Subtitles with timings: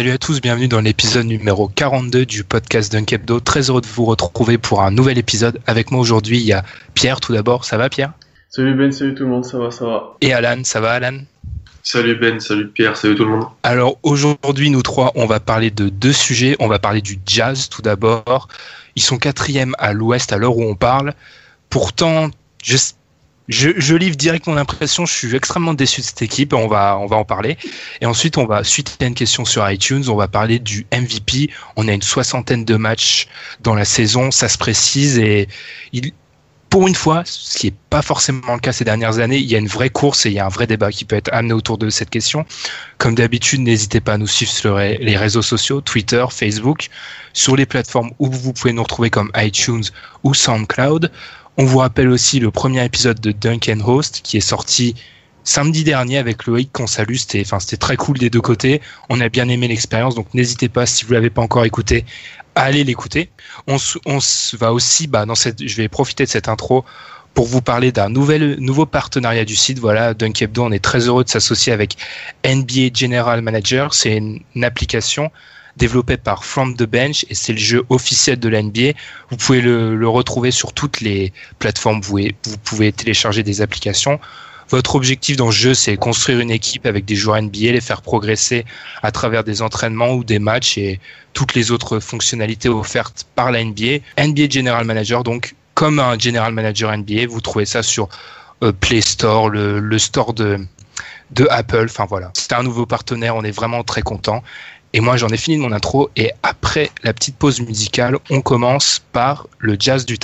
[0.00, 3.38] Salut à tous, bienvenue dans l'épisode numéro 42 du podcast Dunkebdo.
[3.38, 5.60] Très heureux de vous retrouver pour un nouvel épisode.
[5.66, 7.66] Avec moi aujourd'hui, il y a Pierre tout d'abord.
[7.66, 8.14] Ça va Pierre?
[8.48, 10.16] Salut Ben, salut tout le monde, ça va, ça va.
[10.22, 11.18] Et Alan, ça va Alan?
[11.82, 13.44] Salut Ben, salut Pierre, salut tout le monde.
[13.62, 16.56] Alors aujourd'hui, nous trois, on va parler de deux sujets.
[16.60, 18.48] On va parler du jazz tout d'abord.
[18.96, 21.12] Ils sont quatrième à l'ouest à l'heure où on parle.
[21.68, 22.30] Pourtant,
[22.64, 22.78] je,
[23.50, 25.04] je, livre direct mon impression.
[25.06, 26.52] Je suis extrêmement déçu de cette équipe.
[26.52, 27.58] On va, on va en parler.
[28.00, 31.50] Et ensuite, on va, suite à une question sur iTunes, on va parler du MVP.
[31.76, 33.26] On a une soixantaine de matchs
[33.60, 34.30] dans la saison.
[34.30, 35.48] Ça se précise et
[36.70, 39.56] pour une fois, ce qui n'est pas forcément le cas ces dernières années, il y
[39.56, 41.52] a une vraie course et il y a un vrai débat qui peut être amené
[41.52, 42.46] autour de cette question.
[42.98, 46.88] Comme d'habitude, n'hésitez pas à nous suivre sur les réseaux sociaux, Twitter, Facebook,
[47.32, 49.82] sur les plateformes où vous pouvez nous retrouver comme iTunes
[50.22, 51.10] ou SoundCloud.
[51.60, 54.94] On vous rappelle aussi le premier épisode de Duncan Host qui est sorti
[55.44, 57.16] samedi dernier avec Loïc qu'on salue.
[57.16, 57.44] C'était,
[57.76, 58.80] très cool des deux côtés.
[59.10, 62.06] On a bien aimé l'expérience, donc n'hésitez pas si vous l'avez pas encore écouté,
[62.54, 63.28] à l'écouter.
[63.66, 63.76] On,
[64.54, 65.26] va aussi, bah,
[65.60, 66.86] je vais profiter de cette intro
[67.34, 69.80] pour vous parler d'un nouveau partenariat du site.
[69.80, 71.98] Voilà, Dunkebdo, on est très heureux de s'associer avec
[72.42, 73.92] NBA General Manager.
[73.92, 75.30] C'est une application
[75.80, 78.92] développée par From the Bench et c'est le jeu officiel de la NBA.
[79.30, 82.00] Vous pouvez le, retrouver sur toutes les plateformes.
[82.02, 82.20] Vous
[82.62, 84.20] pouvez, télécharger des applications.
[84.68, 88.02] Votre objectif dans ce jeu, c'est construire une équipe avec des joueurs NBA, les faire
[88.02, 88.64] progresser
[89.02, 91.00] à travers des entraînements ou des matchs et
[91.32, 93.98] toutes les autres fonctionnalités offertes par la NBA.
[94.18, 98.08] NBA General Manager, donc comme un General Manager NBA, vous trouvez ça sur
[98.62, 100.60] euh, Play Store, le, le store de,
[101.32, 101.86] de Apple.
[101.88, 104.42] Enfin voilà, c'est un nouveau partenaire, on est vraiment très content.
[104.92, 106.10] Et moi, j'en ai fini de mon intro.
[106.16, 110.18] Et après la petite pause musicale, on commence par le jazz du.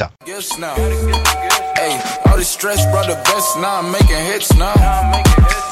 [1.79, 1.93] Hey,
[2.27, 4.75] all this stress brought the best, now I'm making hits now.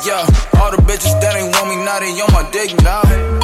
[0.04, 0.22] Yeah,
[0.60, 3.03] all the bitches that ain't want me now, they on my dick now.
[3.03, 3.41] Yeah,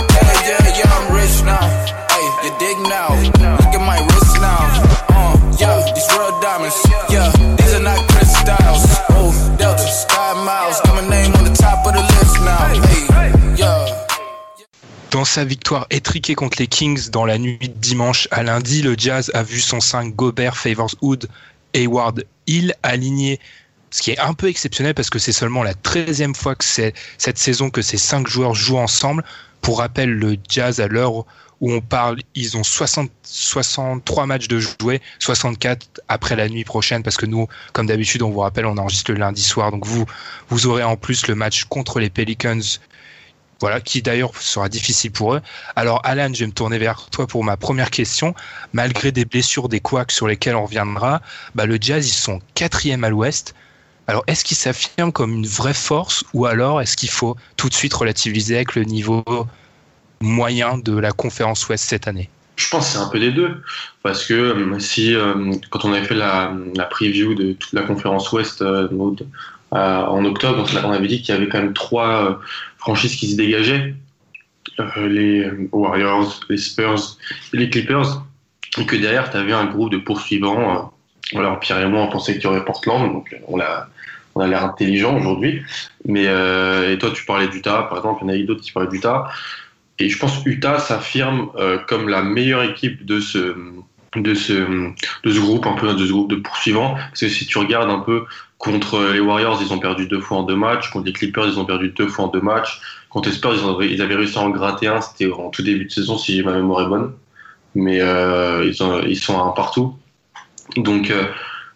[0.47, 1.66] yeah, yeah, I'm rich now.
[2.12, 3.09] Hey, you dig now?
[3.56, 4.60] Look at my wrist now.
[5.09, 6.77] Uh, yeah, these real diamonds.
[7.09, 8.84] Yeah, these are not crystals.
[9.16, 12.69] Oh, Delta, Sky Miles, got my name on the top of the list now.
[12.87, 14.00] Hey, yeah.
[15.10, 18.94] Dans sa victoire étriquée contre les Kings dans la nuit de dimanche à lundi, le
[18.97, 21.28] Jazz a vu son 5 Gobert, Favors, Hood,
[21.75, 23.41] Hayward, Hill aligné,
[23.91, 26.94] ce qui est un peu exceptionnel parce que c'est seulement la 13e fois que c'est
[27.19, 29.25] cette saison que ces cinq joueurs jouent ensemble.
[29.62, 31.27] Pour rappel, le Jazz à l'heure
[31.60, 37.03] où on parle, ils ont 60, 63 matchs de jouer, 64 après la nuit prochaine
[37.03, 40.07] parce que nous, comme d'habitude, on vous rappelle, on enregistre le lundi soir, donc vous,
[40.51, 42.60] vous aurez en plus le match contre les Pelicans
[43.60, 45.41] voilà, qui d'ailleurs sera difficile pour eux.
[45.77, 48.34] Alors Alan, je vais me tourner vers toi pour ma première question.
[48.72, 51.21] Malgré des blessures, des couacs sur lesquels on reviendra,
[51.54, 53.54] bah, le Jazz, ils sont quatrième à l'ouest.
[54.07, 57.74] Alors est-ce qu'ils s'affirment comme une vraie force ou alors est-ce qu'il faut tout de
[57.74, 59.22] suite relativiser avec le niveau
[60.21, 62.28] moyen de la conférence ouest cette année?
[62.57, 63.62] Je pense que c'est un peu des deux.
[64.03, 66.53] Parce que euh, si, euh, quand on avait fait la,
[66.91, 68.89] preview de toute la conférence ouest euh,
[69.71, 72.41] en octobre, on avait dit qu'il y avait quand même trois
[72.80, 73.94] franchises qui se dégageaient.
[74.80, 77.16] euh, les Warriors, les Spurs
[77.53, 78.22] les Clippers,
[78.78, 80.77] et que derrière, tu avais un groupe de poursuivants.
[80.77, 80.82] Euh,
[81.32, 83.88] voilà, Pierre et moi, on pensait qu'il y aurait Portland, donc on a,
[84.34, 85.62] on a l'air intelligent aujourd'hui.
[86.06, 88.88] Mais et toi, tu parlais d'Utah, par exemple, il y en a d'autres qui parlaient
[88.88, 89.28] d'Utah.
[89.98, 91.50] Et je pense que Utah s'affirme
[91.86, 93.54] comme la meilleure équipe de ce,
[94.16, 94.53] de ce,
[95.24, 96.94] de ce groupe, un peu de ce groupe de poursuivants.
[96.94, 98.24] Parce que si tu regardes un peu
[98.60, 100.91] contre les Warriors, ils ont perdu deux fois en deux matchs.
[100.91, 102.80] Contre les Clippers, ils ont perdu deux fois en deux matchs.
[103.09, 105.01] Contre les Spurs, ils, ils avaient réussi à en gratter un.
[105.01, 107.12] C'était en tout début de saison, si ma mémoire est bonne.
[107.74, 109.97] Mais euh, ils, ont, sont un partout.
[110.77, 111.24] Donc, euh,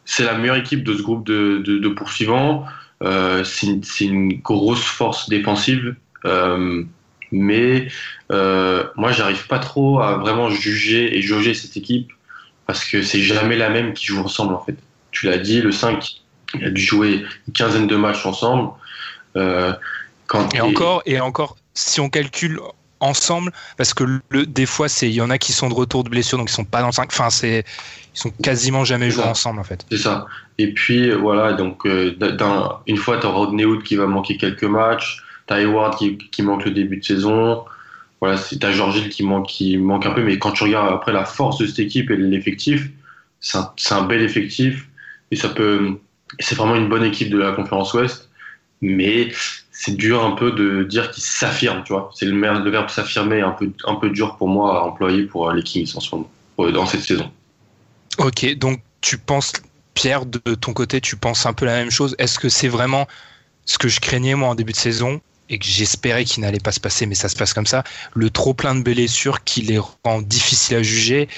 [0.05, 2.65] c'est la meilleure équipe de ce groupe de poursuivants.
[3.03, 5.97] Euh, c'est une, une, grosse force défensive.
[6.25, 6.83] Euh,
[7.33, 7.89] mais
[8.33, 12.13] euh, moi, j'arrive pas trop à vraiment juger et jauger cette équipe
[12.67, 14.77] parce que c'est jamais la même qui joue ensemble en fait.
[15.11, 16.24] Tu l'as dit, le 5
[16.55, 18.71] il a dû jouer une quinzaine de matchs ensemble.
[19.37, 19.73] Euh,
[20.27, 22.61] quand et encore, et encore, si on calcule
[23.01, 26.05] ensemble, parce que le, des fois, c'est il y en a qui sont de retour
[26.05, 27.09] de blessure, donc ils sont pas dans le 5.
[27.13, 27.65] Enfin, c'est
[28.15, 29.85] ils sont quasiment jamais joués ensemble en fait.
[29.91, 30.27] C'est ça.
[30.59, 32.17] Et puis voilà, donc euh,
[32.87, 36.17] une fois, tu as Rodney Hood qui va manquer quelques matchs, tu as Hayward qui,
[36.17, 37.65] qui, manque le début de saison.
[38.21, 41.13] Voilà, tu as Georgil qui manque, qui manque un peu, mais quand tu regardes après
[41.13, 42.89] la force de cette équipe et l'effectif,
[43.41, 44.89] c'est un, un, bel effectif
[45.31, 45.99] et ça peut
[46.39, 48.29] c'est vraiment une bonne équipe de la conférence Ouest,
[48.81, 49.31] mais
[49.71, 52.11] c'est dur un peu de dire qu'ils s'affirment, tu vois.
[52.15, 55.63] C'est le, verbe s'affirmer un peu, un peu dur pour moi à employer pour les
[55.63, 57.31] Kings en ce moment, dans cette saison.
[58.19, 59.53] Ok, donc tu penses,
[59.95, 62.15] Pierre, de ton côté, tu penses un peu la même chose?
[62.19, 63.07] Est-ce que c'est vraiment
[63.65, 66.73] ce que je craignais moi en début de saison et que j'espérais qu'il n'allait pas
[66.73, 67.85] se passer, mais ça se passe comme ça,
[68.15, 71.29] le trop plein de blessures qui les rend difficiles à juger,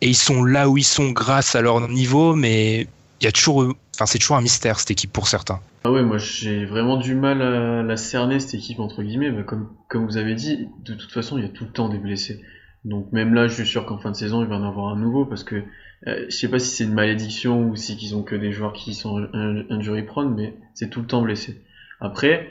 [0.00, 2.88] et ils sont là où ils sont grâce à leur niveau, mais
[3.20, 5.58] il y a toujours Enfin, c'est toujours un mystère cette équipe pour certains.
[5.84, 9.30] Ah ouais, moi j'ai vraiment du mal à la cerner cette équipe entre guillemets.
[9.30, 11.88] Mais comme comme vous avez dit, de toute façon il y a tout le temps
[11.88, 12.42] des blessés.
[12.84, 14.96] Donc même là, je suis sûr qu'en fin de saison il va en avoir un
[14.96, 15.62] nouveau parce que
[16.06, 18.74] euh, je sais pas si c'est une malédiction ou si qu'ils ont que des joueurs
[18.74, 21.62] qui sont injury prone, mais c'est tout le temps blessé.
[22.00, 22.48] Après,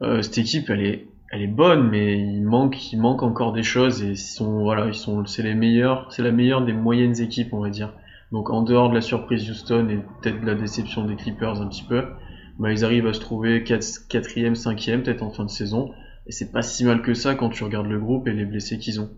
[0.00, 3.62] euh, cette équipe elle est elle est bonne, mais il manque il manque encore des
[3.62, 7.20] choses et ils sont voilà ils sont c'est les meilleurs, c'est la meilleure des moyennes
[7.20, 7.92] équipes on va dire.
[8.32, 11.68] Donc en dehors de la surprise Houston et peut-être de la déception des Clippers un
[11.68, 12.04] petit peu,
[12.58, 15.92] bah, ils arrivent à se trouver 4, quatrième, cinquième peut-être en fin de saison.
[16.26, 18.78] Et c'est pas si mal que ça quand tu regardes le groupe et les blessés
[18.78, 19.10] qu'ils ont.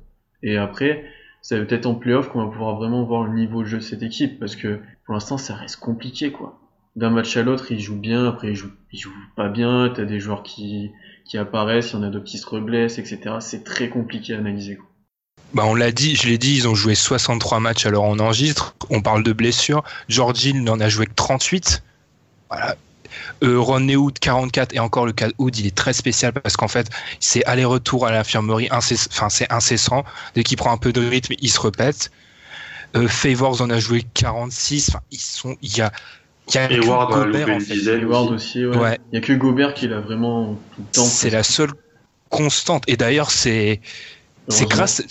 [0.42, 1.04] Et après,
[1.50, 4.02] va peut-être en playoff qu'on va pouvoir vraiment voir le niveau de jeu de cette
[4.02, 6.60] équipe parce que pour l'instant ça reste compliqué quoi.
[6.96, 10.04] D'un match à l'autre, ils jouent bien, après ils jouent, ils jouent pas bien, t'as
[10.04, 10.90] des joueurs qui,
[11.24, 13.36] qui apparaissent, il y en a d'autres qui se reblessent, etc.
[13.38, 14.78] C'est très compliqué à analyser.
[15.54, 18.74] Bah on l'a dit, je l'ai dit, ils ont joué 63 matchs alors on enregistre.
[18.90, 19.82] On parle de blessures.
[20.08, 21.82] George Hill n'en a joué que 38.
[22.50, 22.76] Voilà.
[23.42, 26.68] Euh, Ron Newood 44 et encore le cas Hood il est très spécial parce qu'en
[26.68, 26.88] fait
[27.20, 30.04] c'est aller-retour à l'infirmerie enfin c'est incessant
[30.34, 32.10] dès qu'il prend un peu de rythme il se répète
[32.96, 35.90] euh, Favors en a joué 46 enfin ils sont il y a
[36.48, 38.34] il y a que Gobert, en fait.
[38.34, 38.76] aussi, ouais.
[38.76, 38.98] ouais.
[39.12, 41.04] Il y a que Gobert qui l'a vraiment tout le temps.
[41.04, 41.72] C'est la seule
[42.30, 42.84] constante.
[42.86, 43.80] Et d'ailleurs, c'est
[44.48, 45.02] c'est grâce,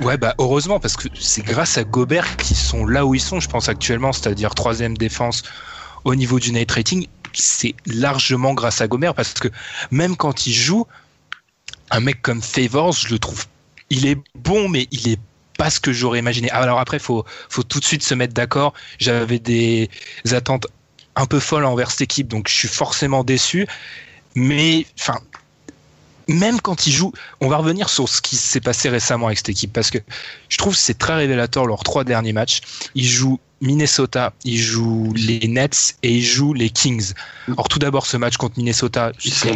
[0.00, 3.40] ouais bah heureusement parce que c'est grâce à Gobert qu'ils sont là où ils sont,
[3.40, 5.42] je pense actuellement, c'est-à-dire troisième défense
[6.04, 9.48] au niveau du night rating, c'est largement grâce à Gobert parce que
[9.90, 10.86] même quand il joue,
[11.90, 13.46] un mec comme Favors, je le trouve,
[13.90, 15.20] il est bon mais il est
[15.56, 16.50] pas ce que j'aurais imaginé.
[16.52, 18.74] Ah, alors après, faut faut tout de suite se mettre d'accord.
[18.98, 19.88] J'avais des
[20.32, 20.66] attentes
[21.16, 23.66] un peu folles envers cette équipe, donc je suis forcément déçu.
[24.34, 25.18] Mais enfin,
[26.28, 29.48] même quand ils jouent, on va revenir sur ce qui s'est passé récemment avec cette
[29.48, 29.98] équipe parce que
[30.48, 32.60] je trouve que c'est très révélateur leurs trois derniers matchs.
[32.94, 37.12] Ils jouent Minnesota, ils jouent les Nets et ils jouent les Kings.
[37.48, 39.54] Alors tout d'abord ce match contre Minnesota, c'est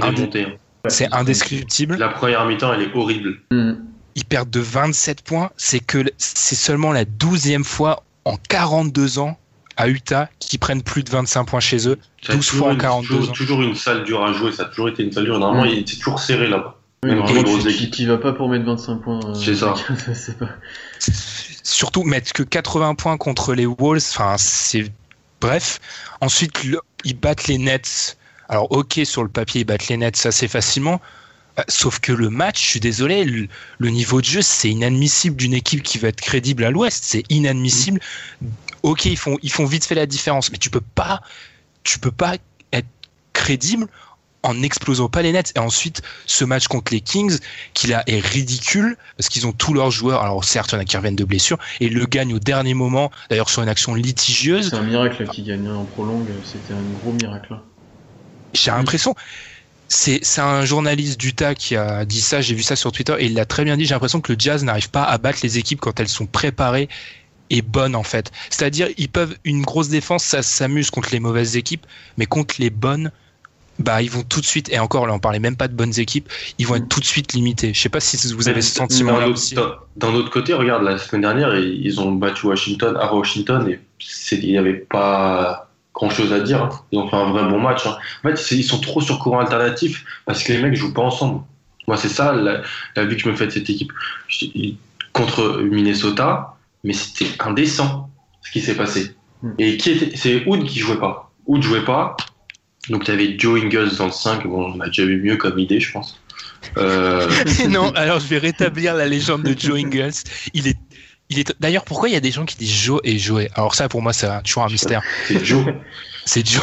[0.89, 1.97] C'est indescriptible.
[1.97, 3.41] La première mi-temps, elle est horrible.
[3.51, 3.73] Mm.
[4.15, 5.51] Ils perdent de 27 points.
[5.57, 9.37] C'est que c'est seulement la douzième fois en 42 ans
[9.81, 13.31] à Utah qui prennent plus de 25 points chez eux, 12 fois en 42 toujours,
[13.31, 13.33] ans.
[13.33, 15.39] toujours une salle dure à jouer, ça a toujours été une salle dure.
[15.39, 16.77] Normalement, il était toujours serré là-bas.
[17.03, 19.21] Oui, qui, qui va pas pour mettre 25 points.
[19.25, 19.75] Euh, c'est ça.
[20.39, 20.49] pas...
[21.63, 24.93] Surtout mettre que 80 points contre les Wolves, enfin c'est
[25.41, 25.81] bref.
[26.21, 26.53] Ensuite,
[27.05, 28.19] ils battent les Nets.
[28.51, 31.01] Alors ok, sur le papier, ils battent les Nets assez facilement.
[31.59, 35.55] Euh, sauf que le match, je suis désolé, le, niveau de jeu, c'est inadmissible d'une
[35.55, 37.03] équipe qui va être crédible à l'Ouest.
[37.03, 37.99] C'est inadmissible
[38.83, 41.21] ok, ils font, ils font vite fait la différence, mais tu peux pas,
[41.85, 42.37] tu peux pas
[42.73, 42.89] être
[43.33, 43.87] crédible
[44.43, 45.53] en n'explosant pas les nets.
[45.55, 47.39] Et ensuite, ce match contre les Kings,
[47.75, 50.23] qui là est ridicule, parce qu'ils ont tous leurs joueurs.
[50.23, 52.75] Alors certes, il y en a qui reviennent de blessure, et le gagne au dernier
[52.75, 54.71] moment, d'ailleurs sur une action litigieuse.
[54.71, 57.61] C'est un miracle qui gagne en prolongue, c'était un gros miracle.
[58.55, 59.15] J'ai l'impression,
[59.89, 63.35] c'est un journaliste d'Utah qui a dit ça, j'ai vu ça sur Twitter et il
[63.35, 65.81] l'a très bien dit, j'ai l'impression que le Jazz n'arrive pas à battre les équipes
[65.81, 66.89] quand elles sont préparées
[67.51, 68.31] et bonnes en fait.
[68.49, 72.71] C'est-à-dire ils peuvent une grosse défense, ça s'amuse contre les mauvaises équipes, mais contre les
[72.71, 73.11] bonnes,
[73.79, 75.99] bah ils vont tout de suite et encore là on parlait même pas de bonnes
[75.99, 76.29] équipes,
[76.59, 77.73] ils vont être tout de suite limités.
[77.75, 79.57] Je sais pas si vous avez ce sentiment là D'un aussi.
[79.59, 83.81] autre- D'un autre côté, regarde, la semaine dernière, ils ont battu Washington à Washington et
[84.33, 86.63] il n'y avait pas grand chose à dire.
[86.63, 86.69] hein.
[86.93, 87.87] Ils ont fait un vrai bon match.
[87.87, 87.97] hein.
[88.25, 91.43] En fait, ils sont trop sur courant alternatif parce que les mecs jouent pas ensemble.
[91.89, 92.63] Moi, c'est ça la,
[92.97, 93.93] la vue que je me fais de cette équipe.
[95.13, 98.11] Contre Minnesota, mais c'était indécent
[98.43, 99.15] ce qui s'est passé.
[99.43, 99.51] Mm.
[99.59, 101.33] Et qui était C'est Hood qui jouait pas.
[101.47, 102.17] Hood jouait pas.
[102.89, 104.47] Donc, tu avais Joe Ingles dans le 5.
[104.47, 106.21] Bon, on a déjà eu mieux comme idée, je pense.
[106.77, 107.29] Euh,
[107.69, 110.11] non, alors je vais rétablir la légende de Joe Ingles.
[110.55, 110.77] Il est,
[111.29, 111.55] il est.
[111.61, 113.49] D'ailleurs, pourquoi il y a des gens qui disent Joe et Joey?
[113.55, 115.03] Alors ça, pour moi, c'est toujours un mystère.
[115.27, 115.65] c'est Joe.
[116.27, 116.63] C'est Joe.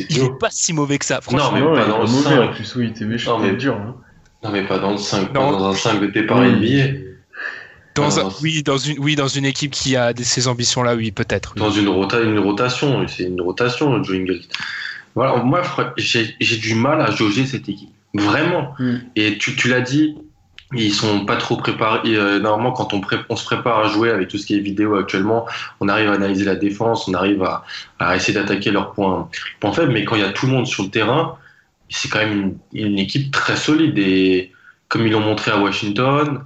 [0.00, 0.26] Il Joe.
[0.26, 1.20] est pas si mauvais que ça.
[1.20, 2.40] Franchement, mais Non, pas il est dans pas le mauvais cinq.
[2.42, 3.76] en plus, oui, il était méchant, Non, mais- mais dur.
[3.76, 3.96] Hein.
[4.42, 5.52] Non, mais pas dans le 5, Non.
[5.52, 7.09] pas dans un 5 de départ NBA.
[8.00, 10.94] Dans un- Alors, oui, dans une, oui, dans une équipe qui a des- ces ambitions-là,
[10.94, 11.52] oui, peut-être.
[11.56, 11.60] oui.
[11.60, 14.40] Dans une, rota, une rotation, c'est une rotation, Joe Ingles.
[15.14, 15.62] Voilà, moi,
[15.96, 17.90] j'ai du mal à jauger cette équipe.
[18.14, 18.74] Vraiment.
[18.78, 18.96] Mm.
[19.16, 20.16] Et tu, tu l'as dit,
[20.74, 22.08] ils sont pas trop préparés.
[22.08, 24.54] Et, euh, normalement, quand on, pré- on se prépare à jouer avec tout ce qui
[24.56, 25.46] est vidéo actuellement,
[25.80, 27.64] on arrive à analyser la défense, on arrive à,
[27.98, 29.28] à essayer d'attaquer leurs points,
[29.58, 29.92] points faibles.
[29.92, 31.36] Mais quand il y a tout le monde sur le terrain,
[31.88, 33.98] c'est quand même une, une équipe très solide.
[33.98, 34.52] Et
[34.88, 36.44] comme ils l'ont montré à Washington,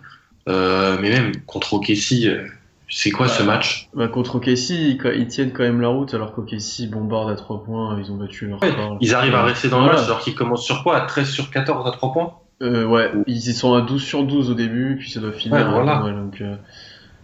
[0.49, 2.47] euh, mais même contre OKC, euh,
[2.89, 3.89] c'est quoi ce match?
[3.95, 7.65] Bah, contre OKC, ils, ils tiennent quand même la route, alors qu'OKC bombarde à 3
[7.65, 8.73] points, ils ont battu leur Ouais.
[9.01, 10.97] Ils arrivent à rester dans le match alors qu'ils commencent sur quoi?
[10.97, 12.35] À 13 sur 14 à 3 points?
[12.63, 15.57] Euh, ouais, ils y sont à 12 sur 12 au début, puis ça doit finir.
[15.59, 15.99] Ouais, voilà.
[16.13, 16.55] donc, euh,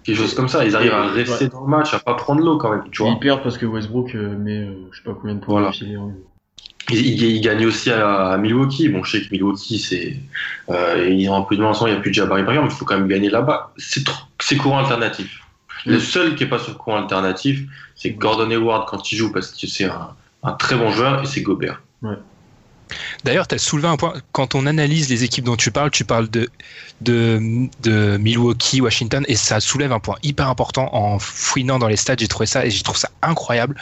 [0.02, 0.64] Quelque chose comme ça.
[0.64, 2.84] Ils arrivent à rester dans le match, à pas prendre l'eau quand même.
[2.90, 5.66] Tu vois ils perdent parce que Westbrook met je sais pas combien de points Voilà.
[5.68, 6.10] d'affilée, hein.
[6.92, 8.88] Ils gagnent aussi à, à Milwaukee.
[8.88, 10.16] Bon, je sais que Milwaukee, c'est
[10.70, 11.90] euh, ils ont un peu de mal ensemble.
[11.90, 13.72] Il n'y a plus de Jabari Parker, mais il faut quand même gagner là-bas.
[13.78, 15.40] C'est trop- c'est courant alternatif.
[15.86, 16.00] Le Mm.
[16.00, 17.62] seul qui est pas sur courant alternatif,
[17.96, 20.08] c'est Gordon Hayward quand il joue parce que c'est un,
[20.42, 21.80] un très bon joueur et c'est Gobert.
[23.24, 24.14] D'ailleurs, tu as soulevé un point.
[24.32, 26.50] Quand on analyse les équipes dont tu parles, tu parles de,
[27.00, 31.96] de, de Milwaukee, Washington, et ça soulève un point hyper important en fouinant dans les
[31.96, 32.16] stats.
[32.18, 33.76] J'ai trouvé ça et je trouve ça incroyable.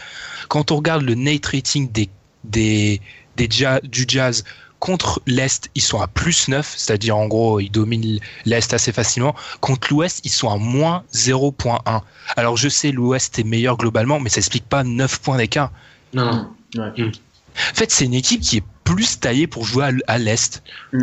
[0.49, 2.11] Quand on regarde le Nate rating des,
[2.45, 3.01] des,
[3.37, 4.45] des ja- du Jazz
[4.81, 9.35] contre l'Est, ils sont à plus 9, c'est-à-dire en gros, ils dominent l'Est assez facilement.
[9.61, 12.03] Contre l'Ouest, ils sont à moins 0.1.
[12.37, 15.73] Alors je sais, l'Ouest est meilleur globalement, mais ça explique pas 9 points d'écart.
[16.15, 16.83] Non, non.
[16.83, 17.05] Ouais.
[17.07, 20.63] En fait, c'est une équipe qui est plus taillée pour jouer à l'Est.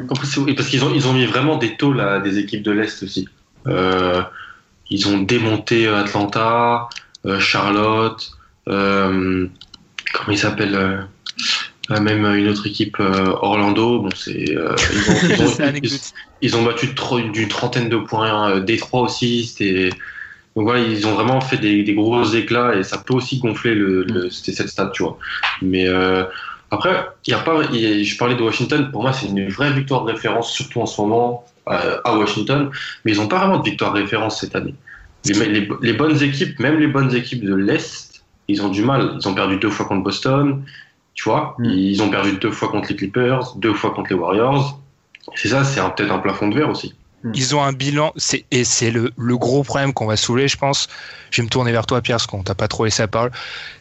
[0.10, 2.64] En plus, oui, parce qu'ils ont, ils ont mis vraiment des taux là, des équipes
[2.64, 3.28] de l'Est aussi.
[3.68, 4.24] Euh,
[4.90, 6.88] ils ont démonté euh, Atlanta,
[7.26, 8.32] euh, Charlotte,
[8.70, 9.48] euh,
[10.14, 11.08] comment il s'appelle
[11.90, 14.00] Même une autre équipe, euh, Orlando.
[14.00, 15.92] Bon, c'est, euh, ils, ont, ils, ont,
[16.42, 16.88] ils- ont battu
[17.32, 18.50] d'une trentaine de points.
[18.52, 19.46] Euh, Détroit aussi.
[19.46, 19.90] C'était,
[20.56, 23.76] donc voilà, ils ont vraiment fait des, des gros éclats et ça peut aussi gonfler
[23.76, 25.20] le, le, c'était cette stat, tu vois.
[25.62, 26.24] Mais euh,
[26.72, 29.48] après, il y a pas, y a- je parlais de Washington, pour moi c'est une
[29.50, 32.72] vraie victoire de référence, surtout en ce moment euh, à Washington,
[33.04, 34.74] mais ils n'ont pas vraiment de victoire de référence cette année.
[35.26, 39.18] Les, les- les bonnes équipes, même les bonnes équipes de l'Est, ils ont du mal.
[39.20, 40.64] Ils ont perdu deux fois contre Boston,
[41.16, 41.66] tu vois, Mm.
[41.66, 44.80] ils ont perdu deux fois contre les Clippers, deux fois contre les Warriors.
[45.34, 46.94] C'est ça, c'est peut-être un plafond de verre aussi.
[47.34, 48.14] Ils ont un bilan,
[48.52, 50.88] et c'est le, le gros problème qu'on va soulever, je pense.
[51.32, 53.32] Je vais me tourner vers toi, Pierre, parce qu'on t'a pas trop laissé la parole.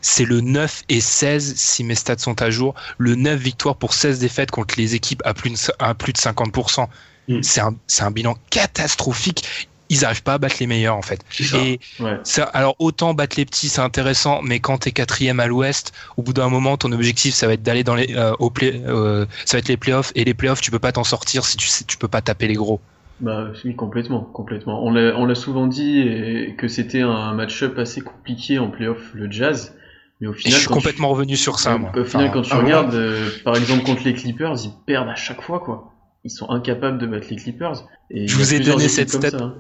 [0.00, 2.74] C'est le 9 et 16, si mes stats sont à jour.
[2.96, 6.18] Le 9 victoires pour 16 défaites contre les équipes à plus de, à plus de
[6.18, 6.86] 50%.
[7.28, 7.42] Mm.
[7.42, 9.68] C'est un, c'est un bilan catastrophique.
[9.90, 11.20] Ils n'arrivent pas à battre les meilleurs, en fait.
[11.30, 11.58] Ça.
[11.58, 12.18] Et Ouais.
[12.24, 16.22] ça, alors autant battre les petits, c'est intéressant, mais quand t'es quatrième à l'Ouest, au
[16.22, 19.26] bout d'un moment, ton objectif, ça va être d'aller dans les, euh, au play, euh,
[19.44, 21.68] ça va être les playoffs, et les playoffs, tu peux pas t'en sortir si tu
[21.68, 22.80] sais, tu peux pas taper les gros.
[23.20, 24.82] Bah oui, complètement, complètement.
[24.84, 29.74] On l'a, souvent dit et que c'était un match-up assez compliqué en playoff, le Jazz.
[30.20, 31.92] Mais au Et final, je suis tu- complètement revenu sur ça, moi.
[31.96, 35.08] Au final, Enfin, quand tu ah, regardes, euh, par exemple, contre les Clippers, ils perdent
[35.08, 35.92] à chaque fois, quoi.
[36.24, 37.84] Ils sont incapables de battre les Clippers.
[38.10, 39.30] Et Je vous ai donné cette stat.
[39.30, 39.54] ça, hein.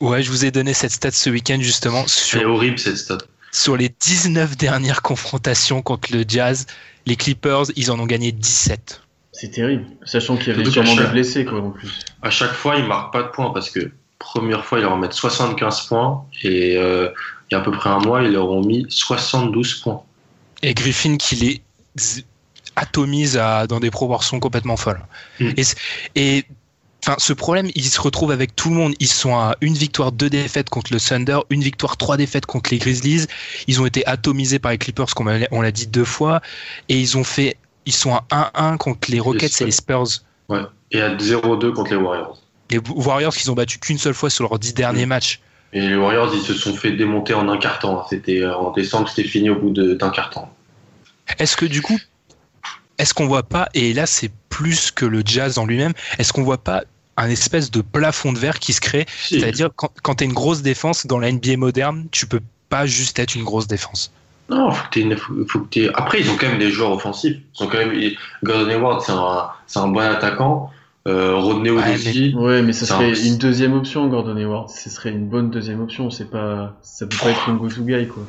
[0.00, 3.18] Ouais, je vous ai donné cette stat ce week-end justement C'est sur, horrible cette stat.
[3.52, 6.66] sur les 19 dernières confrontations contre le Jazz.
[7.06, 9.00] Les Clippers, ils en ont gagné 17.
[9.32, 9.86] C'est terrible.
[10.04, 11.90] Sachant qu'il y avait sûrement qu'à des chaque- blessés, quoi, en plus.
[12.22, 15.12] À chaque fois, ils marquent pas de points parce que première fois, ils leur mettent
[15.12, 17.08] 75 points et euh,
[17.50, 20.02] il y a à peu près un mois, ils leur ont mis 72 points.
[20.62, 22.24] Et Griffin qui les
[22.76, 25.00] atomise à, dans des proportions complètement folles.
[25.40, 25.50] Mm.
[25.56, 25.64] Et,
[26.16, 26.44] et
[27.04, 28.94] enfin, ce problème, il se retrouve avec tout le monde.
[29.00, 32.70] Ils sont à une victoire, deux défaites contre le Thunder, une victoire, trois défaites contre
[32.70, 33.26] les Grizzlies.
[33.66, 36.40] Ils ont été atomisés par les Clippers, comme on l'a- dit deux fois,
[36.88, 40.04] et ils ont fait ils sont à 1-1 contre les Rockets et les Spurs.
[40.50, 40.60] Ouais.
[40.90, 42.42] Et à 0-2 contre les Warriors.
[42.70, 45.40] Les Warriors qu'ils ont battu qu'une seule fois sur leurs 10 derniers matchs.
[45.72, 48.06] Et les Warriors, ils se sont fait démonter en un quart temps.
[48.10, 50.54] C'était euh, en décembre, c'était fini au bout d'un quart temps.
[51.38, 51.98] Est-ce que du coup,
[52.98, 56.42] est-ce qu'on voit pas, et là c'est plus que le jazz en lui-même, est-ce qu'on
[56.42, 56.82] voit pas
[57.16, 59.40] un espèce de plafond de verre qui se crée Si.
[59.40, 63.18] C'est-à-dire quand, quand tu une grosse défense dans la NBA moderne, tu peux pas juste
[63.18, 64.12] être une grosse défense.
[64.50, 66.92] Non, faut que une- faut, faut que t'aies- Après, ils ont quand même des joueurs
[66.92, 67.36] offensifs.
[67.58, 67.92] Ils ont quand même
[68.44, 70.70] Gordon Hayward, c'est un, c'est un bon attaquant.
[71.06, 72.34] Euh, Rodney Ouais, aussi.
[72.36, 74.68] Ouais, mais ça C'est serait un- une deuxième option, Gordon Hayward.
[74.70, 76.10] Ce serait une bonne deuxième option.
[76.10, 78.22] C'est pas, ça peut pas être une go-to guy, quoi.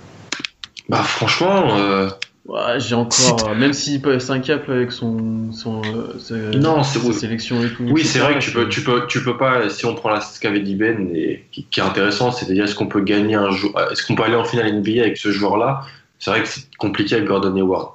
[0.89, 2.09] Bah franchement, euh,
[2.45, 5.83] Ouais, j'ai encore, euh, même s'il un cap avec son, son,
[6.31, 7.83] euh, Non, c'est- sa sélection et tout.
[7.83, 9.69] oui, c'est vrai que tu peux, tu peux, tu peux pas.
[9.69, 12.75] Si on prend la ce qu'avait dit Ben, et qui, qui est intéressant, c'est-à-dire est-ce
[12.75, 15.81] qu'on peut gagner un jour, est-ce qu'on peut aller en finale NBA avec ce joueur-là?
[16.17, 17.91] C'est vrai que c'est compliqué avec Gordon Hayward.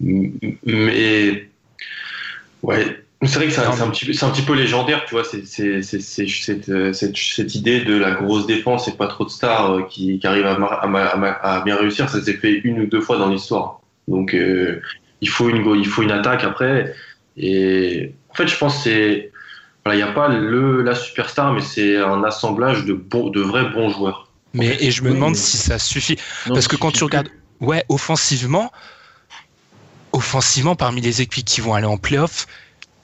[0.00, 1.48] Mais
[2.62, 5.24] ouais, c'est vrai que c'est un, petit, peu- c'est un petit peu légendaire, tu vois.
[5.24, 9.72] C'est cette, euh, cette, cette idée de la grosse défense et pas trop de stars
[9.72, 12.08] euh, qui, qui arrivent à, mar- à, ma- à ma- à bien réussir.
[12.10, 13.80] Ça s'est fait une ou deux fois dans l'histoire.
[14.06, 14.80] Donc euh,
[15.22, 16.94] il faut une, go- il faut une attaque après.
[17.38, 19.32] Et en fait, je pense que c'est
[19.84, 23.88] voilà, il n'y a pas le la superstar, mais c'est un assemblage de vrais bons
[23.90, 24.30] joueurs.
[24.52, 27.04] Mais et je me Oui, demande mais- si ça suffit Non, parce que quand tu
[27.04, 27.28] regardes,
[27.60, 28.72] ouais, offensivement,
[30.12, 32.46] offensivement parmi les équipes qui vont aller en playoff,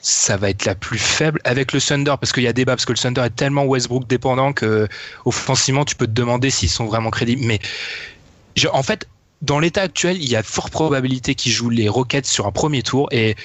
[0.03, 2.85] ça va être la plus faible avec le Thunder parce qu'il y a débat parce
[2.85, 4.89] que le Thunder est tellement Westbrook dépendant que
[5.23, 7.43] offensivement tu peux te demander s'ils sont vraiment crédibles.
[7.45, 7.59] Mais
[8.57, 9.07] je- en fait,
[9.41, 12.83] dans l'état actuel, il y a fort probabilité qu'ils jouent les Rockets sur un premier
[12.83, 13.35] tour et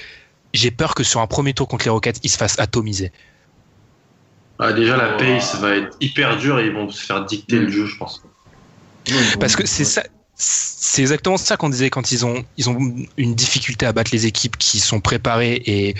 [0.53, 3.13] j'ai peur que sur un premier tour contre les Rockets, ils se fassent atomiser.
[4.59, 7.71] Ah, déjà, la pace va être hyper dure et ils vont se faire dicter le
[7.71, 8.21] jeu, je pense.
[9.39, 10.03] Parce que c'est ça,
[10.35, 12.77] c'est exactement ça qu'on disait quand ils ont, ils ont
[13.15, 15.95] une difficulté à battre les équipes qui sont préparées et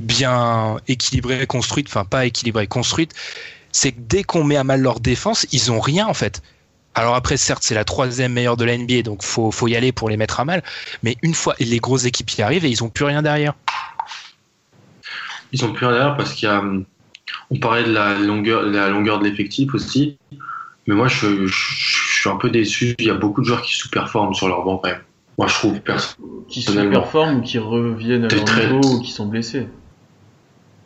[0.00, 3.12] bien équilibrées, construites, enfin pas équilibrées, construites.
[3.72, 6.42] C'est que dès qu'on met à mal leur défense, ils ont rien en fait.
[6.96, 9.92] Alors après, certes, c'est la troisième meilleure de la NBA, donc faut, faut y aller
[9.92, 10.64] pour les mettre à mal.
[11.04, 13.54] Mais une fois, les grosses équipes y arrivent et ils ont plus rien derrière.
[15.52, 16.62] Ils ont plus rien derrière parce qu'il y a.
[17.52, 20.18] On parlait de la longueur, de la longueur de l'effectif aussi.
[20.86, 22.94] Mais moi, je, je- je suis un peu déçu.
[22.98, 25.02] Il y a beaucoup de joueurs qui sous-performent sur leur banc quand même.
[25.38, 26.16] Moi, je trouve perso.
[26.48, 26.94] qui personnellement.
[26.96, 29.68] sous-performent ou qui reviennent à leur très- niveau ou qui sont blessés.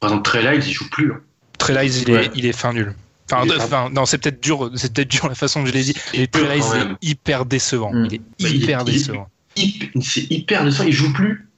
[0.04, 1.12] Par exemple, Trey Lyles, il joue plus.
[1.12, 1.20] hein.
[1.58, 2.24] Trey Lyles, il, Ouais.
[2.26, 2.94] est, il est fin nul.
[3.32, 5.94] Enfin, non, c'est peut-être dur, c'est peut-être dur la façon que je l'ai dit.
[6.16, 6.62] Mais Trey Lyles
[7.02, 7.90] est hyper décevant.
[7.92, 8.04] Mm.
[8.06, 9.28] Il est Mais il est- hyper il- décevant.
[10.02, 10.84] C'est hyper décevant.
[10.84, 11.48] Il joue plus.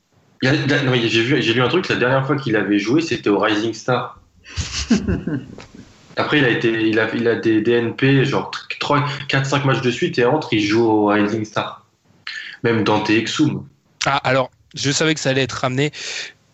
[0.43, 1.89] J'ai vu, j'ai lu un truc.
[1.89, 4.21] La dernière fois qu'il avait joué, c'était au Rising Star.
[6.17, 9.83] Après, il a été, il a, il a des DNP, genre 3, 4, 5 matchs
[9.83, 11.85] de suite et entre, il joue au Rising Star.
[12.63, 13.67] Même Dante Exum.
[14.07, 15.91] Ah, alors, je savais que ça allait être ramené.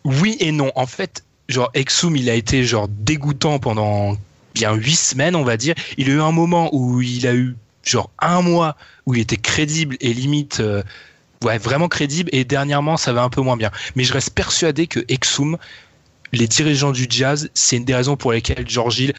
[0.05, 0.73] Oui et non.
[0.75, 4.17] En fait, genre, Exum, il a été genre dégoûtant pendant
[4.55, 5.75] bien huit semaines, on va dire.
[5.97, 9.37] Il a eu un moment où il a eu genre un mois où il était
[9.37, 10.83] crédible et limite, euh,
[11.43, 12.31] ouais, vraiment crédible.
[12.33, 13.71] Et dernièrement, ça va un peu moins bien.
[13.97, 15.57] Mais je reste persuadé que Exum,
[16.33, 19.15] les dirigeants du Jazz, c'est une des raisons pour lesquelles George Hill,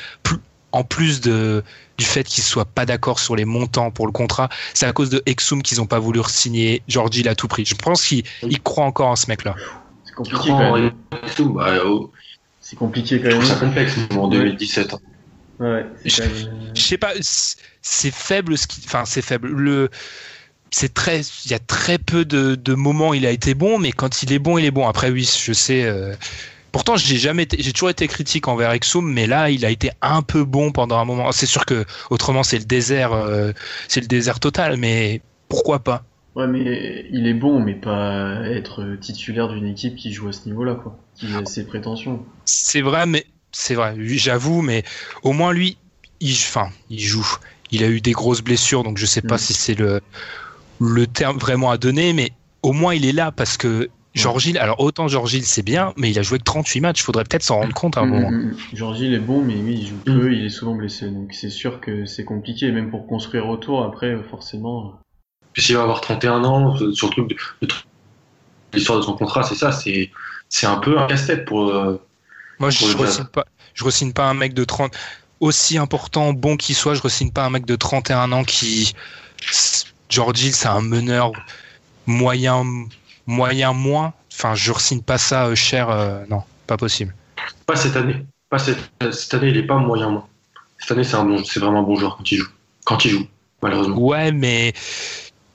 [0.71, 1.61] en plus du
[2.01, 5.21] fait qu'ils soient pas d'accord sur les montants pour le contrat, c'est à cause de
[5.25, 7.65] Exum qu'ils ont pas voulu signer George Hill à tout prix.
[7.65, 9.55] Je pense qu'ils ils croient encore en ce mec-là.
[10.13, 10.91] C'est compliqué quand même.
[11.53, 12.11] Bah, oh,
[12.59, 13.69] C'est compliqué quand je trouve ça même.
[13.69, 14.37] complexe en Ouais.
[14.37, 14.93] 2017.
[14.93, 14.99] hein.
[15.59, 16.31] Ouais, c'est Je- même-
[16.75, 19.49] Je sais pas, c'est- c'est faible ce qui, enfin c'est faible.
[19.49, 19.89] Le,
[20.71, 23.77] c'est très, il y a très peu de, de moments où il a été bon,
[23.79, 24.87] mais quand il est bon, il est bon.
[24.87, 25.83] Après oui, je sais.
[25.83, 26.15] euh,
[26.71, 30.23] Pourtant, j'ai jamais, j'ai toujours été critique envers Exum, mais là, il a été un
[30.23, 31.31] peu bon pendant un moment.
[31.31, 33.51] C'est sûr que autrement, c'est le désert, euh,
[33.87, 36.03] c'est le désert total, mais pourquoi pas?
[36.35, 40.45] Ouais, mais il est bon, mais pas être titulaire d'une équipe qui joue à ce
[40.45, 40.97] niveau-là, quoi.
[41.15, 42.25] Qui a ses prétentions.
[42.45, 44.83] C'est vrai, mais c'est vrai, j'avoue, mais
[45.21, 45.77] au moins lui,
[46.21, 47.27] il, enfin, il joue.
[47.71, 49.39] Il a eu des grosses blessures, donc je sais pas Mm.
[49.39, 50.01] si c'est le,
[50.81, 52.31] le terme vraiment à donner, mais
[52.63, 55.93] au moins il est là parce que George Hill, alors autant George Hill c'est bien,
[55.97, 58.09] mais il a joué que 38 matchs, faudrait peut-être s'en rendre compte à un Mm,
[58.09, 58.31] moment.
[58.31, 58.55] mm, mm.
[58.73, 61.09] Georgie, il est bon, mais oui, il joue peu, il est souvent blessé.
[61.09, 64.99] Donc c'est sûr que c'est compliqué, même pour construire autour, après, forcément.
[65.53, 67.35] Puis s'il va avoir 31 ans, sur le truc de,
[67.67, 67.73] de-
[68.73, 70.11] l'histoire de son contrat, c'est ça, c'est
[70.49, 71.69] c'est un peu un casse-tête pour.
[71.69, 72.01] euh,
[72.59, 74.93] Moi je, Pour re-signe pas, je re-signe pas un mec de 30,
[75.39, 78.93] aussi important, bon qu'il soit, je re-signe pas un mec de 31 ans qui,
[80.09, 81.31] George Hill c'est un meneur
[82.05, 82.65] moyen,
[83.25, 87.15] moyen moins, enfin je re-signe pas ça euh, cher, euh, non, pas possible.
[87.65, 88.25] Pas cette année.
[88.49, 88.79] Pas cette,
[89.11, 90.27] cette année, il est pas moyen moins.
[90.79, 92.47] Cette année, c'est un bon, c'est vraiment un bon joueur quand il joue.
[92.85, 93.27] Quand il joue,
[93.61, 93.97] malheureusement.
[93.97, 94.73] Ouais, mais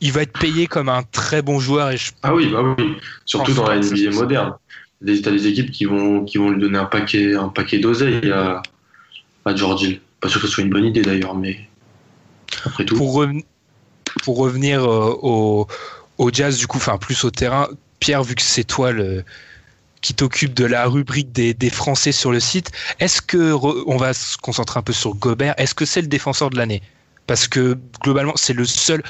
[0.01, 1.91] il va être payé comme un très bon joueur.
[1.91, 2.13] Et je...
[2.23, 2.95] Ah oui, bah oui.
[3.25, 4.55] Surtout dans la NBA moderne.
[5.05, 8.63] T'as des équipes qui vont, qui vont lui donner un paquet, un paquet d'oseille à,
[9.45, 10.01] à George Hill.
[10.21, 11.61] Pas sûr que ce soit une bonne idée d'ailleurs, mais
[12.65, 12.97] après tout.
[12.97, 13.25] Pour,
[14.25, 15.67] pour revenir euh, au,
[16.19, 17.69] au jazz, du coup, enfin plus au terrain,
[18.01, 19.25] Pierre, vu que c'est toi le
[20.01, 23.97] qui t'occupe de la rubrique des, des Français sur le site, est-ce que re- on
[23.97, 26.83] va se concentrer un peu sur Gobert Est-ce que c'est le défenseur de l'année?
[27.27, 29.03] Parce que globalement, c'est le seul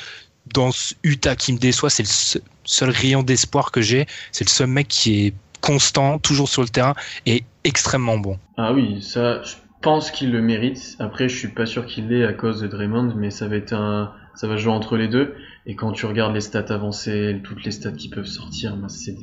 [0.54, 4.06] dans ce Utah qui me déçoit, c'est le seul, seul rayon d'espoir que j'ai.
[4.32, 6.94] C'est le seul mec qui est constant, toujours sur le terrain
[7.26, 8.38] et extrêmement bon.
[8.56, 10.96] Ah oui, ça, je pense qu'il le mérite.
[10.98, 13.72] Après, je suis pas sûr qu'il l'ait à cause de Draymond, mais ça va être
[13.72, 15.34] un, ça va jouer entre les deux.
[15.66, 19.16] Et quand tu regardes les stats avancées, toutes les stats qui peuvent sortir, ben, c'est,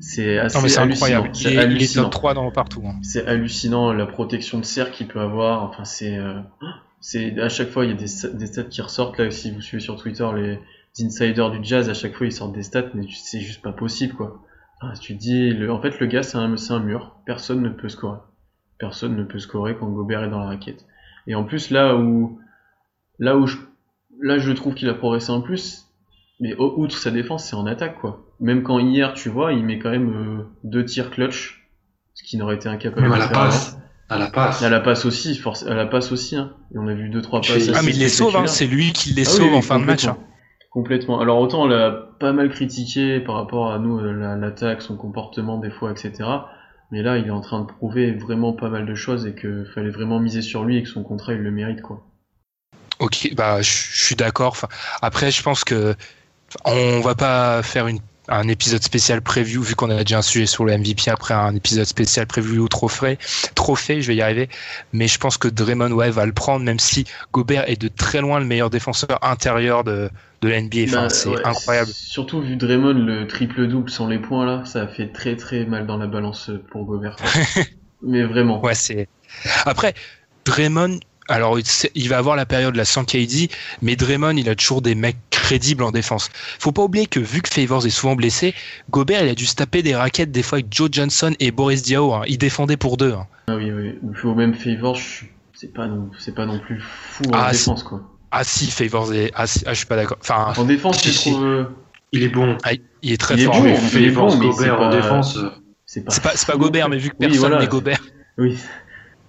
[0.00, 1.18] c'est assez Non mais c'est hallucinant.
[1.18, 1.30] incroyable.
[1.34, 2.02] C'est Il est, il est hallucinant.
[2.04, 2.82] top 3 dans, partout.
[2.86, 2.94] hein.
[3.02, 5.62] C'est hallucinant la protection de cercle qu'il peut avoir.
[5.64, 6.34] Enfin, c'est, euh,
[7.00, 9.30] c'est à chaque fois il y a des, sta- des stats qui ressortent là.
[9.30, 10.58] Si vous suivez sur Twitter les
[11.04, 14.14] insiders du jazz, à chaque fois ils sortent des stats, mais c'est juste pas possible
[14.14, 14.42] quoi.
[15.00, 16.48] Tu dis, le, en fait le gars c'est un,
[16.80, 17.16] mur.
[17.26, 18.18] Personne ne peut scorer.
[18.78, 20.86] Personne ne peut scorer quand Gobert est dans la raquette.
[21.26, 22.40] Et en plus là où,
[23.18, 23.56] là où je,
[24.22, 25.86] là je trouve qu'il a progressé en plus.
[26.42, 28.24] Mais outre sa défense, c'est en attaque quoi.
[28.40, 31.68] Même quand hier, tu vois, il met quand même euh, deux tirs clutch,
[32.14, 33.80] ce qui n'aurait été incapable de faire avant.
[34.10, 34.62] À la passe.
[34.62, 36.52] À la passe aussi, force, à la passe aussi, hein.
[36.74, 37.70] Et on a vu deux trois passes.
[37.74, 38.46] Ah mais il les sauve, hein.
[38.46, 40.04] c'est lui qui les Ah sauve oui, en fin de match.
[40.06, 40.16] hein.
[40.70, 41.20] complètement.
[41.20, 45.58] Alors autant on l'a pas mal critiqué par rapport à nous, la- l'attaque, son comportement
[45.58, 46.12] des fois, etc.
[46.92, 49.64] Mais là, il est en train de prouver vraiment pas mal de choses et que
[49.74, 52.04] fallait vraiment miser sur lui et que son contrat, il le mérite, quoi.
[52.98, 54.48] Ok, bah je je suis d'accord.
[54.52, 54.68] Enfin,
[55.00, 55.94] après, je pense que
[56.64, 60.46] on va pas faire une, un épisode spécial preview vu qu'on a déjà un sujet
[60.46, 63.18] sur le MVP après un épisode spécial preview trophée.
[63.54, 64.48] Trophée, je vais y arriver.
[64.92, 68.20] Mais je pense que Draymond ouais, va le prendre, même si Gobert est de très
[68.20, 70.10] loin le meilleur défenseur intérieur de,
[70.42, 70.84] de la NBA.
[70.86, 71.90] Enfin, Bah, c'est ouais, incroyable.
[71.92, 75.86] Surtout vu Draymond, le triple-double sans les points, là, ça a fait très très mal
[75.86, 77.16] dans la balance pour Gobert.
[78.02, 78.64] Mais vraiment.
[78.64, 79.08] Ouais, c'est.
[79.66, 79.94] Après,
[80.44, 81.58] Draymond, alors
[81.94, 83.48] il va avoir la période la sans KD,
[83.82, 86.28] mais Draymond, il a toujours des mecs crédibles en défense.
[86.58, 88.54] Faut pas oublier que vu que Favors est souvent blessé,
[88.90, 91.82] Gobert, il a dû se taper des raquettes des fois avec Joe Johnson et Boris
[91.82, 92.12] Diaw.
[92.12, 92.22] hein.
[92.26, 93.12] Il défendait pour deux.
[93.12, 93.26] hein.
[93.48, 93.94] Ah oui, oui.
[94.24, 97.52] Au même Favor, je suis- c'est pas non, c'est pas non plus fou en Ah,
[97.52, 98.02] défense, quoi.
[98.30, 99.30] Ah si, Favors est.
[99.34, 100.18] Ah, si- ah, je suis pas d'accord.
[100.20, 101.30] Enfin, En défense, Si, je si.
[101.30, 101.64] trouve, euh,
[102.12, 102.56] Il est bon.
[102.64, 102.70] ah,
[103.02, 103.56] il est très Il est fort.
[103.56, 105.38] bon, mais- il est Favors, bon, mais Gobert en pas- défense.
[105.86, 106.10] c'est pas.
[106.12, 108.00] C'est pas, pas fou Gobert, mais vu que Oui, personne voilà, n'est Gobert.
[108.38, 108.56] Oui.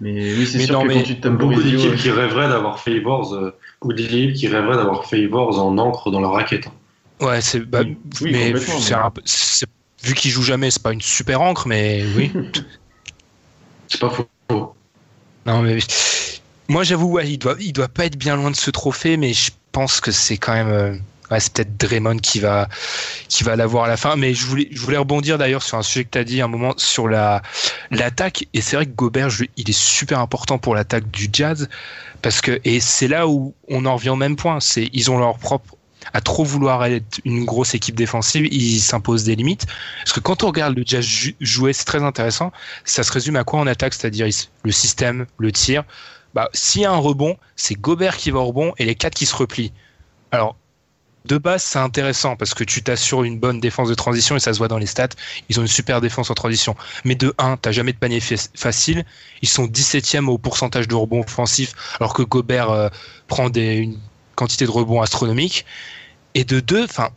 [0.02, 1.96] Mais oui, c'est sûr non, que quand tu Beaucoup d'équipes ouais.
[1.96, 6.20] qui rêveraient d'avoir Favors, euh, ou des équipes qui rêveraient d'avoir Favors en encre dans
[6.20, 6.66] leur raquette.
[6.66, 7.24] hein.
[7.24, 7.60] Ouais, c'est.
[7.60, 7.82] bah,
[8.20, 9.12] Oui, mais c'est un
[10.02, 12.32] vu qu'il joue jamais, c'est pas une super encre, mais oui.
[13.88, 14.26] C'est pas faux.
[15.44, 15.78] Non, mais
[16.68, 19.34] moi j'avoue, ouais, il doit, il doit pas être bien loin de ce trophée, mais
[19.34, 20.96] je pense que c'est quand même, euh,
[21.40, 22.68] c'est peut-être Draymond qui va,
[23.28, 24.16] qui va l'avoir à la fin.
[24.16, 26.48] Mais je voulais, je voulais rebondir d'ailleurs sur un sujet que tu as dit un
[26.48, 27.42] moment sur la
[27.90, 31.68] l'attaque, et c'est vrai que Gobert, il est super important pour l'attaque du Jazz
[32.22, 35.18] parce que et c'est là où on en revient au même point, c'est ils ont
[35.18, 35.76] leur propre
[36.14, 39.66] à trop vouloir être une grosse équipe défensive, ils s'imposent des limites.
[39.98, 41.06] Parce que quand on regarde le Jazz
[41.40, 42.50] jouer, c'est très intéressant.
[42.84, 44.26] Ça se résume à quoi en attaque, c'est-à-dire
[44.64, 45.84] le système, le tir.
[46.34, 49.14] Bah, s'il y a un rebond, c'est Gobert qui va au rebond et les quatre
[49.14, 49.72] qui se replient.
[50.32, 50.56] Alors,
[51.24, 54.52] de base, c'est intéressant parce que tu t'assures une bonne défense de transition et ça
[54.52, 55.08] se voit dans les stats.
[55.48, 56.74] Ils ont une super défense en transition.
[57.04, 59.04] Mais de 1, t'as jamais de panier fa- facile.
[59.40, 62.88] Ils sont 17e au pourcentage de rebonds offensifs alors que Gobert euh,
[63.28, 63.98] prend des, une
[64.34, 65.64] quantité de rebonds astronomique.
[66.34, 67.10] Et de 2, enfin,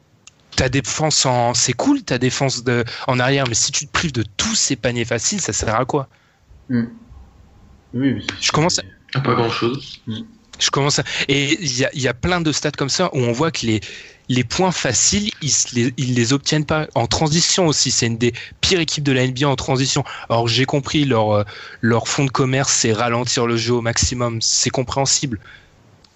[0.56, 4.12] ta défense en, c'est cool ta défense de, en arrière, mais si tu te prives
[4.14, 6.08] de tous ces paniers faciles, ça sert à quoi?
[6.70, 6.86] Hmm.
[7.94, 10.02] Oui, Je commence à- Pas grand chose.
[10.60, 11.04] Je commence à...
[11.28, 13.66] Et il y a, y a plein de stats comme ça où on voit que
[13.66, 13.82] les,
[14.30, 16.88] les points faciles, ils, les, ils les obtiennent pas.
[16.96, 20.04] En transition aussi, c'est une des pires équipes de la NBA en transition.
[20.30, 21.44] Alors j'ai compris, leur, euh,
[21.82, 24.42] leur fond de commerce, c'est ralentir le jeu au maximum.
[24.42, 25.40] C'est compréhensible.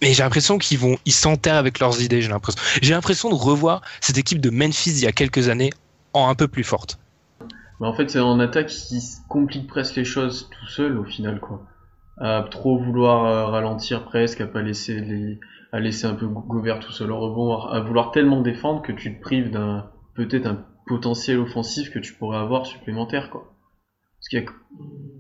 [0.01, 2.61] Mais j'ai l'impression qu'ils vont, ils s'enterrent avec leurs idées, j'ai l'impression.
[2.81, 5.71] J'ai l'impression de revoir cette équipe de Memphis il y a quelques années
[6.13, 6.97] en un peu plus forte.
[7.79, 11.39] Mais en fait, c'est en attaque qui complique presque les choses tout seul au final,
[11.39, 11.65] quoi.
[12.19, 15.39] À trop vouloir euh, ralentir presque, à pas laisser les,
[15.71, 18.91] à laisser un peu Go- Gobert tout seul au rebond, à vouloir tellement défendre que
[18.91, 23.53] tu te prives d'un, peut-être un potentiel offensif que tu pourrais avoir supplémentaire, quoi.
[24.17, 24.45] Parce qu'il y a,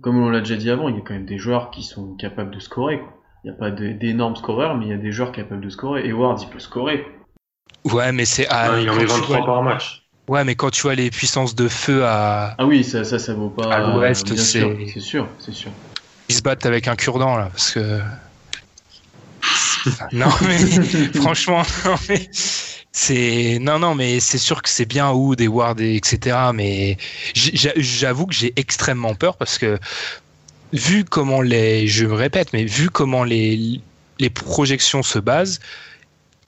[0.01, 2.15] comme on l'a déjà dit avant, il y a quand même des joueurs qui sont
[2.15, 3.13] capables de scorer, quoi.
[3.45, 6.05] Il n'y a pas d'énormes scoreurs, mais il y a des joueurs capables de scorer.
[6.05, 7.05] Et Ward, il peut scorer.
[7.85, 10.03] Ouais, mais c'est à, Ah, il en met tu 23 vois- par match.
[10.27, 13.33] Ouais, mais quand tu vois les puissances de feu à, Ah oui, ça, ça, ça
[13.33, 13.73] vaut pas.
[13.73, 15.71] À l'ouest, c'est- sûr, c'est sûr, c'est sûr.
[16.29, 17.99] Ils se battent avec un cure-dent là parce que
[20.11, 20.57] non mais
[21.15, 22.29] franchement non mais
[22.91, 26.37] C'est non non mais c'est sûr que c'est bien Wood et Ward et etc.
[26.53, 26.97] Mais
[27.33, 29.79] j'avoue que j'ai extrêmement peur parce que
[30.73, 33.81] vu comment les je me répète mais vu comment les
[34.19, 35.59] les projections se basent,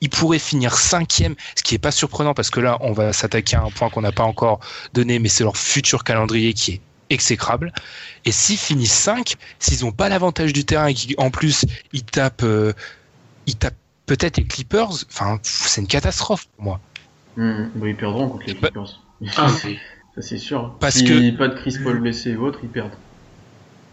[0.01, 3.55] ils pourraient finir cinquième, ce qui est pas surprenant parce que là on va s'attaquer
[3.55, 4.59] à un point qu'on n'a pas encore
[4.93, 6.81] donné, mais c'est leur futur calendrier qui est
[7.11, 7.71] exécrable.
[8.25, 12.43] Et s'ils finissent 5, s'ils n'ont pas l'avantage du terrain et qu'en plus ils tapent,
[12.43, 12.73] euh,
[13.45, 16.79] ils tapent peut-être les Clippers, enfin c'est une catastrophe pour moi.
[17.37, 19.01] Mmh, ils perdront contre les Bah, Clippers.
[19.37, 19.49] ah,
[20.15, 20.75] Ça c'est sûr.
[20.79, 22.91] Parce si que- pas de Chris Paul blessé ou autre, ils perdent.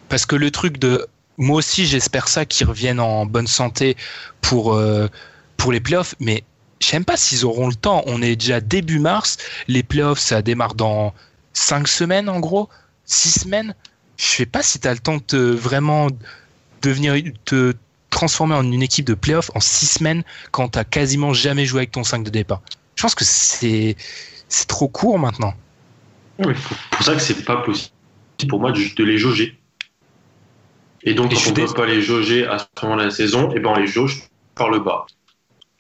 [0.08, 3.96] Parce que le truc de moi aussi j'espère ça qu'ils reviennent en bonne santé
[4.40, 5.06] pour euh,
[5.56, 6.42] pour les playoffs, mais
[6.80, 8.02] je sais même pas s'ils auront le temps.
[8.06, 9.36] On est déjà début mars,
[9.68, 11.14] les playoffs ça démarre dans
[11.52, 12.68] 5 semaines en gros,
[13.08, 13.74] 6 semaines.
[14.16, 16.08] Je sais pas si tu as le temps de te vraiment
[16.82, 17.74] devenir te
[18.10, 21.90] transformer en une équipe de playoffs en 6 semaines quand t'as quasiment jamais joué avec
[21.90, 22.62] ton 5 de départ.
[22.94, 23.96] Je pense que c'est
[24.48, 25.54] c'est trop court maintenant.
[26.38, 27.92] Oui, c'est pour ça que c'est pas possible
[28.48, 29.58] pour moi de, de les jauger.
[31.02, 33.10] Et donc, Et quand on ne peut pas les jauger à ce moment de la
[33.10, 34.22] saison, et ben on les jauge
[34.54, 35.06] par le bas.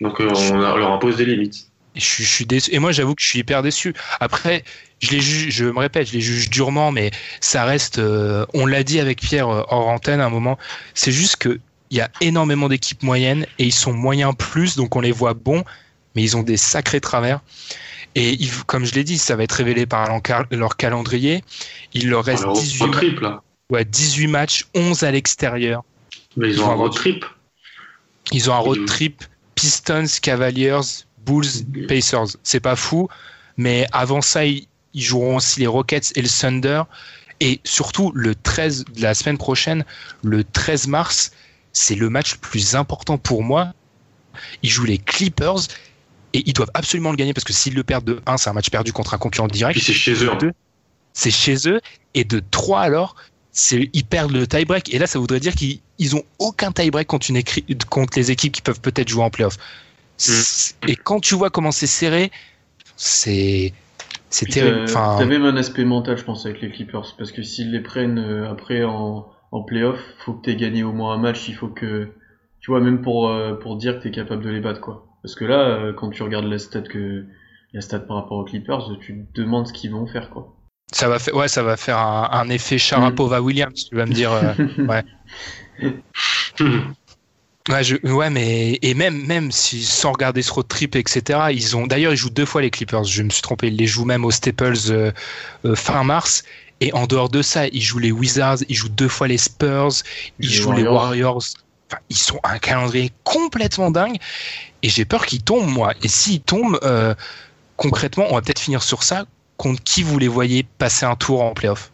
[0.00, 1.67] Donc, euh, on leur impose des limites.
[1.98, 2.70] Et je, suis- je suis déçu.
[2.72, 3.92] Et moi, j'avoue que je suis hyper déçu.
[4.20, 4.62] Après,
[5.00, 7.98] je les juge, je me répète, je les juge durement, mais ça reste.
[7.98, 10.58] euh, on l'a dit avec Pierre euh, hors antenne à un moment.
[10.94, 11.58] C'est juste que
[11.90, 15.34] il y a énormément d'équipes moyennes et ils sont moyens plus, donc on les voit
[15.34, 15.64] bons,
[16.14, 17.40] mais ils ont des sacrés travers.
[18.14, 21.42] Et ils- comme je l'ai dit, ça va être révélé par leur, cal- leur calendrier.
[21.94, 23.42] Il leur reste Alors, 18, road trip, là.
[23.70, 25.82] ouais, 18 matchs, 11 à l'extérieur.
[26.36, 27.24] Mais ils Ils ont un road trip.
[28.32, 30.78] Ils ont un road trip Pistons, Cavaliers,
[31.28, 32.36] Bulls, Pacers.
[32.42, 33.08] C'est pas fou,
[33.56, 36.82] mais avant ça, ils, ils joueront aussi les Rockets et le Thunder.
[37.40, 39.84] Et surtout, le 13 de la semaine prochaine,
[40.24, 41.32] le 13 mars,
[41.72, 43.72] c'est le match le plus important pour moi.
[44.62, 45.68] Ils jouent les Clippers
[46.32, 48.52] et ils doivent absolument le gagner parce que s'ils le perdent de 1, c'est un
[48.52, 49.80] match perdu contre un concurrent direct.
[49.80, 50.30] C'est chez eux.
[51.12, 51.80] c'est chez eux.
[52.14, 53.14] Et de 3 alors,
[53.72, 54.92] ils perdent le tie-break.
[54.92, 57.42] Et là, ça voudrait dire qu'ils ils ont aucun tie-break contre, une
[57.88, 59.56] contre les équipes qui peuvent peut-être jouer en playoff.
[60.18, 62.30] C'est- Et quand tu vois comment c'est serré,
[62.96, 63.72] c'est
[64.30, 64.80] c'est terrible.
[64.86, 67.14] Enfin, T'as même un aspect mental, je pense, avec les Clippers.
[67.16, 70.92] Parce que s'ils les prennent euh, après en, en playoff, faut que t'aies gagné au
[70.92, 71.48] moins un match.
[71.48, 72.08] Il faut que,
[72.60, 75.06] tu vois, même pour, euh, pour dire que t'es capable de les battre, quoi.
[75.22, 77.26] Parce que là, euh, quand tu regardes la stat que,
[77.72, 80.54] la stat par rapport aux Clippers, tu te demandes ce qu'ils vont faire, quoi.
[80.92, 83.86] ça va faire, ouais, ça va faire un, un effet Sharapova Williams.
[83.88, 84.32] Tu vas me dire,
[84.88, 85.02] ouais.
[87.68, 91.48] Ouais, je, ouais, mais et même même si sans regarder ce road trip, etc.
[91.52, 93.04] Ils ont d'ailleurs ils jouent deux fois les Clippers.
[93.04, 93.68] Je me suis trompé.
[93.68, 95.12] Ils les jouent même aux Staples euh,
[95.66, 96.44] euh, fin mars.
[96.80, 99.90] Et en dehors de ça, ils jouent les Wizards, ils jouent deux fois les Spurs,
[100.38, 101.42] ils Les jouent les Warriors.
[101.90, 104.16] Enfin, ils sont un calendrier complètement dingue.
[104.82, 105.92] Et j'ai peur qu'ils tombent moi.
[106.02, 107.14] Et s'ils tombent, euh,
[107.76, 109.26] concrètement, on va peut-être finir sur ça.
[109.56, 111.90] Contre qui vous les voyez passer un tour en playoff?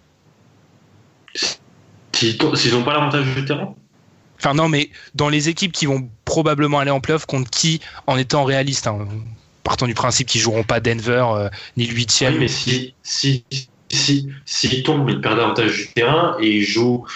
[2.12, 2.38] S'ils
[2.74, 3.74] n'ont pas l'avantage du terrain?
[4.44, 8.18] Enfin non, mais dans les équipes qui vont probablement aller en playoff, contre qui, en
[8.18, 9.08] étant réaliste, hein,
[9.62, 12.34] partant du principe qu'ils joueront pas Denver euh, ni le huitième.
[12.34, 13.42] Oui, mais si, si,
[13.88, 17.06] si, s'ils tombent, ils perdent l'avantage du terrain et ils jouent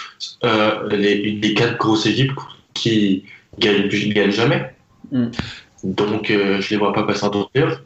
[0.43, 2.31] euh, les, les quatre grosses équipes
[2.73, 3.25] qui
[3.59, 4.73] gagnent, qui gagnent jamais.
[5.11, 5.27] Mm.
[5.83, 7.79] Donc, euh, je les vois pas passer un tour de playoff.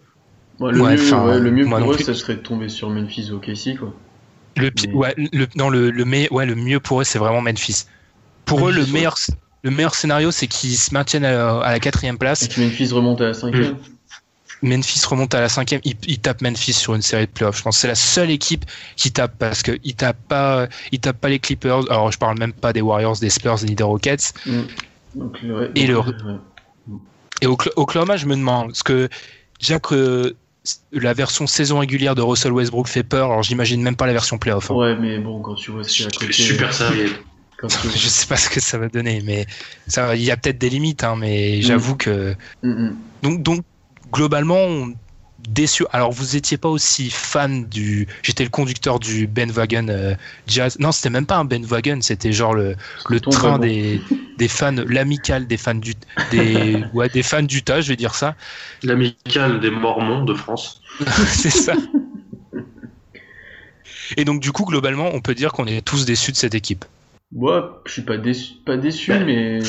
[0.62, 3.30] Ouais, le, Ouais, mieux, ouais, le mieux pour eux, ça serait de tomber sur Memphis
[3.32, 3.94] ou KC, quoi.
[4.56, 5.92] Le, Mais- ouais, le, non, le,
[6.32, 7.88] ouais, le mieux pour eux, c'est vraiment Memphis.
[8.46, 9.16] Pour eux, le meilleur,
[9.64, 12.44] le meilleur scénario, c'est qu'ils se maintiennent à, à la quatrième place.
[12.44, 13.78] Et que Memphis remonte à la cinquième.
[14.62, 15.82] Memphis remonte à la cinquième.
[15.84, 17.58] Ils, ils tapent Memphis sur une série de playoffs.
[17.58, 18.64] Je pense que c'est la seule équipe
[18.96, 21.90] qui tape parce que ils tapent pas, ils tapent pas les Clippers.
[21.92, 24.34] Alors, je parle même pas des Warriors, des Spurs ni des Rockets.
[24.46, 24.62] Mm.
[25.16, 25.38] Donc,
[25.76, 26.06] Et le- ouais.
[27.42, 29.10] Et Ocla- Oklahoma, je me demande, parce que
[29.60, 30.34] déjà que
[30.94, 34.38] la version saison régulière de Russell Westbrook fait peur, alors j'imagine même pas la version
[34.38, 34.72] playoff.
[34.72, 34.76] hein.
[34.76, 36.32] Ouais, mais bon, quand tu vois ce qu'il y a à côté.
[36.32, 37.12] Super sérieux.
[37.64, 39.46] Quand tu- Je sais pas ce que ça va donner, mais
[39.88, 42.96] ça, il y a peut-être des limites, hein, mais j'avoue que Mm, mm.
[43.22, 43.62] donc, donc
[44.12, 44.94] globalement on-
[45.50, 45.86] déçu.
[45.92, 50.16] Alors vous étiez pas aussi fan du, j'étais le conducteur du Ben Wagon euh,
[50.48, 50.78] Jazz.
[50.80, 52.76] Non, c'était même pas un Ben Wagon, c'était genre le
[53.10, 54.00] le train des
[54.38, 55.94] des fans, l'amical des fans du
[56.32, 58.36] des ouais des fans d'Utah, je vais dire ça.
[58.84, 60.82] L'amicale des Mormons de France.
[61.28, 61.74] c'est ça.
[64.18, 66.86] Et donc du coup globalement on peut dire qu'on est tous déçus de cette équipe.
[67.36, 69.60] Ouais, je suis pas déçu, pas déçu, Ben- mais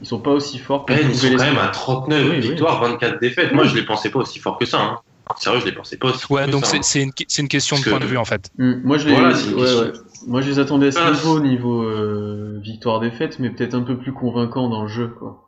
[0.00, 2.40] ils sont pas aussi forts Eh, ils sont quand même à 39 Oui, oui.
[2.40, 3.52] victoires, 24 défaites.
[3.52, 4.80] Moi, je les pensais pas aussi forts que ça.
[4.80, 4.98] Hein.
[5.38, 6.82] Sérieux, je les pensais pas aussi forts Ouais, que donc c'est hein.
[6.82, 8.50] c'est une c'est une question de point que- de vue en fait.
[8.58, 9.92] Mm, Moi, je les, Voilà, ouais.
[10.26, 14.12] Moi, je les attendais à ce niveau, niveau euh, victoire-défaite, mais peut-être un peu plus
[14.12, 15.42] convaincant dans le jeu, quoi.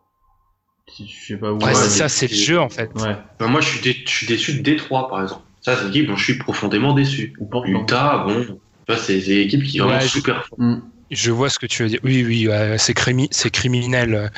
[0.89, 1.59] Si, je sais pas où.
[1.59, 2.91] Ouais, c'est ça, c'est le jeu en fait.
[2.97, 3.17] Ouais.
[3.41, 5.43] Ben, moi, je suis, dé- je suis déçu de Détroit, par exemple.
[5.61, 7.35] Ça, c'est une équipe dont je suis profondément déçu.
[7.67, 8.59] Utah, bon,
[8.97, 10.59] c'est c'est une équipe qui vraiment Ouais, je- super forte.
[10.61, 10.79] Mm.
[11.11, 12.01] Je vois ce que tu veux dire.
[12.03, 14.15] Oui, oui, ouais, c'est crimi- c'est criminel.
[14.15, 14.29] euh.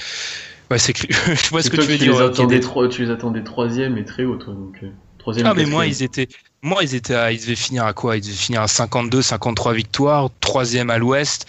[0.70, 2.12] Ouais, c'est cri- je vois ce que toi, tu veux tu dire.
[2.12, 2.60] les euh, attendais Kédé.
[2.60, 4.54] trois, tu les attendais troisième et très haut, toi.
[4.54, 5.46] Donc, euh, troisième.
[5.46, 6.28] Ah, mais moi, ils étaient,
[6.62, 8.16] moi, ils étaient, à- ils devaient finir à quoi?
[8.16, 11.46] Ils devaient finir à 52, 53 victoires, troisième à l'Ouest,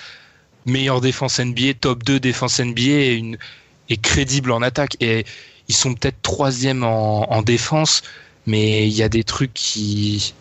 [0.66, 3.38] meilleure défense NBA, top 2 défense NBA et, une,
[3.90, 4.98] et crédible en attaque.
[5.02, 5.26] Et
[5.68, 8.02] ils sont peut-être troisième en, en défense,
[8.48, 10.36] mais il y a des trucs qui.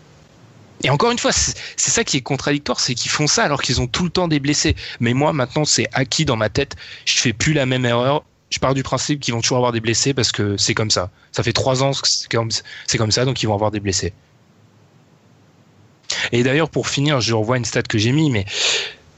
[0.83, 3.81] Et encore une fois, c'est ça qui est contradictoire, c'est qu'ils font ça alors qu'ils
[3.81, 4.75] ont tout le temps des blessés.
[4.99, 6.75] Mais moi, maintenant, c'est acquis dans ma tête.
[7.05, 8.23] Je fais plus la même erreur.
[8.49, 11.09] Je pars du principe qu'ils vont toujours avoir des blessés parce que c'est comme ça.
[11.31, 12.49] Ça fait trois ans que c'est comme,
[12.87, 14.13] c'est comme ça, donc ils vont avoir des blessés.
[16.31, 18.45] Et d'ailleurs, pour finir, je revois une stat que j'ai mis, mais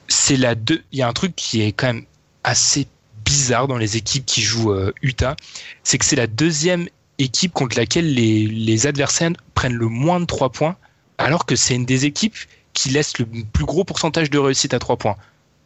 [0.07, 0.83] c'est la deux.
[0.91, 2.05] Il y a un truc qui est quand même
[2.43, 2.87] assez
[3.25, 5.35] bizarre dans les équipes qui jouent euh, Utah,
[5.83, 6.87] c'est que c'est la deuxième
[7.19, 10.75] équipe contre laquelle les, les adversaires prennent le moins de 3 points,
[11.17, 12.35] alors que c'est une des équipes
[12.73, 15.15] qui laisse le plus gros pourcentage de réussite à 3 points.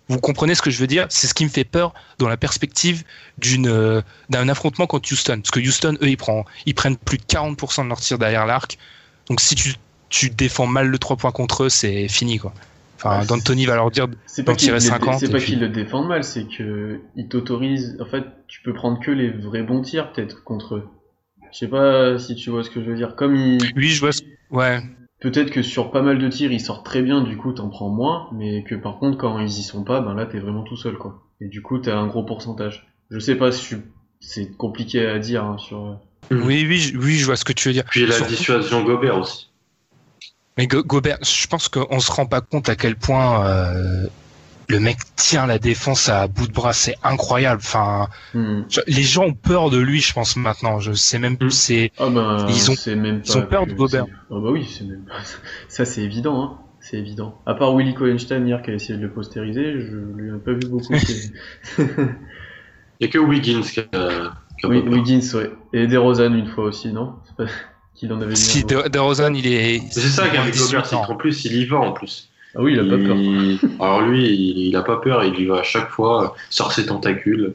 [0.09, 1.05] Vous comprenez ce que je veux dire?
[1.09, 3.03] C'est ce qui me fait peur dans la perspective
[3.37, 5.39] d'une euh, d'un affrontement contre Houston.
[5.41, 8.45] Parce que Houston, eux, ils, prennent, ils prennent plus de 40% de leurs tirs derrière
[8.45, 8.77] l'arc.
[9.29, 9.73] Donc si tu,
[10.09, 12.37] tu défends mal le 3 points contre eux, c'est fini.
[12.39, 12.53] quoi.
[12.95, 15.19] Enfin, Ouais, D'Antoni va leur dire d'en qu'ils tirer le- 50.
[15.19, 17.97] c'est pas qu'ils le défendent mal, c'est que ils t'autorisent.
[18.01, 20.89] En fait, tu peux prendre que les vrais bons tirs peut-être contre eux.
[21.51, 23.15] Je sais pas si tu vois ce que je veux dire.
[23.17, 24.13] Comme ils, Oui, je vois.
[24.13, 24.81] ce- Ouais.
[25.19, 27.89] Peut-être que sur pas mal de tirs ils sortent très bien, du coup t'en prends
[27.89, 30.77] moins, mais que par contre quand ils y sont pas, ben là t'es vraiment tout
[30.77, 31.21] seul quoi.
[31.41, 32.87] Et du coup t'as un gros pourcentage.
[33.09, 33.75] Je sais pas si
[34.19, 35.99] c'est compliqué à dire hein, sur.
[36.31, 36.41] Mhm.
[36.45, 37.85] Oui, oui, je- oui, je vois ce que tu veux dire.
[37.89, 39.49] Puis la Surtout- dissuasion Gobert aussi.
[40.57, 44.07] Mais Go- Gobert, je pense qu'on se rend pas compte à quel point euh,
[44.69, 46.73] le mec tient la défense à bout de bras.
[46.73, 47.61] C'est incroyable.
[47.63, 48.63] Enfin, Hmm.
[48.69, 50.79] je- les gens ont peur de lui, je pense maintenant.
[50.79, 51.37] Je sais même Mm.
[51.37, 51.51] plus.
[51.51, 54.05] C'est Ah ben Ils ont- c'est même ils pas ont peur que de Gobert.
[54.05, 55.13] c'est- Ah bah oui, c'est même pas
[55.69, 56.57] ça c'est évident hein.
[56.79, 57.41] C'est évident.
[57.45, 60.53] À part Willy Cohenstein hier qui a essayé de le postériser, je lui ai pas
[60.53, 60.93] vu beaucoup.
[62.99, 63.83] Il n'y a que Wiggins qui a,
[64.59, 64.79] qui a oui.
[64.87, 65.51] Wiggins, ouais.
[65.73, 67.15] Et DeRozan une fois aussi, non?
[67.25, 67.45] C'est pas
[67.95, 69.81] qu'il en avait mis si DeRozan, il est.
[69.91, 71.05] C'est ça qu'avec 18 Gobert, c'est ans.
[71.05, 72.26] qu'en plus, il y va en plus.
[72.55, 73.17] Ah oui, il a pas peur.
[73.79, 76.85] Alors lui, il, il a pas peur, il y va à chaque fois, sort ses
[76.85, 77.53] tentacules.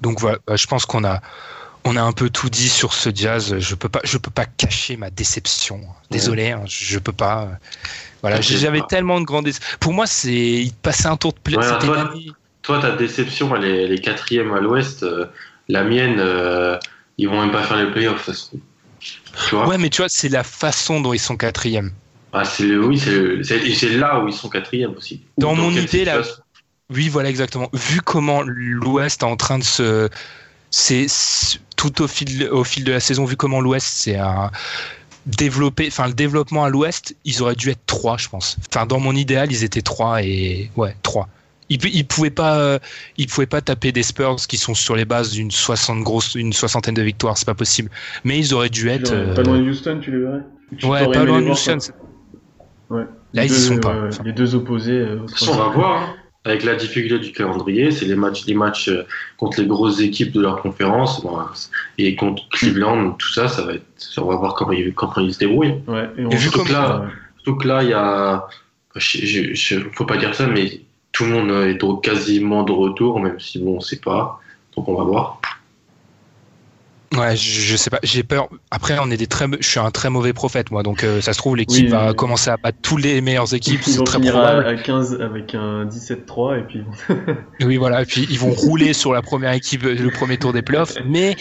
[0.00, 1.20] Donc voilà, bah, je pense qu'on a,
[1.84, 3.58] on a un peu tout dit sur ce jazz.
[3.58, 5.80] Je peux pas, je peux pas cacher ma déception.
[6.10, 7.48] Désolé, hein, je peux pas.
[8.20, 9.48] Voilà, j'avais tellement de grandes.
[9.80, 11.78] Pour moi, c'est il passait un tour de plaisir.
[11.78, 12.12] Ouais, toi-
[12.62, 15.02] Toi, ta déception, elle est, elle est quatrième à l'ouest.
[15.02, 15.26] euh,
[15.68, 16.78] la mienne, euh,
[17.16, 18.60] ils vont même pas faire les playoffs, ça se trouve.
[19.00, 19.66] Tu vois?
[19.68, 21.92] Ouais, mais tu vois, c'est la façon dont ils sont quatrième.
[22.32, 25.22] Ah, c'est le, oui, c'est là où ils sont quatrième aussi.
[25.38, 26.20] Dans mon idée, là,
[26.90, 27.70] Oui, voilà exactement.
[27.72, 30.08] Vu comment l'Ouest est en train de se,
[30.70, 31.06] c'est
[31.76, 34.50] tout au fil au fil de la saison, vu comment l'Ouest c'est un
[35.26, 38.56] développé, enfin le développement à l'Ouest, ils auraient dû être trois, je pense.
[38.70, 41.28] Enfin, dans mon idéal, ils étaient trois et ouais, trois.
[41.70, 42.78] Ils, ils pouvaient pas, euh,
[43.18, 46.54] ils pouvaient pas taper des Spurs qui sont sur les bases d'une soixante grosse, une
[46.54, 47.90] soixantaine de victoires, c'est pas possible.
[48.24, 49.14] Mais ils auraient dû être.
[49.14, 50.40] Genre, Pas euh, loin de Houston, tu les verrais
[50.78, 51.78] Tu ouais, pas loin de Houston.
[52.90, 53.02] Ouais.
[53.34, 53.94] Là, Les ils y deux, sont pas.
[53.94, 54.22] ouais, ouais, Enfin.
[54.24, 54.92] Les deux opposés.
[55.00, 56.02] euh, De toute façon, on va voir.
[56.02, 56.14] hein.
[56.44, 59.02] Avec la difficulté du calendrier, c'est les matchs, les matchs euh,
[59.36, 61.36] contre les grosses équipes de leur conférence bon,
[61.98, 63.84] et contre Cleveland, tout ça, ça va être.
[64.16, 65.82] On va voir comment ils, comment ils se débrouillent.
[65.86, 67.06] Ouais, et on Et vu surtout comme là- ouais.
[67.36, 68.46] Surtout que là, il y a.
[68.96, 70.80] Je, je, je- faut pas dire ça, mais
[71.12, 74.40] tout le monde est quasiment de retour, même si bon, on sait pas.
[74.76, 75.40] Donc on va voir.
[77.16, 78.48] Ouais, je, je sais pas, j'ai peur.
[78.70, 80.82] Après, on est des très, je suis un très mauvais prophète, moi.
[80.82, 82.16] Donc, euh, ça se trouve, l'équipe Oui, va oui.
[82.16, 83.80] commencer à battre tous les meilleures équipes.
[83.86, 84.66] Ils C'est vont très finir probable.
[84.66, 86.82] à 15 avec un 17-3 et puis
[87.62, 88.02] Oui, voilà.
[88.02, 90.94] Et puis, ils vont rouler sur la première équipe, le premier tour des playoffs.
[91.06, 91.36] Mais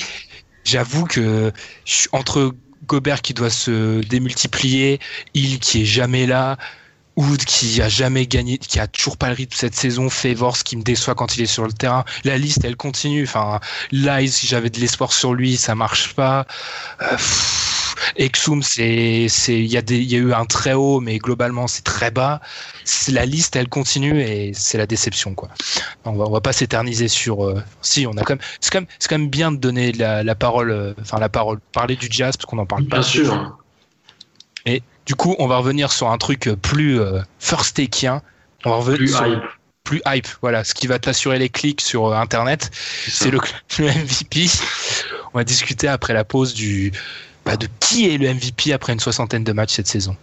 [0.63, 1.51] j'avoue que
[1.85, 2.53] je suis entre
[2.87, 4.99] Gobert qui doit se démultiplier,
[5.33, 6.57] Hill qui est jamais là,
[7.17, 10.77] Wood qui a jamais gagné, qui a toujours pas le rythme cette saison, Favors qui
[10.77, 12.05] me déçoit quand il est sur le terrain.
[12.23, 13.23] La liste, elle continue.
[13.23, 13.59] Enfin,
[13.91, 16.45] Lies, j'avais de l'espoir sur lui, ça marche pas.
[17.01, 20.73] Euh, pff, Exum, c'est, c'est, il y a des, il y a eu un très
[20.73, 22.39] haut, mais globalement, c'est très bas.
[23.09, 25.49] La liste, elle continue et c'est la déception, quoi.
[26.05, 27.43] On va, on va pas s'éterniser sur.
[27.43, 28.43] euh, si, on a quand même.
[28.61, 31.29] C'est quand même, c'est quand même bien de donner la, la parole, euh, enfin la
[31.29, 32.97] parole, parler du jazz parce qu'on en parle pas.
[32.97, 33.57] Bien sûr.
[35.07, 38.21] Du coup, on va revenir sur un truc plus euh, first takeien.
[38.65, 39.43] On va revenir Plus sur- hype.
[39.83, 40.27] plus hype.
[40.41, 42.69] Voilà, ce qui va t'assurer les clics sur euh, Internet,
[43.07, 43.39] c'est le,
[43.79, 44.47] le MVP.
[45.33, 46.91] On va discuter après la pause du
[47.45, 50.15] bah, de qui est le MVP après une soixantaine de matchs cette saison.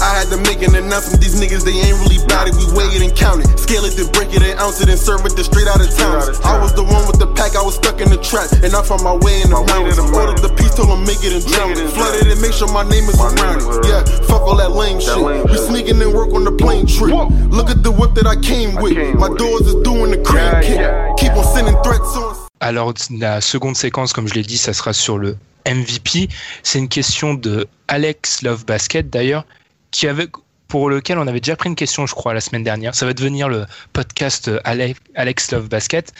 [0.00, 1.20] I had to make an announcement.
[1.20, 2.56] These niggas, they ain't really bout it.
[2.56, 3.48] We weigh it and count it.
[3.60, 5.92] Scale it, then break it and ounce it and serve it to straight out of
[5.96, 6.24] town.
[6.44, 7.56] I was the one with the pack.
[7.56, 9.98] I was stuck in trap, and I found my way in the mountains.
[9.98, 11.88] Ordered the piece, told them make it and drown it.
[11.92, 13.88] Flooded it, make sure my name is around it.
[13.88, 15.16] Yeah, fuck all that lame shit.
[15.18, 17.12] We sneaking and work on the plane trip.
[17.50, 18.96] Look at the whip that I came with.
[19.16, 20.80] My doors is doing the crane kick.
[21.16, 22.36] Keep on sending threats on.
[22.60, 25.36] Alors, la seconde séquence, comme je l'ai dit, ça sera sur le
[25.66, 26.28] MVP.
[26.62, 29.44] C'est une question de Alex Love Basket, d'ailleurs,
[29.90, 30.28] qui avait,
[30.68, 32.94] pour lequel on avait déjà pris une question, je crois, la semaine dernière.
[32.94, 36.12] Ça va devenir le podcast Alex Love Basket.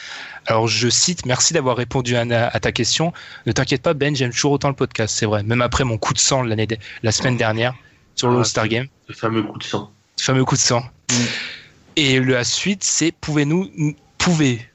[0.47, 3.13] Alors, je cite, merci d'avoir répondu à, à, ta question.
[3.47, 5.43] Ne t'inquiète pas, Ben, j'aime toujours autant le podcast, c'est vrai.
[5.43, 6.67] Même après mon coup de sang l'année,
[7.03, 7.75] la semaine dernière
[8.17, 8.87] sur le Ah, All-Star Game.
[9.09, 9.91] Le fameux coup de sang.
[10.19, 10.85] Le fameux coup de sang.
[11.97, 13.71] Et la suite, c'est pouvez-nous,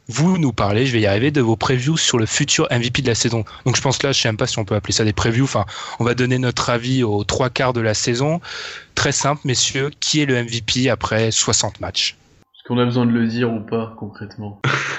[0.07, 3.07] pouvez-vous nous parler, je vais y arriver, de vos previews sur le futur MVP de
[3.07, 3.43] la saison.
[3.65, 5.13] Donc je pense que là, je sais même pas si on peut appeler ça des
[5.13, 5.45] previews.
[5.45, 5.65] Enfin,
[5.99, 8.39] on va donner notre avis aux trois quarts de la saison.
[8.95, 12.15] Très simple, messieurs, qui est le MVP après 60 matchs?
[12.53, 14.61] Est-ce qu'on a besoin de le dire ou pas concrètement?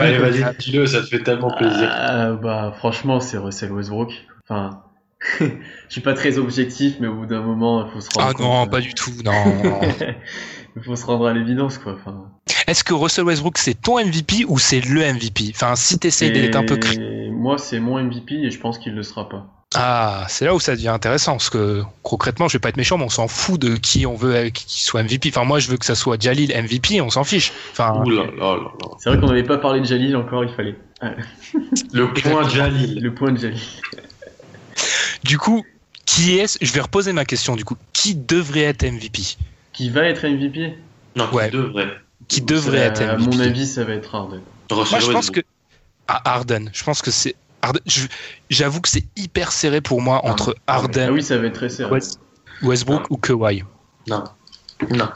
[0.00, 1.88] Allez, vas-y, dis-le, ça te fait tellement plaisir.
[1.92, 4.12] Ah, Bah franchement, c'est Russell Westbrook.
[4.48, 4.82] Enfin,
[5.40, 5.46] je
[5.88, 8.42] suis pas très objectif, mais au bout d'un moment, il faut se rendre Ah compte.
[8.46, 9.32] non, pas du tout, non.
[10.76, 11.94] Il faut se rendre à l'évidence, quoi.
[11.94, 12.24] Enfin,
[12.66, 16.56] Est-ce que Russell Westbrook c'est ton MVP ou c'est le MVP Enfin, si t'essayes d'être
[16.56, 16.78] un peu
[17.30, 19.46] moi, c'est mon MVP et je pense qu'il le sera pas.
[19.76, 22.96] Ah, c'est là où ça devient intéressant parce que concrètement, je vais pas être méchant,
[22.96, 25.30] mais on s'en fout de qui on veut qui soit MVP.
[25.30, 27.52] Enfin, moi, je veux que ça soit Jalil MVP, on s'en fiche.
[27.72, 28.88] Enfin, Ouh là là là là.
[28.98, 30.76] C'est vrai qu'on n'avait pas parlé de Jalil encore, il fallait.
[31.02, 31.16] Ouais.
[31.92, 33.00] Le point Jalil.
[33.00, 33.60] Le point de Jalil.
[35.24, 35.64] du coup,
[36.06, 37.56] qui est Je vais reposer ma question.
[37.56, 39.36] Du coup, qui devrait être MVP
[39.74, 40.78] Qui va être MVP
[41.16, 41.50] Non, Ouais.
[41.50, 41.88] qui devrait.
[42.28, 44.40] Qui devrait être À MVP mon avis, ça va être Harden.
[44.70, 45.40] Moi, je pense que
[46.08, 46.70] ah, Harden.
[46.72, 47.80] Je pense que c'est Harden.
[48.50, 51.68] J'avoue que c'est hyper serré pour moi entre Harden, Ah oui, ça va être très
[51.68, 51.90] serré.
[51.90, 52.18] West-
[52.62, 53.62] Westbrook ou Kawhi.
[54.08, 54.24] Non.
[54.90, 55.08] Non.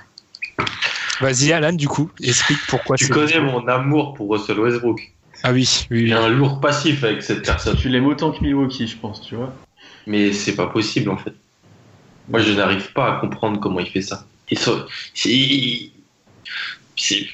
[1.21, 1.73] Vas-y, Alan.
[1.73, 5.13] Du coup, explique pourquoi Tu connais mon amour pour Russell Westbrook.
[5.45, 6.03] Ah oui, oui.
[6.03, 7.77] Il y a un lourd passif avec cette personne.
[7.77, 9.53] Tu l'aimes autant que Milwaukee, je pense, tu vois.
[10.07, 11.33] Mais c'est pas possible en fait.
[12.29, 14.27] Moi je n'arrive pas à comprendre comment il fait ça.
[14.51, 15.91] Il so- c'est-
[16.97, 17.27] c'est-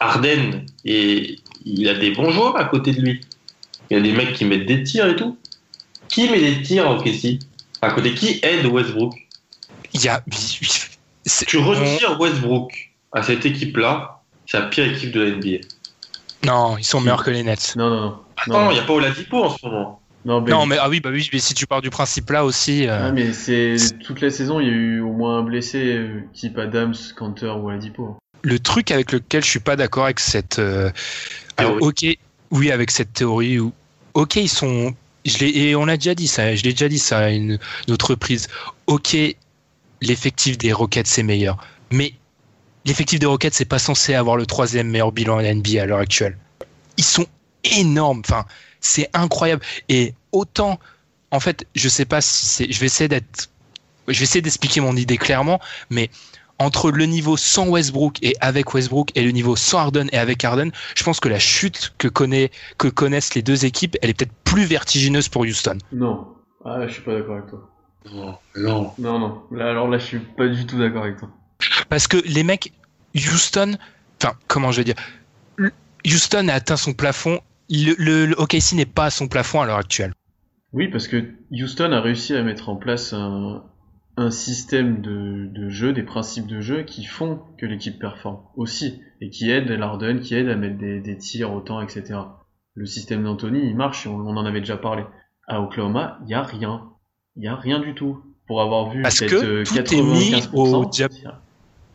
[0.00, 3.20] Harden, et il a des bons joueurs à côté de lui.
[3.90, 5.38] Il y a des mecs qui mettent des tirs et tout.
[6.08, 7.38] Qui met des tirs en Kessie
[7.82, 8.14] À côté?
[8.14, 9.14] Qui aide Westbrook?
[9.92, 10.22] Il y a.
[11.24, 12.72] c'est- Tu retires Westbrook
[13.12, 15.58] à cette équipe-là, c'est la pire équipe de la NBA.
[16.44, 17.74] Non, ils sont meilleurs que les Nets.
[17.76, 18.18] Non, non, non.
[18.36, 20.00] Attends, il n'y a pas Oladipo en ce moment.
[20.26, 22.86] Non, Non, mais ah oui, bah oui, mais si tu pars du principe là aussi.
[22.88, 25.78] euh, Ah, mais c'est toute la saison, il y a eu au moins un blessé,
[25.94, 28.16] euh, type Adams, Cantor ou Adipo.
[28.42, 30.58] le truc avec lequel je suis pas d'accord avec cette.
[30.58, 30.90] euh,
[31.56, 32.04] Alors, ok,
[32.50, 33.72] oui, avec cette théorie où.
[34.14, 34.94] Ok, ils sont.
[35.24, 37.58] Je l'ai, et on l'a déjà dit ça, je l'ai déjà dit ça à une,
[37.86, 38.48] une autre reprise.
[38.88, 39.16] Ok,
[40.00, 41.56] l'effectif des Rockets c'est meilleur.
[41.92, 42.12] Mais
[42.84, 45.86] l'effectif des Rockets c'est pas censé avoir le troisième meilleur bilan à la NBA à
[45.86, 46.36] l'heure actuelle.
[46.96, 47.26] Ils sont
[47.64, 48.44] énormes, enfin,
[48.80, 49.62] c'est incroyable.
[49.88, 50.78] Et autant,
[51.30, 52.72] en fait, je sais pas si c'est.
[52.72, 53.50] Je vais essayer d'être.
[54.08, 55.60] Je vais essayer d'expliquer mon idée clairement,
[55.90, 56.10] mais
[56.58, 60.44] entre le niveau sans Westbrook et avec Westbrook et le niveau sans Harden et avec
[60.44, 64.14] Harden, je pense que la chute que, connaît, que connaissent les deux équipes, elle est
[64.14, 65.78] peut-être plus vertigineuse pour Houston.
[65.92, 66.28] Non.
[66.64, 67.70] Ah, je suis pas d'accord avec toi.
[68.12, 68.92] Non, non.
[68.98, 69.42] Non, non.
[69.50, 71.28] Là, alors là, je suis pas du tout d'accord avec toi.
[71.88, 72.72] Parce que les mecs,
[73.14, 73.76] Houston,
[74.20, 74.94] enfin, comment je vais dire,
[76.06, 77.40] Houston a atteint son plafond.
[77.70, 80.12] Le, le, le OKC n'est pas à son plafond à l'heure actuelle.
[80.72, 83.64] Oui, parce que Houston a réussi à mettre en place un,
[84.16, 89.00] un système de, de jeu, des principes de jeu qui font que l'équipe performe aussi,
[89.20, 92.20] et qui aident Larden, qui aident à mettre des, des tirs au temps, etc.
[92.74, 95.04] Le système d'Anthony, il marche, on, on en avait déjà parlé.
[95.48, 96.90] À Oklahoma, il y a rien.
[97.36, 98.22] Il y a rien du tout.
[98.46, 101.14] Pour avoir vu mis 95%, au diable.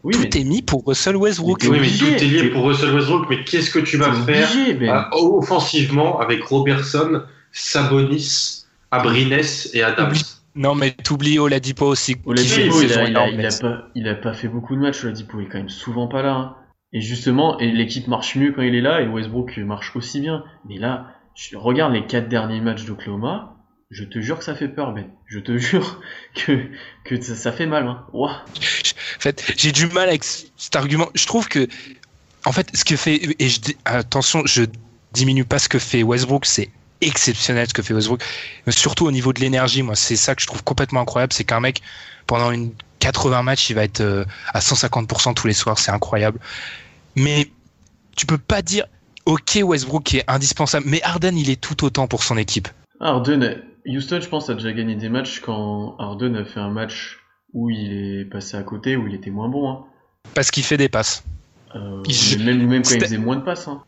[0.04, 1.64] Oui, Tout mais est mis pour Russell Westbrook.
[1.64, 4.50] Mais Oui, mais tout est lié pour Russell Westbrook, mais qu'est-ce que tu vas faire
[4.52, 9.40] obligé, ah, offensivement avec Robertson, Sabonis, Abrines
[9.74, 10.14] et Adams
[10.56, 12.16] Non, mais t'oublies Oladipo aussi.
[12.26, 14.76] Oladipo, il, a, il, a, énorme, il, mais a pas, il a pas fait beaucoup
[14.76, 16.34] de matchs, Oladipo, il est quand même souvent pas là.
[16.36, 16.56] hein.
[16.94, 20.44] Et justement, et l'équipe marche mieux quand il est là, et Westbrook marche aussi bien.
[20.68, 23.51] Mais là, je regarde les quatre derniers matchs d'Oklahoma,
[23.92, 25.06] je te jure que ça fait peur, Ben.
[25.28, 26.02] Je te jure
[26.34, 26.66] que,
[27.04, 27.88] que ça, fait mal.
[27.88, 28.06] Hein.
[28.14, 28.30] En
[29.20, 31.10] fait, j'ai du mal avec cet argument.
[31.14, 31.68] Je trouve que,
[32.46, 34.64] en fait, ce que fait, et je attention, je
[35.12, 36.70] diminue pas ce que fait Westbrook, c'est
[37.02, 38.24] exceptionnel ce que fait Westbrook,
[38.70, 41.60] surtout au niveau de l'énergie, moi, c'est ça que je trouve complètement incroyable, c'est qu'un
[41.60, 41.82] mec,
[42.28, 44.24] pendant une 80 matchs, il va être euh,
[44.54, 46.40] à 150% tous les soirs, c'est incroyable.
[47.16, 47.50] Mais
[48.16, 48.86] tu peux pas dire,
[49.26, 52.70] ok, Westbrook est indispensable, mais Harden, il est tout autant pour son équipe.
[53.02, 53.56] Harden, a-
[53.90, 57.20] Houston, je pense, a déjà gagné des matchs quand Harden a fait un match
[57.54, 57.92] où il
[58.22, 59.70] est passé à côté, où il était moins bon.
[59.70, 59.80] Hein.
[60.36, 61.24] Parce qu'il fait des passes.
[61.76, 63.68] Euh, Il- même, même quand il faisait moins de passes.
[63.68, 63.84] Hein.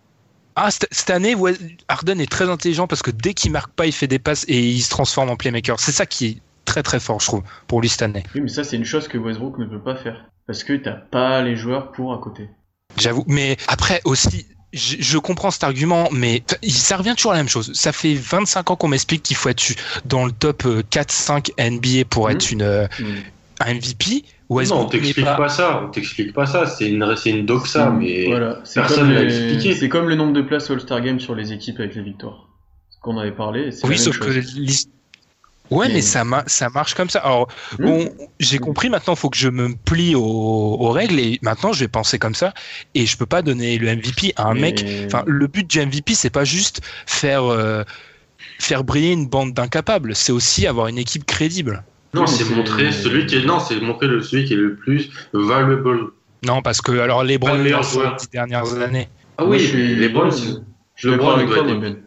[0.56, 1.54] Ah, cette année, ouais,
[1.88, 4.70] Harden est très intelligent parce que dès qu'il marque pas, il fait des passes et
[4.70, 5.80] il se transforme en playmaker.
[5.80, 8.24] C'est ça qui est très très fort, je trouve, pour lui cette année.
[8.36, 10.26] Oui, mais ça, c'est une chose que Westbrook ne peut pas faire.
[10.46, 12.50] Parce que t'as pas les joueurs pour à côté.
[12.98, 13.24] J'avoue.
[13.28, 17.50] Mais après aussi, je, je comprends cet argument, mais ça revient toujours à la même
[17.50, 17.72] chose.
[17.74, 19.64] Ça fait 25 ans qu'on m'explique qu'il faut être
[20.06, 22.88] dans le top euh, 4-5 NBA pour être une, euh,
[23.62, 24.24] un MVP.
[24.50, 25.50] non, on t'explique pas...
[25.50, 25.84] ça.
[25.86, 26.66] On t'explique pas ça.
[26.68, 29.76] C'est une, c'est une doxa, Mm, mais Voilà, personne ne l'a les- expliqué.
[29.80, 32.50] c'est comme le nombre de places au All-Star Game sur les équipes avec les victoires.
[32.90, 33.70] Ce qu'on avait parlé.
[33.84, 34.56] Oui, sauf que chose.
[34.56, 34.90] l'his-
[35.72, 37.20] Ouais, Mais- mais ça, ma- ça marche comme ça.
[37.20, 37.48] Alors,
[37.80, 38.10] bon,
[38.40, 41.80] j'ai compris maintenant, il faut que je me plie aux, aux règles et maintenant je
[41.80, 42.54] vais penser comme ça
[42.96, 44.86] et je peux pas donner le MVP à un Mais- mec.
[45.08, 47.84] Enfin, le but du MVP, c'est pas juste faire, euh,
[48.60, 51.84] faire briller une bande d'incapables, c'est aussi avoir une équipe crédible.
[52.14, 55.10] Non, c'est montrer celui qui est non, c'est montrer le, celui qui est le plus
[55.34, 56.10] valuable.
[56.46, 59.08] Non, parce que alors les Browns dix dernières années.
[59.38, 60.62] Ah oui, les Browns,
[61.04, 61.98] Brown doit être.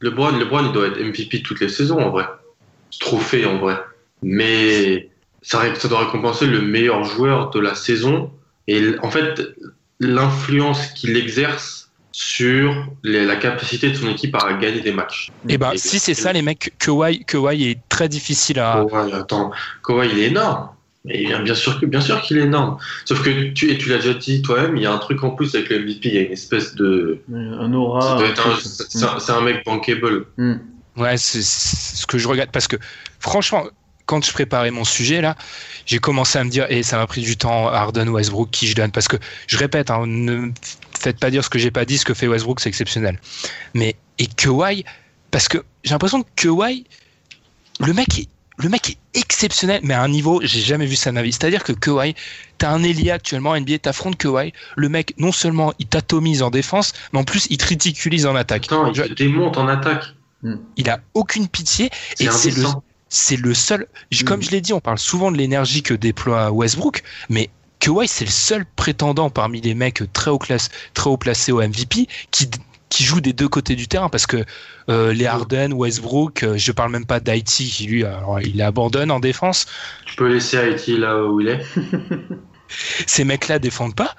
[0.00, 2.26] Le Brown, le Brown, il doit être MVP toutes les saisons en vrai.
[3.00, 3.76] Trophée en vrai.
[4.22, 5.08] Mais
[5.42, 8.30] ça, doit récompenser le meilleur joueur de la saison
[8.68, 9.40] et en fait
[10.00, 15.30] l'influence qu'il exerce sur les- la capacité de son équipe à gagner des matchs.
[15.48, 18.84] Et ben, Et- si c'est ça, les mecs, Kawhi, Kawhi est très difficile à.
[18.90, 19.50] Kawhi, attends,
[19.84, 20.70] Kawhi, il est énorme.
[21.04, 22.78] Bien, bien sûr que bien sûr qu'il est énorme.
[23.04, 25.30] Sauf que tu et tu l'as déjà dit toi-même, il y a un truc en
[25.30, 28.18] plus avec le MVP, il y a une espèce de Un aura.
[28.18, 30.26] un, c'est un mec bankable.
[30.36, 30.54] Mm.
[30.96, 32.76] Ouais, c'est ce que je regarde parce que
[33.20, 33.64] franchement,
[34.06, 35.36] quand je préparais mon sujet là,
[35.84, 38.74] j'ai commencé à me dire et ça m'a pris du temps Harden Westbrook qui je
[38.74, 39.16] donne parce que
[39.46, 40.50] je répète, hein, ne
[40.98, 43.20] faites pas dire ce que j'ai pas dit, ce que fait Westbrook c'est exceptionnel.
[43.74, 44.84] Mais et Kawhi
[45.30, 46.86] parce que j'ai l'impression que Kawhi
[47.80, 48.28] le mec est
[48.58, 51.32] le mec est exceptionnel, mais à un niveau, j'ai jamais vu ça de ma vie.
[51.32, 52.14] C'est-à-dire que Kawhi,
[52.58, 56.50] t'as un Elia actuellement en NBA, t'affrontes Kawhi, le mec, non seulement il t'atomise en
[56.50, 58.66] défense, mais en plus il te ridiculise en attaque.
[58.66, 60.04] Attends, il te démonte en attaque.
[60.76, 62.82] Il a aucune pitié et c'est le, indécent.
[63.08, 63.86] c'est le seul.
[64.24, 68.24] Comme je l'ai dit, on parle souvent de l'énergie que déploie Westbrook, mais Kawhi c'est
[68.24, 72.50] le seul prétendant parmi les mecs très haut classe, très haut placés au MVP qui
[72.88, 74.44] qui joue des deux côtés du terrain parce que
[74.88, 79.10] euh, les Harden, Westbrook, euh, je parle même pas d'Haïti qui lui, alors, il abandonne
[79.10, 79.66] en défense.
[80.06, 81.66] Tu peux laisser Haïti là où il est.
[83.06, 84.14] Ces mecs-là défendent pas.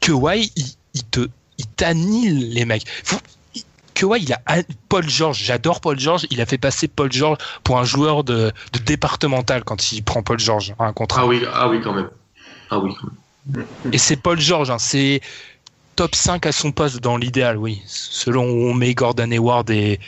[0.00, 2.86] Kawhi, il, il te, il t'annihile les mecs.
[3.04, 3.20] Faut-
[3.98, 4.40] Kawhi, il a
[4.88, 5.42] Paul George.
[5.42, 6.26] J'adore Paul George.
[6.30, 10.22] Il a fait passer Paul George pour un joueur de, de départemental quand il prend
[10.22, 11.22] Paul George un contrat.
[11.22, 12.08] Ah oui, ah oui quand même.
[12.70, 12.94] Ah oui.
[13.92, 14.70] Et c'est Paul George.
[14.70, 15.20] hein, c'est
[15.96, 17.82] top 5 à son poste dans l'idéal, oui.
[17.86, 19.98] Selon où on met Gordon Hayward et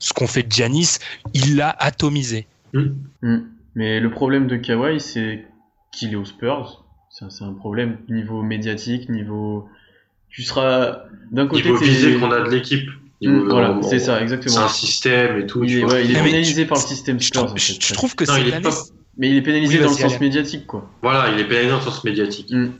[0.00, 0.98] ce qu'on fait de Giannis,
[1.32, 2.48] il l'a atomisé.
[2.72, 3.38] Mm.
[3.76, 5.46] Mais le problème de Kawhi, c'est
[5.92, 6.84] qu'il est aux Spurs.
[7.10, 9.68] C'est un problème niveau médiatique, niveau.
[10.28, 11.64] Tu seras d'un côté.
[11.64, 12.88] Niveau visé qu'on a de l'équipe.
[13.20, 14.54] Mm, voilà, vraiment- c'est ça, exactement.
[14.54, 15.64] C'est un système et tout.
[15.64, 15.94] Il tu est, vois.
[15.94, 17.44] ouais, il est Mais mais pénalisé je- par le système Je Spurs.
[17.52, 17.84] en je- fait.
[17.84, 18.76] je trouve que Non, cette il est année, pas-
[19.20, 20.88] Mais il est pénalisé Oui, dans le sens médiatique, quoi.
[21.02, 22.50] Voilà, il est pénalisé dans le sens médiatique.
[22.52, 22.70] Mm.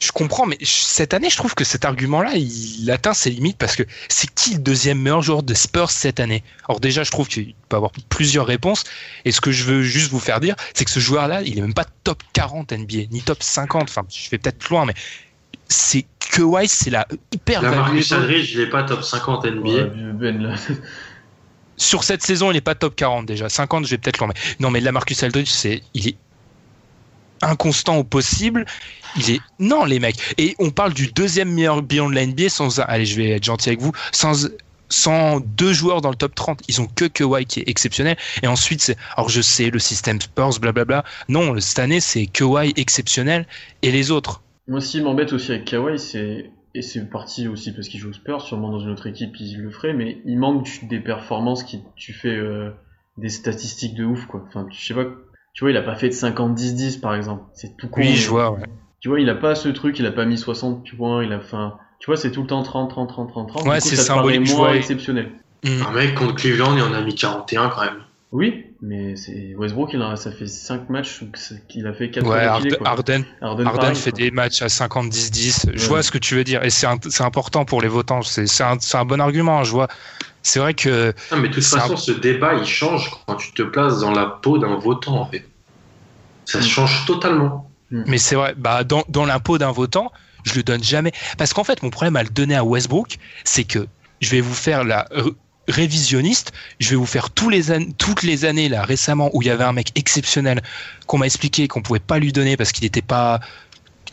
[0.00, 3.74] Je comprends, mais cette année, je trouve que cet argument-là, il atteint ses limites parce
[3.74, 6.44] que c'est qui le deuxième meilleur joueur de Spurs cette année?
[6.68, 8.84] Alors déjà, je trouve qu'il peut avoir plusieurs réponses.
[9.24, 11.62] Et ce que je veux juste vous faire dire, c'est que ce joueur-là, il est
[11.62, 13.82] même pas top 40 NBA, ni top 50.
[13.88, 14.94] Enfin, je vais peut-être loin, mais
[15.68, 18.12] c'est Kawhi, c'est la hyper La Marcus.
[18.12, 19.68] Aldridge, il est pas top 50 NBA.
[19.68, 20.54] Ouais, ben, là.
[21.76, 23.48] Sur cette saison, il est pas top 40 déjà.
[23.48, 24.26] 50, je vais peut-être.
[24.26, 26.16] Mais non, mais la Marcus Aldridge, c'est, il est
[27.42, 28.66] inconstant au possible.
[29.16, 30.16] Il est non les mecs.
[30.38, 33.44] Et on parle du deuxième meilleur bilan de la NBA sans allez je vais être
[33.44, 34.48] gentil avec vous sans
[34.90, 36.62] sans deux joueurs dans le top 30.
[36.68, 38.16] Ils ont que Kawhi qui est exceptionnel.
[38.42, 41.04] Et ensuite c'est alors je sais le système Spurs blablabla.
[41.28, 43.46] Non cette année c'est Kawhi exceptionnel
[43.82, 44.42] et les autres.
[44.68, 46.50] Moi, ce qui m'embête aussi avec Kawhi, c'est.
[46.74, 49.62] Et c'est parti aussi parce qu'il joue au Spurs, sûrement dans une autre équipe il
[49.62, 52.70] le ferait, mais il manque des performances qui tu fais euh,
[53.16, 54.44] des statistiques de ouf quoi.
[54.46, 55.06] Enfin, je sais pas,
[55.54, 58.02] tu vois, il a pas fait de 50-10-10 par exemple, c'est tout con.
[58.02, 58.52] Oui mais- je vois.
[58.52, 58.66] Ouais.
[59.00, 61.38] Tu vois, il a pas ce truc, il a pas mis 60 points, il a
[61.38, 63.66] enfin, tu vois, c'est tout le temps 30 30 30 30 30.
[63.66, 64.76] Ouais, c'est symbolique, moins vois.
[64.76, 65.30] exceptionnel.
[65.64, 68.02] Un mec contre Cleveland, il en a mis 41 quand même.
[68.30, 71.20] Oui, mais c'est Westbrook, il a, ça fait 5 matchs
[71.68, 74.18] qu'il a fait 4 Ouais, Harden, Harden, Harden, Harden pareil, fait quoi.
[74.18, 75.70] des matchs à 50-10-10.
[75.74, 75.88] Je Ouais.
[75.88, 76.62] vois ce que tu veux dire.
[76.64, 76.86] Et c'est
[77.20, 78.22] important pour les votants.
[78.22, 79.64] C'est c'est un, c'est un bon argument.
[79.64, 79.88] Je vois.
[80.42, 83.52] C'est vrai que Non, mais de toute façon, un- ce débat, il change quand tu
[83.52, 85.44] te places dans la peau d'un votant, en fait.
[86.44, 86.62] Ça Mm.
[86.62, 87.70] change totalement.
[87.90, 90.12] Mais c'est vrai, bah, dans, dans l'impôt d'un votant,
[90.44, 91.12] je le donne jamais.
[91.36, 93.86] Parce qu'en fait, mon problème à le donner à Westbrook, c'est que
[94.20, 95.34] je vais vous faire la r-
[95.68, 99.46] révisionniste, je vais vous faire tous les an- toutes les années là récemment où il
[99.48, 100.62] y avait un mec exceptionnel
[101.06, 103.40] qu'on m'a expliqué qu'on pouvait pas lui donner parce qu'il n'était pas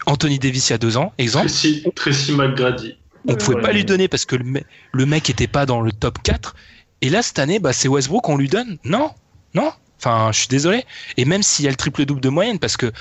[0.06, 1.48] Anthony Davis il y a deux ans, exemple.
[1.48, 2.98] Tracy, Tracy McGrady.
[3.28, 5.82] on pouvait ouais, pas lui donner parce que le, me- le mec était pas dans
[5.82, 6.56] le top 4.
[7.02, 8.78] Et là, cette année, bah, c'est Westbrook qu'on lui donne.
[8.84, 9.12] Non,
[9.54, 9.72] non.
[10.00, 10.86] Enfin, je suis désolé.
[11.18, 12.92] Et même s'il y a le triple-double de moyenne, parce que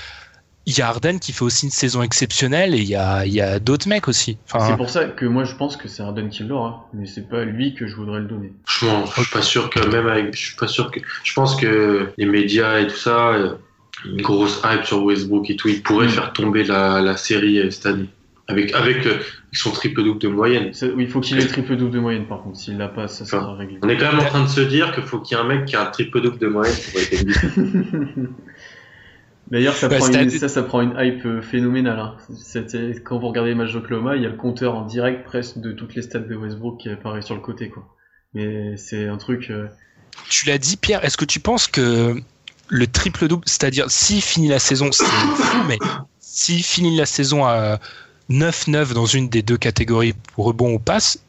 [0.67, 3.33] il y a Harden qui fait aussi une saison exceptionnelle et il y a, il
[3.33, 4.37] y a d'autres mecs aussi.
[4.47, 7.29] C'est Enfin, pour ça que moi je pense que c'est Harden qui l'aura, mais c'est
[7.29, 8.51] pas lui que je voudrais le donner.
[8.65, 11.55] Franchement, je suis pas sûr que même avec, je suis pas sûr que, je pense
[11.55, 13.55] que les médias et tout ça, euh,
[14.05, 16.09] une grosse hype sur Westbrook et tout, il pourrait Mm.
[16.09, 18.09] faire tomber la, la série euh, cette année.
[18.47, 19.17] Avec, avec euh,
[19.53, 20.71] son triple double de moyenne.
[20.71, 22.59] Ça- oui, il faut qu'il ait le triple double de moyenne par contre.
[22.59, 23.79] S'il l'a pas, ça sera réglé.
[23.81, 25.47] On est quand même en train de se dire qu'il faut qu'il y ait un
[25.47, 27.25] mec qui a un triple double de moyenne pour être.
[29.51, 31.99] D'ailleurs, ça, Bah, une, ça, ça prend une hype euh, phénoménale.
[31.99, 32.15] Hein.
[32.41, 35.59] C'était- Quand vous regardez les matchs d'Oklahoma, il y a le compteur en direct presque
[35.59, 37.69] de toutes les stats de Westbrook qui apparaît sur le côté.
[37.69, 37.85] quoi.
[38.33, 39.51] Mais c'est un truc.
[39.51, 39.67] euh,
[40.29, 41.05] tu l'as dit, Pierre.
[41.05, 42.15] Est-ce que tu penses que
[42.69, 45.77] le triple-double, c'est-à-dire s'il finit la saison, c'est fou, mais
[46.19, 47.79] s'il finit la saison à
[48.31, 51.19] 9-9 dans une des deux catégories rebond ou passe,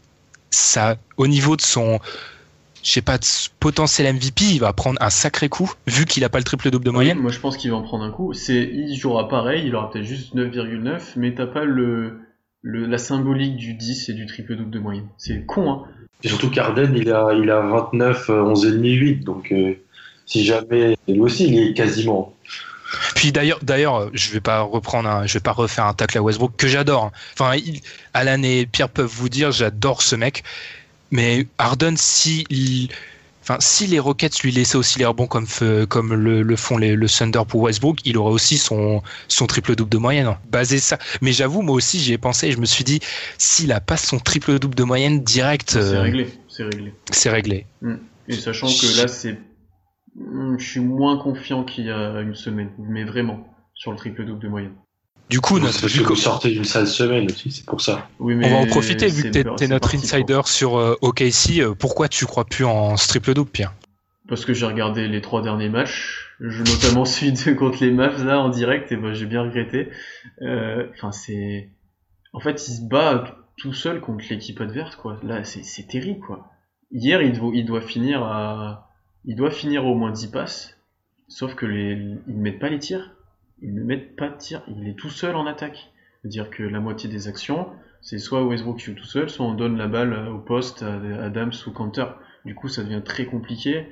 [0.51, 2.01] ça, au niveau de son,
[2.87, 3.19] je sais pas,
[3.59, 6.91] potentiel MVP, il va prendre un sacré coup, vu qu'il a pas le triple-double de
[6.91, 7.19] moyenne.
[7.19, 8.33] Moi, je pense qu'il va en prendre un coup.
[8.33, 12.21] C'est, il jouera pareil, il aura peut-être juste 9,9, mais t'as pas le,
[12.63, 15.09] le, la symbolique du 10 et du triple double de moyenne.
[15.19, 15.83] C'est con, hein.
[16.23, 19.25] Et surtout qu'Arden, il a, il a 29, euh, 11 et demi, 8.
[19.25, 19.75] Donc, euh,
[20.25, 22.35] si jamais, lui aussi, il est quasiment.
[23.17, 26.23] Puis d'ailleurs, d'ailleurs, je vais pas reprendre, un, je vais pas refaire un tacle à
[26.23, 27.07] Westbrook que j'adore.
[27.07, 27.13] hein.
[27.39, 27.81] Enfin, il-
[28.15, 30.45] Alan et Pierre peuvent vous dire, j'adore ce mec.
[31.11, 32.89] Mais Harden, si, il-
[33.43, 35.47] enfin, si les Rockets lui laissaient aussi les rebonds comme,
[35.89, 39.75] comme le, le font les, le Thunder pour Westbrook, il aurait aussi son, son triple
[39.77, 40.27] double de moyenne.
[40.27, 40.39] hein.
[40.51, 40.99] Basé ça.
[41.23, 42.49] Mais j'avoue, moi aussi, j'y ai pensé.
[42.49, 43.01] et Je me suis dit,
[43.39, 46.95] s'il a pas son triple double de moyenne direct, C'est euh, réglé, c'est réglé.
[47.13, 47.67] c'est réglé.
[48.29, 49.39] Et sachant que là, c'est,
[50.19, 54.25] Hmm, je suis moins confiant qu'il y a une semaine, mais vraiment, sur le triple
[54.25, 54.73] double de moyenne.
[55.29, 58.09] Du coup, C'est notre, parce que vous sortez d'une sale semaine aussi, c'est pour ça.
[58.21, 61.59] Oui, on mais va en profiter vu que t'es, notre insider sur euh, OKC.
[61.59, 63.75] euh, pourquoi tu crois plus en triple double, Pierre?
[64.29, 68.25] Parce que j'ai regardé les trois derniers matchs, je, notamment celui de contre les Mavs
[68.25, 69.89] là en direct, et ben j'ai bien regretté.
[70.43, 71.71] Euh, Enfin c'est,
[72.33, 75.19] en fait il se bat tout seul contre l'équipe adverse quoi.
[75.25, 76.51] Là c'est c'est terrible quoi.
[76.93, 78.91] Hier il doit, il doit finir à,
[79.25, 80.77] il doit finir au moins 10 passes,
[81.29, 81.93] sauf que les,
[82.29, 83.11] ils ne mettent pas les tirs,
[83.63, 85.91] ils ne mettent pas de tirs, il est tout seul en attaque.
[86.21, 87.69] C'est-à-dire que la moitié des actions,
[88.01, 90.95] c'est soit Westbrook joue tout seul, soit on donne la balle au poste à
[91.25, 92.19] Adams ou Cantor.
[92.45, 93.87] Du coup, ça devient très compliqué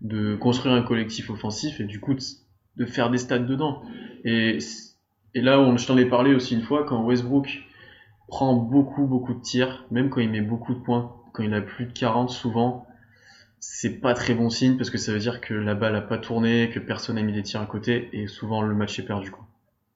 [0.00, 3.82] de construire un collectif offensif et du coup de, faire des stats dedans.
[4.24, 4.58] Et,
[5.34, 7.62] et là, on, je t'en ai parlé aussi une fois, quand Westbrook
[8.28, 11.60] prend beaucoup, beaucoup de tirs, même quand il met beaucoup de points, quand il a
[11.60, 12.86] plus de 40 souvent,
[13.60, 16.18] c'est pas très bon signe parce que ça veut dire que la balle a pas
[16.18, 19.30] tourné, que personne a mis des tirs à côté et souvent le match est perdu.
[19.30, 19.44] Quoi.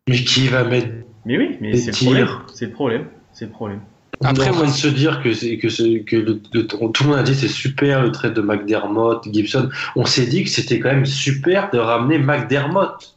[0.08, 0.88] Mais qui va mettre
[1.24, 2.28] Mais oui, mais c'est le problème.
[2.52, 3.06] C'est le problème.
[3.32, 3.80] C'est le problème.
[4.20, 7.18] On Après, de se dire que, c'est- que, c'est- que le, le- tout le monde
[7.18, 9.70] a dit c'est super le trade de McDermott, Gibson.
[9.96, 13.16] On s'est dit que c'était quand même super de ramener McDermott.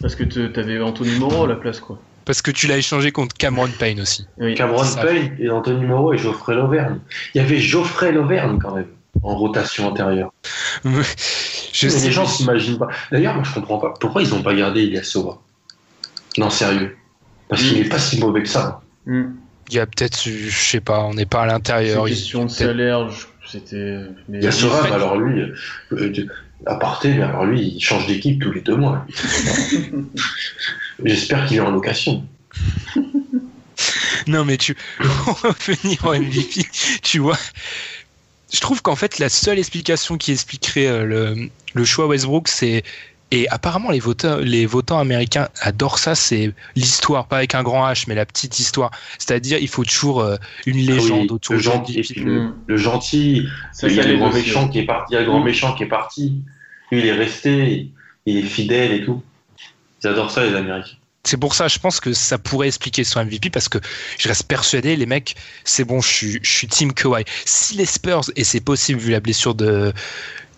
[0.00, 1.98] Parce que te- t'avais Anthony Moreau à la place, quoi.
[2.26, 4.26] Parce que tu l'as échangé contre Cameron Payne aussi.
[4.38, 4.54] Oui.
[4.54, 4.82] Cameron.
[5.00, 6.98] Payne et Anthony Moreau et Geoffrey Lauvergne.
[7.34, 8.86] Il y avait Geoffrey Lauvergne quand même
[9.22, 10.32] en rotation antérieure.
[10.84, 12.88] Je sais, les gens s'imaginent pas.
[13.12, 15.38] D'ailleurs, moi je comprends pas pourquoi ils ont pas gardé Ilyasova.
[16.38, 16.96] Non, sérieux.
[17.48, 17.82] Parce qu'il Mm.
[17.84, 18.80] est pas si mauvais que ça.
[19.06, 19.30] Hmm.
[19.70, 22.08] il y a peut-être, je sais pas, on n'est pas à C'est l'intérieur.
[22.08, 23.08] il- question de salaire,
[23.46, 23.98] c'était.
[24.28, 25.54] mais- Ilyasova, fait- alors lui, euh,
[25.92, 26.26] euh,
[26.66, 29.06] à parté, mais alors lui, il change d'équipe tous les deux mois.
[31.04, 32.24] J'espère qu'il est en location.
[34.26, 34.76] Non, mais tu,
[35.28, 36.66] on va venir au MVP,
[37.02, 37.38] tu vois.
[38.52, 42.82] Je trouve qu'en fait, la seule explication qui expliquerait euh, le, le choix Westbrook, c'est.
[43.30, 47.86] Et apparemment, les votants, les votants américains adorent ça, c'est l'histoire, pas avec un grand
[47.86, 48.90] H, mais la petite histoire.
[49.18, 52.76] C'est-à-dire, il faut toujours euh, une légende Oui, autour le du gentil, puis le, le
[52.78, 54.70] gentil, Ça, il y a le grand méchant ouais.
[54.70, 56.42] qui est parti, il y a le grand méchant qui est parti.
[56.90, 57.92] Lui, il est resté,
[58.24, 59.22] il est fidèle et tout.
[60.02, 60.96] Ils adorent ça, les Américains.
[61.28, 63.76] C'est pour ça, je pense que ça pourrait expliquer son MVP parce que
[64.18, 67.22] je reste persuadé, les mecs, c'est bon, je suis, je suis team Kawhi.
[67.44, 69.92] Si les Spurs, et c'est possible vu la blessure de,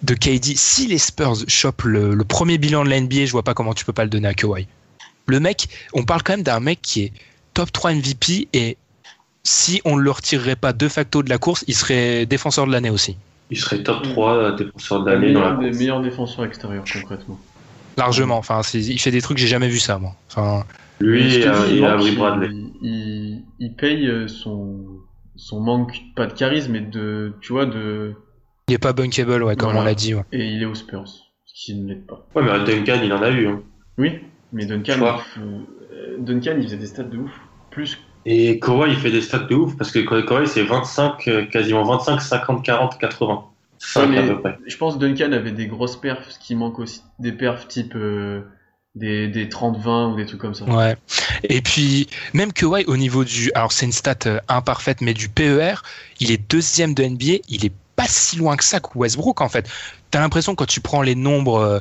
[0.04, 3.42] de KD, si les Spurs chopent le, le premier bilan de la NBA, je vois
[3.42, 4.68] pas comment tu peux pas le donner à Kawhi.
[5.26, 7.12] Le mec, on parle quand même d'un mec qui est
[7.52, 8.76] top 3 MVP et
[9.42, 12.70] si on ne le retirerait pas de facto de la course, il serait défenseur de
[12.70, 13.16] l'année aussi.
[13.50, 16.38] Il serait top 3 défenseur de l'année dans la course.
[16.44, 17.40] extérieurs, concrètement.
[18.00, 18.38] Largement.
[18.38, 20.12] Enfin, il fait des trucs que j'ai jamais vu ça, moi.
[20.28, 20.64] Enfin,
[21.00, 22.48] Lui euh, dis, et il manque, Avery Bradley.
[22.50, 24.80] Il, il, il paye euh, son,
[25.36, 28.14] son manque, pas de charisme, mais de, tu vois, de,
[28.68, 29.80] il est pas bunkable, ouais, comme Voilà.
[29.82, 30.14] on l'a dit.
[30.14, 30.22] ouais.
[30.32, 31.22] et il est aux Spurs, ce
[31.54, 32.26] qui ne l'aide pas.
[32.34, 33.48] Ouais, mais Duncan, il en a eu.
[33.48, 33.62] Hein.
[33.98, 34.20] Oui,
[34.52, 37.30] mais Duncan, euh, Duncan, il faisait des stats de ouf.
[37.70, 41.46] Plus, Et Kawhi, il fait des stats de ouf parce que Kawhi, c'est 25, euh,
[41.46, 43.44] quasiment 25, 50, 40, 80.
[43.80, 44.58] 5 Ouais, à mais peu près.
[44.66, 47.94] Je pense que Duncan avait des grosses perfs, ce qui manque aussi des perfs type
[47.96, 48.42] euh,
[48.94, 50.66] des, des 30-20 ou des trucs comme ça.
[50.66, 50.96] Ouais.
[51.44, 53.50] Et puis, même que ouais, au niveau du.
[53.54, 55.76] Alors, c'est une stat euh, imparfaite, mais du PER,
[56.20, 57.42] il est deuxième de NBA.
[57.48, 59.68] Il est pas si loin que ça que Westbrook, en fait.
[60.10, 61.58] T'as l'impression, quand tu prends les nombres.
[61.58, 61.80] euh,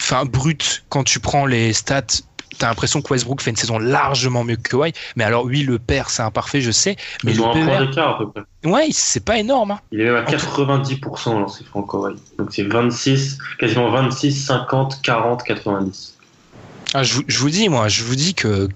[0.00, 0.56] Enfin, bruts,
[0.88, 2.22] quand tu prends les stats.
[2.58, 4.92] T'as l'impression que Westbrook fait une saison largement mieux que Kawhi.
[5.16, 6.96] Mais alors, oui, le père, c'est imparfait, je sais.
[7.24, 8.42] Mais Ils ont un point d'écart à peu près.
[8.70, 9.70] ouais, c'est pas énorme.
[9.72, 9.80] Hein.
[9.92, 12.16] Il est même à 90% dans ses francs Kawhi.
[12.38, 16.14] Donc c'est 26, quasiment 26, 50, 40, 90.
[16.94, 18.68] Ah, je, vous- je vous dis, moi, je vous dis que,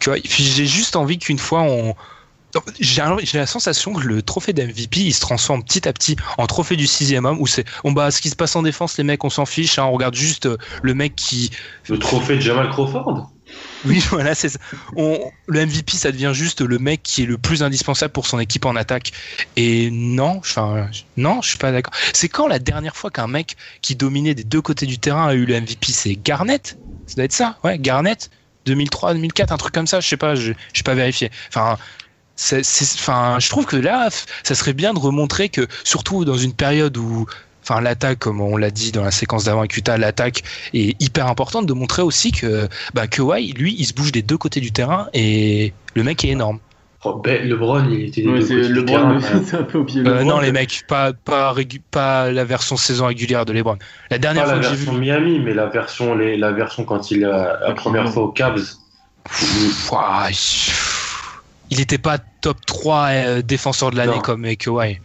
[0.00, 1.94] j'ai juste envie qu'une fois on.
[2.80, 6.76] J'ai la sensation que le trophée d'MVP il se transforme petit à petit en trophée
[6.76, 9.22] du sixième homme où c'est on bat ce qui se passe en défense les mecs
[9.24, 11.50] on s'en fiche hein, on regarde juste euh, le mec qui
[11.88, 13.30] Le trophée de Jamal Crawford?
[13.84, 14.58] Oui voilà c'est ça.
[14.96, 18.38] on le MVP ça devient juste le mec qui est le plus indispensable pour son
[18.38, 19.12] équipe en attaque.
[19.56, 20.88] Et non enfin
[21.18, 21.92] non je suis pas d'accord.
[22.14, 25.34] C'est quand la dernière fois qu'un mec qui dominait des deux côtés du terrain a
[25.34, 26.78] eu le MVP c'est Garnett?
[27.06, 28.30] Ça doit être ça ouais Garnett?
[28.64, 31.30] 2003 2004 un truc comme ça je sais pas je j'ai pas vérifié.
[31.48, 31.76] Enfin
[32.40, 34.08] enfin, je trouve que là,
[34.42, 37.26] ça serait bien de remontrer que, surtout dans une période où,
[37.62, 40.42] enfin, l'attaque, comme on l'a dit dans la séquence d'avant avec Utah, l'attaque
[40.74, 44.38] est hyper importante, de montrer aussi que, bah, Kawhi, lui, il se bouge des deux
[44.38, 46.58] côtés du terrain et le mec est énorme.
[47.04, 49.18] Oh, ben, LeBron, il était des Ouais, deux c'est côtés le du terrain,
[49.52, 50.24] un peu au pied Euh, LeBron.
[50.24, 53.78] non, les mecs, pas, pas, régu- pas la version saison régulière de LeBron.
[54.10, 56.50] La dernière Pas la fois que j'ai version vu, Miami, mais la version, les- la
[56.50, 58.74] version quand il a la première fois au Cavs.
[59.24, 60.97] Pff, ouah, il-
[61.70, 65.00] il était pas top 3 euh, défenseur de l'année comme Kawhi.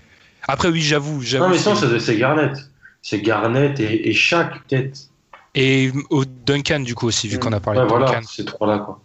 [0.47, 1.24] Après, oui, j'avoue.
[1.39, 2.57] Non, mais sinon, c'est Garnett.
[3.01, 4.97] C'est Garnett et, et Shaq, peut-être.
[5.55, 8.22] Et au Duncan, du coup, aussi, vu qu'on a parlé Ouais, de voilà, Duncan.
[8.28, 8.99] ces trois-là, quoi.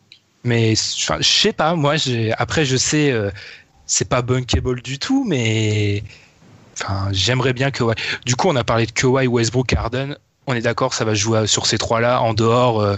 [0.45, 3.31] Mais je sais pas, moi, j'ai- après, je sais, euh,
[3.87, 6.03] c'est pas bunkable du tout, mais
[6.81, 7.85] enfin, j'aimerais bien que.
[8.25, 10.17] Du coup, on a parlé de Kawhi, Westbrook, Harden.
[10.47, 12.23] On est d'accord, ça va jouer sur ces trois-là.
[12.23, 12.97] En dehors, euh,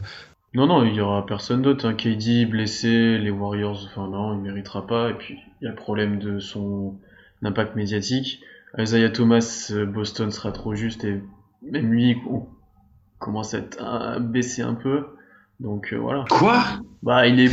[0.53, 1.87] Non, non, il y aura personne d'autre.
[1.87, 1.95] Hein.
[1.95, 5.11] KD blessé, les Warriors, enfin non, il méritera pas.
[5.11, 6.99] Et puis, il y a le problème de son
[7.43, 8.41] impact médiatique.
[8.79, 11.21] Isaiah Thomas, euh, Boston sera trop juste et
[11.63, 12.47] même lui, on
[13.19, 15.07] commence à, être, à baisser un peu.
[15.61, 16.25] Donc euh, voilà.
[16.31, 16.63] Quoi?
[17.03, 17.53] Bah, il est.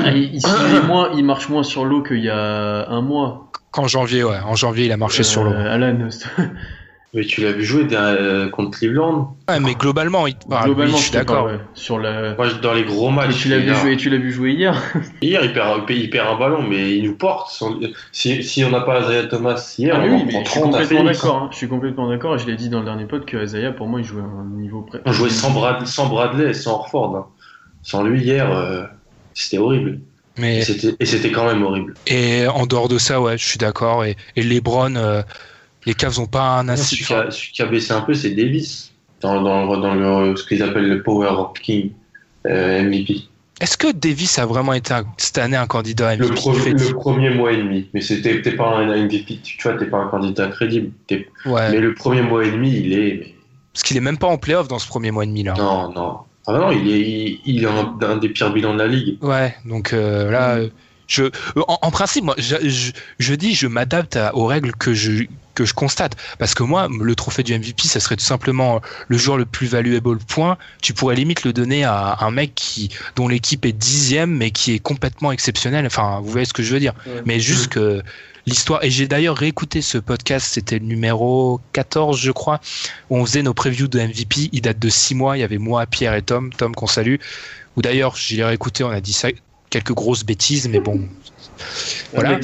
[0.00, 0.40] Ah, il,
[0.86, 3.50] moins, il marche moins sur l'eau qu'il y a un mois.
[3.72, 5.52] qu'en janvier, ouais, en janvier, il a marché sur l'eau.
[5.52, 6.08] Euh, Alan,
[7.14, 10.64] Mais tu l'as vu jouer euh, contre Cleveland Ouais, mais globalement, il parle.
[10.64, 11.44] globalement, oui, je suis d'accord.
[11.44, 12.34] ouais, sur la.
[12.36, 14.52] Moi, dans les gros Et matchs, tu l'as vu a- jouer, tu l'as vu jouer
[14.52, 14.80] hier.
[15.20, 17.50] hier, il perd, il perd un ballon, mais il nous porte.
[17.50, 17.78] Sans-
[18.12, 20.50] Si, si on n'a pas Isaiah Thomas hier, Ah, on oui, en mais prend je
[20.50, 21.36] suis 30 à complètement d'accord.
[21.36, 21.48] hein.
[21.52, 22.34] Je suis complètement d'accord.
[22.36, 24.24] Et je l'ai dit dans le dernier pod que Isaiah, pour moi, il jouait à
[24.24, 25.00] un niveau près.
[25.04, 27.14] On jouait sans, Brad- sans Bradley et sans Orford.
[27.16, 27.26] hein.
[27.82, 28.84] Sans lui hier, euh,
[29.34, 30.00] c'était horrible.
[30.38, 31.92] Mais Et c'était et c'était quand même horrible.
[32.06, 34.02] et en dehors de ça, ouais, je suis d'accord.
[34.06, 35.20] Et, et LeBron, euh,
[35.86, 36.96] les Cavs ont pas un assez.
[36.96, 38.92] Celui qui, a, qui a baissé un peu, c'est Davis.
[39.20, 41.30] Dans, dans, dans le, ce qu'ils appellent le Power
[41.62, 41.92] King
[42.46, 43.20] euh, MVP.
[43.60, 46.94] Est-ce que Davis a vraiment été un- cette année un candidat Le, MVP pro- le
[46.94, 47.88] premier mois et demi.
[47.94, 50.90] Mais c'était t'es pas un MVP, tu vois, t'es pas un candidat crédible.
[51.46, 51.70] Ouais.
[51.70, 53.14] Mais le premier mois et demi, il est.
[53.20, 53.34] mais-
[53.72, 55.54] Parce qu'il est même pas en playoff dans ce premier mois et demi là.
[55.56, 56.16] Non, non.
[56.48, 59.22] Ah non, il est, il, il est un, un des pires bilans de la ligue.
[59.22, 60.68] Ouais, donc euh, là, euh,
[61.06, 61.30] je, euh,
[61.68, 65.24] en, en principe, moi, je, je, je dis, je m'adapte aux règles que je
[65.54, 69.18] que je constate, parce que moi, le trophée du MVP, ça serait tout simplement le
[69.18, 70.56] joueur le plus valuable point.
[70.80, 74.72] Tu pourrais limite le donner à un mec qui dont l'équipe est dixième, mais qui
[74.72, 75.86] est complètement exceptionnel.
[75.86, 76.94] Enfin, vous voyez ce que je veux dire.
[77.26, 78.02] Mais juste que
[78.46, 78.82] l'histoire.
[78.84, 82.60] Et j'ai d'ailleurs réécouté ce podcast, c'était le numéro 14, je crois,
[83.10, 84.50] où on faisait nos previews de MVP.
[84.52, 85.36] Il date de six mois.
[85.36, 87.16] Il y avait moi, Pierre et Tom, Tom qu'on salue.
[87.76, 89.28] Ou d'ailleurs, j'ai réécouté, on a dit ça,
[89.72, 91.00] quelques grosses bêtises, mais bon.
[92.12, 92.38] Voilà.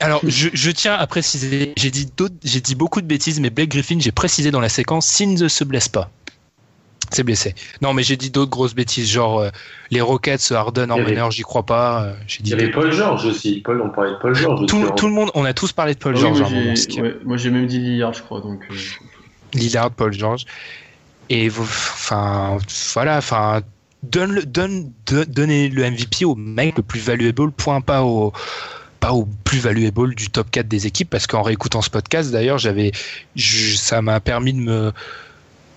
[0.00, 3.50] Alors, je, je tiens à préciser, j'ai dit d'autres, j'ai dit beaucoup de bêtises, mais
[3.50, 6.10] Blake Griffin, j'ai précisé dans la séquence, s'il ne se blesse pas.
[7.10, 7.54] C'est blessé.
[7.80, 9.50] Non, mais j'ai dit d'autres grosses bêtises, genre euh,
[9.90, 12.04] les Rockets, Harden en Il meneur, j'y crois pas.
[12.04, 13.60] euh, j'ai Il dit y avait Paul George aussi.
[13.64, 14.66] Paul, on parlait de Paul George.
[14.66, 14.94] tout, aussi.
[14.96, 16.40] tout le monde, on a tous parlé de Paul Ah oui, George.
[16.52, 18.40] moi, j'ai qui- ouais, moi, j'ai même dit Lillard, je crois.
[18.40, 18.74] Donc, euh,
[19.54, 20.44] Lillard, Paul George.
[21.30, 22.58] Et vous- enfin,
[22.94, 23.62] voilà, enfin,
[24.02, 28.32] donne le, donne, de- donnez le MVP au mec le plus valuable, point pas au,
[29.00, 32.58] pas au plus valuable du top 4 des équipes, parce qu'en réécoutant ce podcast, d'ailleurs,
[32.58, 32.92] j'avais,
[33.36, 34.92] ça m'a permis de me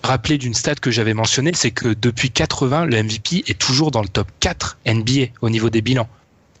[0.02, 4.02] rappeler d'une stat que j'avais mentionnée, c'est que depuis 80, le MVP est toujours dans
[4.02, 6.08] le top 4 NBA au niveau des bilans.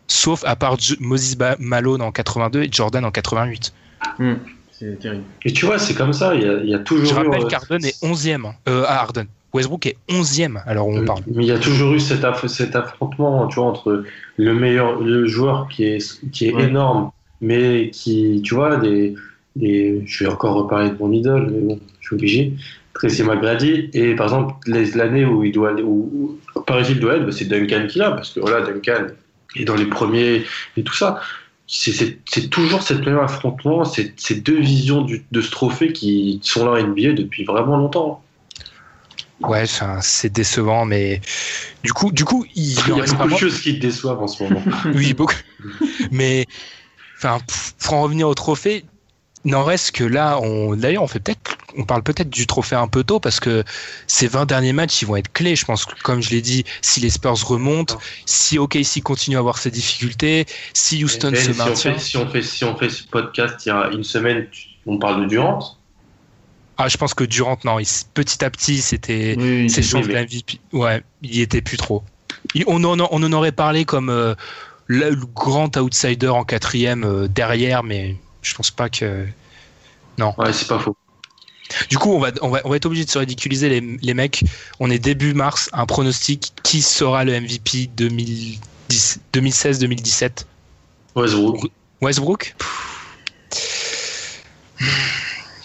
[0.06, 3.72] Sauf à part J- Moses Ba- Malone en 82 et Jordan en 88.
[4.18, 4.34] hmm,
[4.70, 5.24] c'est terrible.
[5.44, 6.34] Et tu vois, c'est comme ça.
[6.34, 7.06] Il y a, il y a toujours.
[7.08, 9.26] Je rappelle euh, qu'Arden est 11e hein, euh, à Harden.
[9.52, 11.20] Westbrook est 11e alors on parle.
[11.26, 14.04] Mais il y a toujours eu cet, aff- cet affrontement, tu vois, entre
[14.36, 16.64] le meilleur, le joueur qui est, qui est Ouais.
[16.64, 19.14] énorme, mais qui, tu vois, des,
[19.56, 22.52] des, je vais encore reparler de mon idole, mais bon, je suis obligé.
[22.94, 24.54] Tracy McGrady, et par exemple,
[24.94, 28.10] l'année où il doit aller, où, où Paris doit être, bah, c'est Duncan qui l'a,
[28.12, 29.06] parce que voilà, Duncan
[29.56, 30.44] est dans les premiers
[30.76, 31.20] et tout ça.
[31.66, 32.18] C'est-
[32.50, 36.72] toujours cette même affrontement, ces ces deux visions du- de ce trophée qui sont là
[36.72, 38.22] en NBA depuis vraiment longtemps.
[39.42, 39.64] Ouais,
[40.00, 41.20] c'est décevant, mais
[41.82, 44.42] du coup, du coup, il, y a beaucoup de choses qui te déçoivent en ce
[44.42, 44.62] moment.
[44.94, 45.34] Oui, beaucoup.
[46.10, 46.46] Mais,
[47.18, 47.38] enfin,
[47.84, 48.84] pour en revenir au trophée,
[49.44, 52.88] n'en reste que là, on, d'ailleurs, on fait peut-être, on parle peut-être du trophée un
[52.88, 53.64] peu tôt parce que
[54.06, 55.56] ces 20 derniers matchs, ils vont être clés.
[55.56, 59.40] Je pense que, comme je l'ai dit, si les Spurs remontent, si OKC continue à
[59.40, 61.92] avoir ses difficultés, si Houston Ben, se si, on maintient.
[61.94, 64.46] fait, si, on fait, si on fait ce podcast il y a une semaine,
[64.86, 65.76] on parle de Durant?
[66.78, 70.12] Ah, je pense que Durant, non, il- petit à petit, c'était, Oui, ses chances de
[70.14, 70.58] MVP.
[70.72, 72.02] Ouais, il y était plus trop.
[72.54, 74.34] Il- on, en, on en aurait parlé comme euh,
[74.86, 79.26] le, le grand outsider en quatrième euh, derrière, mais je pense pas que.
[80.38, 80.96] Ouais, c'est pas faux.
[81.88, 84.14] Du coup, on va, on va, on va être obligé de se ridiculiser les, les
[84.14, 84.44] mecs.
[84.78, 86.52] On est début mars, un pronostic.
[86.62, 90.44] Qui sera le MVP 2010 2016-2017
[91.16, 91.70] Westbrook.
[92.00, 92.54] Westbrook?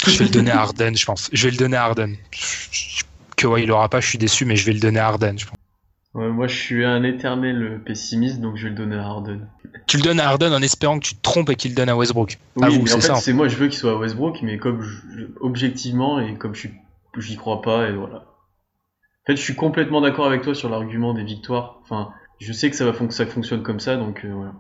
[0.06, 1.30] Je vais le donner à Harden, je pense.
[1.34, 2.16] Je vais le donner à Harden.
[3.36, 5.38] Que ouais, il aura pas, je suis déçu, mais je vais le donner à Harden,
[5.38, 5.56] je pense.
[6.14, 9.48] Ouais, moi, je suis un éternel pessimiste, donc je vais le donner à Harden.
[9.86, 11.90] Tu le donnes à Harden en espérant que tu te trompes et qu'il le donne
[11.90, 12.38] à Westbrook.
[12.62, 13.16] à Oui, vous, mais c'est en fait, ça.
[13.16, 16.62] c'est moi, je veux qu'il soit à Westbrook, mais comme je- objectivement et comme je
[16.62, 16.72] suis,
[17.18, 18.18] j'y crois pas, et voilà.
[18.18, 21.80] En fait, je suis complètement d'accord avec toi sur l'argument des victoires.
[21.84, 24.54] Enfin, je sais que ça va fon- que ça fonctionne comme ça, donc euh, voilà.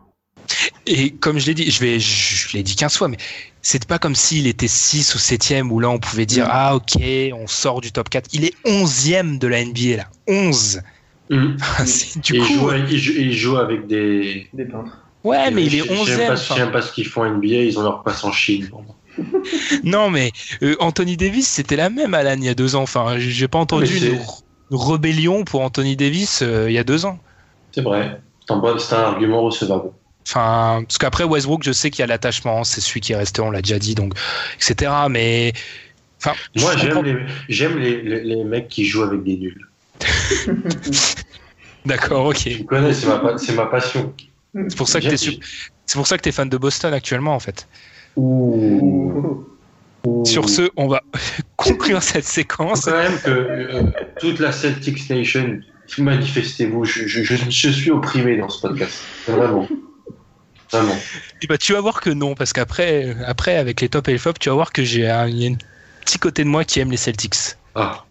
[0.88, 3.18] Et comme je l'ai dit, je vais, je, je l'ai dit 15 fois, mais
[3.62, 6.52] c'est pas comme s'il était 6 ou 7ème où là on pouvait dire Mm.
[6.52, 7.02] ah ok,
[7.34, 8.30] on sort du top 4.
[8.34, 10.08] Il est 11ème de la NBA là.
[10.28, 10.82] 11.
[11.30, 11.58] Mhm.
[11.86, 14.48] C'est- du Et il, coup, joue, il, joue, il joue avec des.
[14.54, 14.98] Des peintres.
[15.24, 16.28] ouais, mais il est Je- J'aime 11ème.
[16.28, 16.68] pas, enfin.
[16.68, 18.68] pas ce qu'ils font en NBA, ils ont leur passe en Chine.
[18.70, 18.96] pour moi.
[19.84, 20.32] Non, mais
[20.62, 22.84] euh, Anthony Davis, c'était la même Alan il y a deux ans.
[22.84, 24.20] Enfin, j'ai pas entendu une,
[24.72, 27.20] rébellion pour Anthony Davis euh, il y a deux ans.
[27.72, 28.22] C'est vrai.
[28.48, 29.90] C'est un argument recevable.
[30.28, 33.42] Enfin, parce qu'après Westbrook, je sais qu'il y a l'attachement, c'est celui qui est resté,
[33.42, 34.14] on l'a déjà dit, donc
[34.56, 34.92] etc.
[35.10, 35.54] Mais
[36.20, 37.16] enfin, Moi, j'aime les,
[37.48, 39.68] j'aime les, les, les mecs qui jouent avec des nuls.
[41.86, 42.36] D'accord, ok.
[42.38, 44.14] Tu connais, c'est ma, pa- c'est ma passion.
[44.54, 47.40] C'est pour ça que t'es c'est pour ça que t'es fan de Boston actuellement en
[47.40, 47.68] fait.
[48.18, 49.46] Ouh.
[50.06, 50.26] Ouh.
[50.26, 51.02] Sur ce, on va
[51.56, 52.82] conclure cette séquence.
[52.82, 53.84] quand même que euh,
[54.20, 55.60] toute la Celtics Nation,
[55.98, 56.84] manifestez-vous.
[56.84, 59.02] Je, je suis opprimé dans ce podcast.
[59.28, 59.68] Vraiment.
[60.72, 60.98] Vraiment.
[61.42, 64.18] Et bah, tu vas voir que non, parce qu'après, après, avec les tops et les
[64.18, 65.58] flops, tu vas voir que j'ai un, il y a un
[66.02, 67.56] petit côté de moi qui aime les Celtics.
[67.76, 68.04] Ah.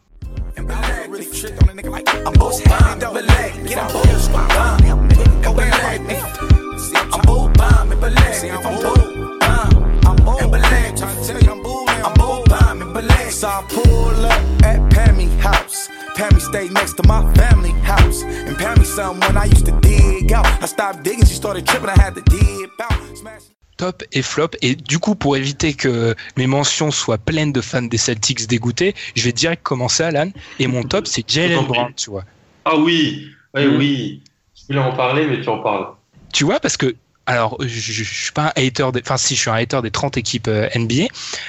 [13.36, 15.90] So I pull up at Pammy house.
[16.16, 18.22] Pammy stay next to my family house.
[18.24, 20.46] And Pammy someone I used to dig out.
[20.62, 22.98] I stopped digging, she started tripping, I had to dip out.
[23.16, 23.42] Smash.
[23.76, 24.56] Top et flop.
[24.62, 28.94] Et du coup, pour éviter que mes mentions soient pleines de fans des Celtics dégoûtés,
[29.14, 30.30] je vais direct commencer, Alan.
[30.58, 31.66] Et mon top, c'est Jalen.
[31.66, 32.24] Brown, tu vois.
[32.64, 33.28] Ah oui.
[33.54, 33.76] Oui, Mm.
[33.76, 34.22] oui.
[34.54, 35.88] Je voulais en parler, mais tu en parles.
[36.32, 36.96] Tu vois, parce que,
[37.26, 39.80] alors, je, je, je suis pas un hater, des, enfin, si, je suis un hater
[39.82, 41.04] des 30 équipes euh, NBA,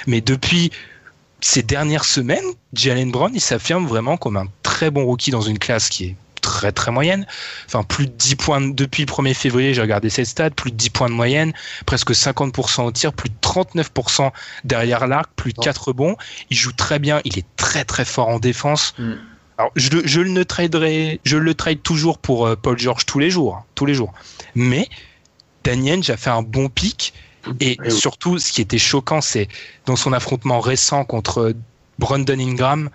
[0.06, 0.72] mais depuis
[1.40, 2.44] ces dernières semaines,
[2.74, 4.48] Jalen Brown, il s'affirme vraiment comme un
[4.78, 7.26] très bon rookie dans une classe qui est très très moyenne.
[7.66, 10.70] Enfin, plus de 10 points de- depuis le 1er février, j'ai regardé ses stats, plus
[10.70, 11.52] de 10 points de moyenne,
[11.88, 14.32] presque 50% au tir, plus de 39%
[14.64, 16.16] derrière l'arc, plus de 4 rebonds.
[16.52, 18.94] Il joue très bien, il est très très fort en défense.
[19.00, 19.14] Mm.
[19.58, 23.18] Alors, je, le- je le traderai, je le trade toujours pour euh, Paul George tous
[23.18, 24.14] les jours, hein, tous les jours.
[24.54, 24.88] Mais
[25.64, 27.14] Daniel a fait un bon pic
[27.60, 27.92] et oui.
[27.92, 29.48] surtout, ce qui était choquant, c'est
[29.88, 31.54] dans son affrontement récent contre
[31.98, 32.90] Brandon Ingram,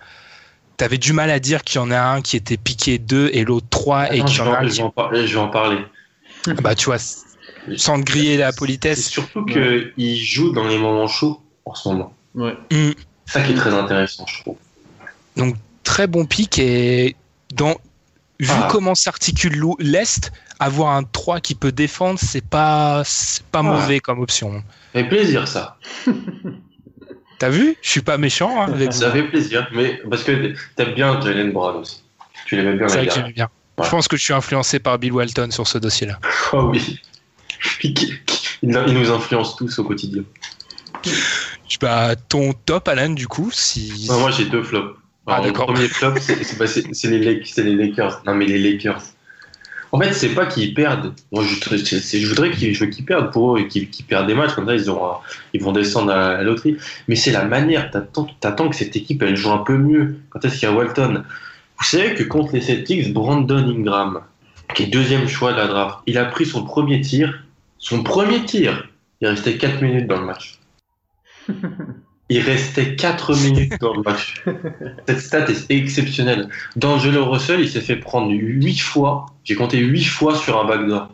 [0.77, 3.43] t'avais du mal à dire qu'il y en a un qui était piqué 2 et
[3.43, 4.77] l'autre 3 et qu'il je, y en a vais, un en- je qui...
[4.77, 5.27] vais en parler.
[5.27, 5.77] Je vais en parler.
[6.61, 6.97] Bah, tu vois,
[7.77, 9.07] sans te griller la politesse.
[9.09, 12.13] surtout qu'il joue dans les moments chauds en ce moment.
[12.35, 12.57] Ouais.
[12.71, 12.95] C'est
[13.39, 14.57] ça qui est très intéressant, je trouve.
[15.37, 17.15] Donc, très bon pic et
[17.53, 17.75] dans...
[18.39, 18.67] Vu Ah.
[18.69, 23.03] comment s'articule l'Est, avoir un 3 qui peut défendre, c'est pas,
[23.51, 23.63] pas Ah.
[23.63, 24.51] mauvais comme option.
[24.93, 25.77] Ça fait plaisir, ça.
[27.43, 29.15] T'as vu Je suis pas méchant hein, avec Ça vous.
[29.17, 29.67] fait plaisir.
[29.73, 32.01] Mais parce que t'aimes bien Jalen Brown aussi.
[32.45, 33.49] Tu l'aimais bien C'est vrai que j'aime bien.
[33.77, 33.83] Ouais.
[33.83, 36.19] Je pense que je suis influencé par Bill Walton sur ce dossier-là.
[36.53, 37.01] Oh oui.
[37.83, 38.09] il,
[38.61, 40.23] nous influence tous au quotidien.
[41.81, 44.07] Bah, ton top, Alan, du coup, si.
[44.07, 44.97] Non, moi, j'ai deux flops.
[45.27, 45.67] Ah, Alors, d'accord.
[45.67, 48.21] Mon premier flop, c'est bah, les, c'est les Lakers.
[48.25, 49.01] Non, mais les Lakers.
[49.93, 51.13] En fait, c'est pas qu'ils perdent.
[51.31, 54.53] Moi, je, voudrais qu'ils perdent pour eux et qu'ils perdent des matchs.
[54.55, 54.91] Comme ça, ils,
[55.53, 56.77] ils vont descendre à la loterie.
[57.07, 57.91] Mais c'est la manière.
[57.91, 60.17] T'attends t'attends que cette équipe, elle joue un peu mieux.
[60.31, 61.23] Quand est-ce qu'il y a Walton?
[61.77, 64.21] Vous savez que contre les Celtics, Brandon Ingram,
[64.73, 67.43] qui est deuxième choix de la draft, il a pris son premier tir.
[67.77, 68.89] Son premier tir.
[69.21, 70.59] Il restait 4 minutes dans le match.
[72.33, 74.43] Il restait 4 minutes dans le match.
[75.07, 76.49] Cette stat est exceptionnelle.
[76.75, 79.27] D'Angelo Russell, il s'est fait prendre 8 fois.
[79.43, 81.09] J'ai compté 8 fois sur un backdoor.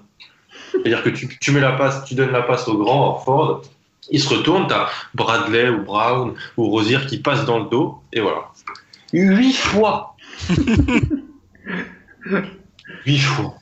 [0.72, 3.64] C'est-à-dire que tu, tu mets la passe, tu donnes la passe au grand, à Ford,
[4.10, 8.22] il se retourne, t'as Bradley ou Brown ou Rosier qui passe dans le dos, et
[8.22, 8.52] voilà.
[9.12, 10.16] 8 fois
[13.06, 13.56] 8 fois.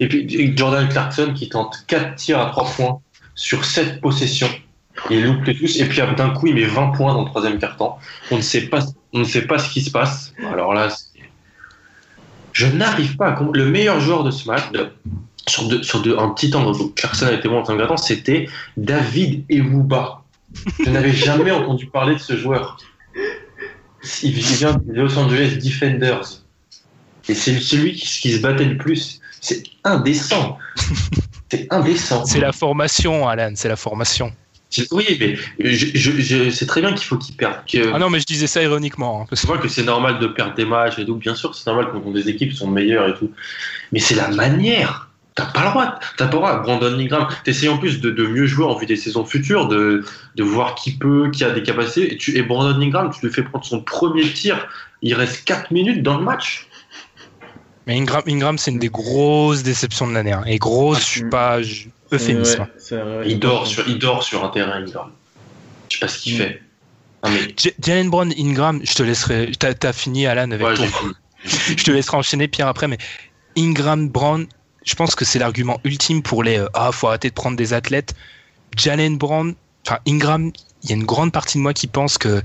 [0.00, 3.00] Et puis Jordan Clarkson qui tente 4 tirs à 3 points
[3.34, 4.48] sur 7 possessions.
[5.10, 7.58] Il loupe les tous, et puis d'un coup il met 20 points dans le troisième
[7.58, 7.98] quart-temps.
[8.30, 8.80] On ne sait pas,
[9.12, 10.32] on ne sait pas ce qui se passe.
[10.52, 10.88] Alors là,
[12.52, 13.58] je n'arrive pas à comprendre.
[13.58, 14.90] Le meilleur joueur de ce match, de-
[15.48, 18.00] sur, de- sur de- un petit temps, donc Clarkson a été bon en tant que
[18.00, 20.22] c'était David Ewuba.
[20.84, 22.78] Je n'avais jamais entendu parler de ce joueur.
[24.22, 26.42] Il vient des Los Angeles Defenders.
[27.28, 29.20] Et c'est celui qui, qui se battait le plus.
[29.40, 30.58] C'est indécent.
[31.48, 32.24] C'est indécent.
[32.24, 34.32] C'est la formation, Alan, c'est la formation.
[34.90, 37.56] Oui, mais je, je, je- c'est très bien qu'il faut qu'il perde.
[37.70, 39.22] Que, Ah non, mais je disais ça ironiquement.
[39.22, 41.16] hein, parce c'est vrai que c'est normal de perdre des matchs et tout.
[41.16, 43.30] Bien sûr, c'est normal quand des équipes sont meilleures et tout.
[43.92, 45.08] Mais c'est la manière.
[45.34, 45.98] T'as pas le droit.
[46.16, 46.58] T'as pas le droit.
[46.60, 50.02] Brandon Ingram, t'essayes en plus de, de mieux jouer en vue des saisons futures, de,
[50.34, 52.14] de voir qui peut, qui a des capacités.
[52.14, 54.66] Et, tu, et Brandon Ingram, tu lui fais prendre son premier tir.
[55.02, 56.66] Il reste 4 minutes dans le match.
[57.86, 60.32] Mais Ingram, Ingram c'est une des grosses déceptions de l'année.
[60.32, 60.42] hein.
[60.46, 62.62] Et grosse, je suis pas je- euphémisme.
[62.62, 65.10] Ouais, c'est vrai, Il dort sur, il dort sur un terrain, Ingram.
[65.88, 66.38] Je sais pas ce qu'il Mm.
[66.38, 66.62] fait.
[67.22, 69.50] Ah, mais, Jalen Brown, Ingram, je te laisserai.
[69.58, 70.86] T'as as fini, Alan, avec ouais, ton.
[71.44, 72.98] je te laisserai enchaîner Pierre après, mais
[73.56, 74.46] Ingram, Brown,
[74.84, 77.72] je pense que c'est l'argument ultime pour les euh, ah faut arrêter de prendre des
[77.72, 78.14] athlètes.
[78.76, 79.54] Jalen Brown,
[79.86, 80.52] enfin Ingram,
[80.82, 82.42] il y a une grande partie de moi qui pense que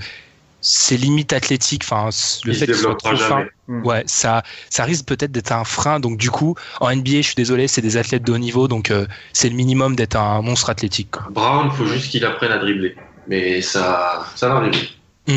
[0.61, 2.09] c'est limite athlétique, enfin
[2.45, 3.49] le Il fait qu'il soit trop fin, jamais.
[3.67, 3.85] Mm.
[3.85, 5.99] ouais ça ça risque peut-être d'être un frein.
[5.99, 8.91] Donc du coup en NBA, je suis désolé, c'est des athlètes de haut niveau, donc
[8.91, 11.11] euh, c'est le minimum d'être un monstre athlétique.
[11.11, 11.27] quoi.
[11.31, 12.95] Brown, faut juste qu'il apprenne à dribbler.
[13.27, 15.33] Mais ça, ça n'arrive pas.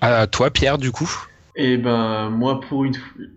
[0.00, 1.10] À toi Pierre du coup.
[1.56, 2.94] Et ben moi pour une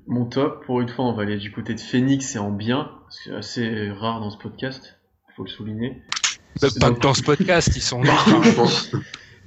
[0.07, 2.91] mon top pour une fois on va aller du côté de Phoenix et en bien
[3.09, 4.95] c'est assez rare dans ce podcast
[5.35, 6.01] faut le souligner
[6.59, 8.03] Pas que dans ce podcast, ils sont.
[8.43, 8.91] Je pense.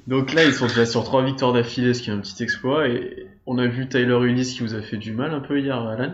[0.06, 2.88] Donc là ils sont déjà sur trois victoires d'affilée ce qui est un petit exploit
[2.88, 5.76] et on a vu Tyler Unis qui vous a fait du mal un peu hier
[5.78, 6.12] Alan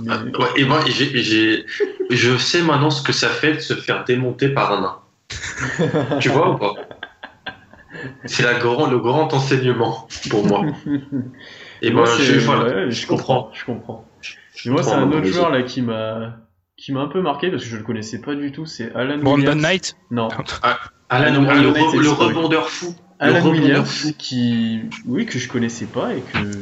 [0.00, 1.66] Mais- Ah, Ouais, et moi, j'ai, j'ai,
[2.10, 6.18] je sais maintenant ce que ça fait de se faire démonter par un nain.
[6.20, 6.74] tu vois ou pas?
[8.24, 10.64] C'est la grand, le grand enseignement pour moi.
[11.82, 14.08] Et moi moi, je, voilà, ouais, je comprends je comprends
[14.64, 16.36] Et moi c'est un autre joueur là qui m'a
[16.76, 19.18] qui m'a un peu marqué parce que je le connaissais pas du tout c'est Alan
[19.18, 19.96] Brandon Williams Knight?
[20.10, 20.28] non
[21.10, 22.94] Alan, Brandon le, Knight, rebondeur fou.
[23.20, 26.60] Alan Williams qui oui que je connaissais pas et que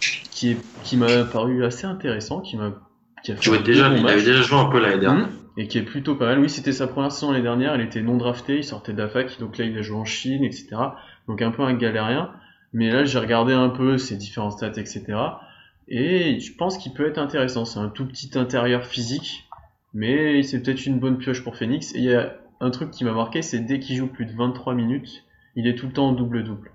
[0.00, 2.72] qui est qui m'a paru assez intéressant qui m'a
[3.22, 4.12] qui a fait Tu vois, un déjà, bon il match.
[4.12, 5.26] avait déjà joué un peu l'année dernière.
[5.26, 5.32] Mhm.
[5.56, 6.38] et qui est plutôt pas mal.
[6.40, 7.74] Oui c'était sa première saison l'année dernière.
[7.76, 8.56] Il était non drafté.
[8.58, 10.68] Il sortait de la fac donc là il a joué en Chine etc
[11.28, 12.30] donc un peu un galérien.
[12.72, 15.02] Mais là j'ai regardé un peu ses différents stats etc
[15.86, 17.64] et je pense qu'il peut être intéressant.
[17.66, 19.44] C'est un tout petit intérieur physique.
[19.92, 21.94] Mais c'est peut-être une bonne pioche pour Phoenix.
[21.94, 24.32] Et il y a un truc qui m'a marqué c'est dès qu'il joue plus de
[24.32, 25.23] 23 minutes
[25.56, 26.70] il est tout le temps en double-double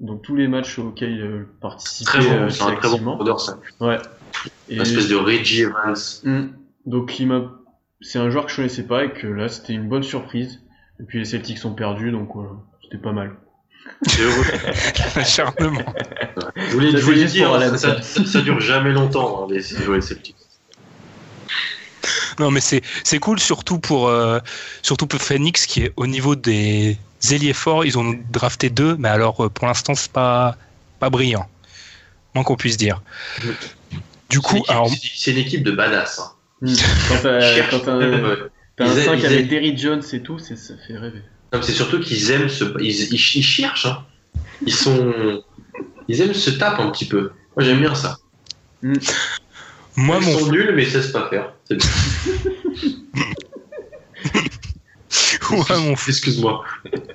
[0.00, 3.58] donc tous les matchs auxquels il participe Très bon, c'est un très bon rebondeur, ça.
[3.80, 3.96] Ouais.
[4.68, 5.94] Et Une espèce de Reggie Evans.
[6.22, 6.48] Hmm.
[6.84, 7.50] donc il m'a,
[8.02, 10.60] c'est un joueur que je connaissais pas et que là c'était une bonne surprise.
[11.00, 12.50] Et puis les Celtics sont perdus donc voilà,
[12.82, 13.36] c'était pas mal.
[14.06, 14.44] C'est heureux.
[15.16, 15.80] Acharnement.
[16.56, 20.36] Je voulais, je voulais dire, ça, ça- ça dure jamais longtemps, hein, les, les Celtics.
[22.38, 24.38] Non, mais c'est c'est cool surtout pour euh,
[24.82, 26.98] surtout pour Phoenix qui est au niveau des
[27.34, 27.84] ailiers forts.
[27.84, 30.56] Ils ont drafté deux, mais alors euh, pour l'instant c'est pas
[31.00, 31.48] pas brillant,
[32.34, 33.02] moins qu'on puisse dire.
[34.28, 36.18] Du C'est coup, une équipe- alors c'est- une équipe de badass.
[36.20, 36.32] Hein.
[36.62, 36.74] Hmm.
[37.08, 40.22] Quand t'as, un- euh, t'as un ils aiment- 5 ils avec aiment- Derrick Jones et
[40.22, 41.22] tout, c'est, ça fait rêver.
[41.62, 43.86] C'est surtout qu'ils aiment se, ils, ils, ils cherchent.
[43.86, 44.04] Hein.
[44.66, 45.42] Ils sont,
[46.08, 47.30] ils aiment se taper un petit peu.
[47.56, 48.18] Moi j'aime bien ça.
[49.96, 51.52] moi ils mon sont nuls mais ils savent pas faire.
[51.68, 51.86] C'est bien.
[55.50, 56.64] ouais, mon Excuse-moi.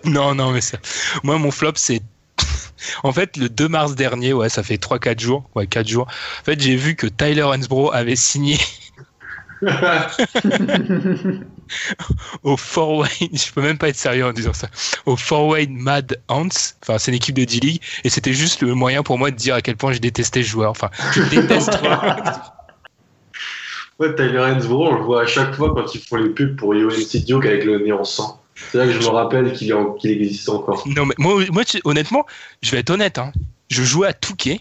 [0.06, 0.78] Non, non, mais ça.
[1.24, 2.02] Moi, mon flop, c'est.
[3.04, 5.48] En fait, le 2 mars dernier, ouais, ça fait 3-4 jours.
[5.54, 6.08] Ouais, 4 jours.
[6.08, 8.58] En fait, j'ai vu que Tyler Hansbrough avait signé.
[12.44, 14.70] au Fort Wayne, je peux même pas être sérieux en disant ça,
[15.06, 16.48] au Fort Wayne Mad Ants,
[16.82, 19.54] enfin c'est une équipe de D-League, et c'était juste le moyen pour moi de dire
[19.54, 20.72] à quel point je détestais ce joueur.
[20.72, 21.78] Enfin, je déteste.
[24.02, 26.74] Ouais, Tyler Hensborough, on le voit à chaque fois quand ils font les pubs pour
[26.74, 28.42] UNC Duke avec le nez en sang.
[28.72, 30.84] C'est là que je me rappelle qu'il en- existe encore.
[30.88, 31.44] non mais moi,
[31.84, 32.26] honnêtement,
[32.64, 33.32] je vais être honnête, hein.
[33.70, 34.60] je jouais à Touquet.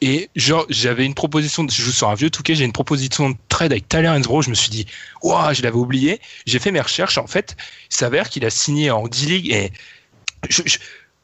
[0.00, 3.36] Et genre, j'avais une proposition, je joue sur un vieux Touquet, j'ai une proposition de
[3.48, 4.84] trade avec Tyler Hensbrough, je me suis dit,
[5.22, 6.20] waouh, je l'avais oublié.
[6.44, 7.56] J'ai fait mes recherches, en fait,
[7.90, 9.70] il s'avère qu'il a signé en D-League et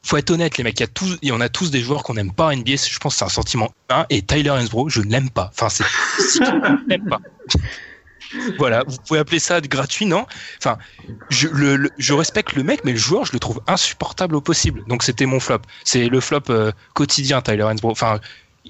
[0.03, 2.13] faut être honnête, les mecs, il y a tous, en a tous des joueurs qu'on
[2.13, 5.01] n'aime pas en NBA, je pense que c'est un sentiment humain, et Tyler Hensbrough, je
[5.01, 5.49] ne l'aime pas.
[5.53, 5.83] Enfin, c'est,
[6.39, 7.19] ne l'aimes pas.
[8.57, 10.25] Voilà, vous pouvez appeler ça gratuit, non?
[10.57, 10.79] Enfin,
[11.29, 14.41] je, le, le- je respecte le mec, mais le joueur, je le trouve insupportable au
[14.41, 14.83] possible.
[14.87, 15.59] Donc c'était mon flop.
[15.83, 17.91] C'est le flop euh, quotidien, Tyler Hensbrough.
[17.91, 18.19] Enfin,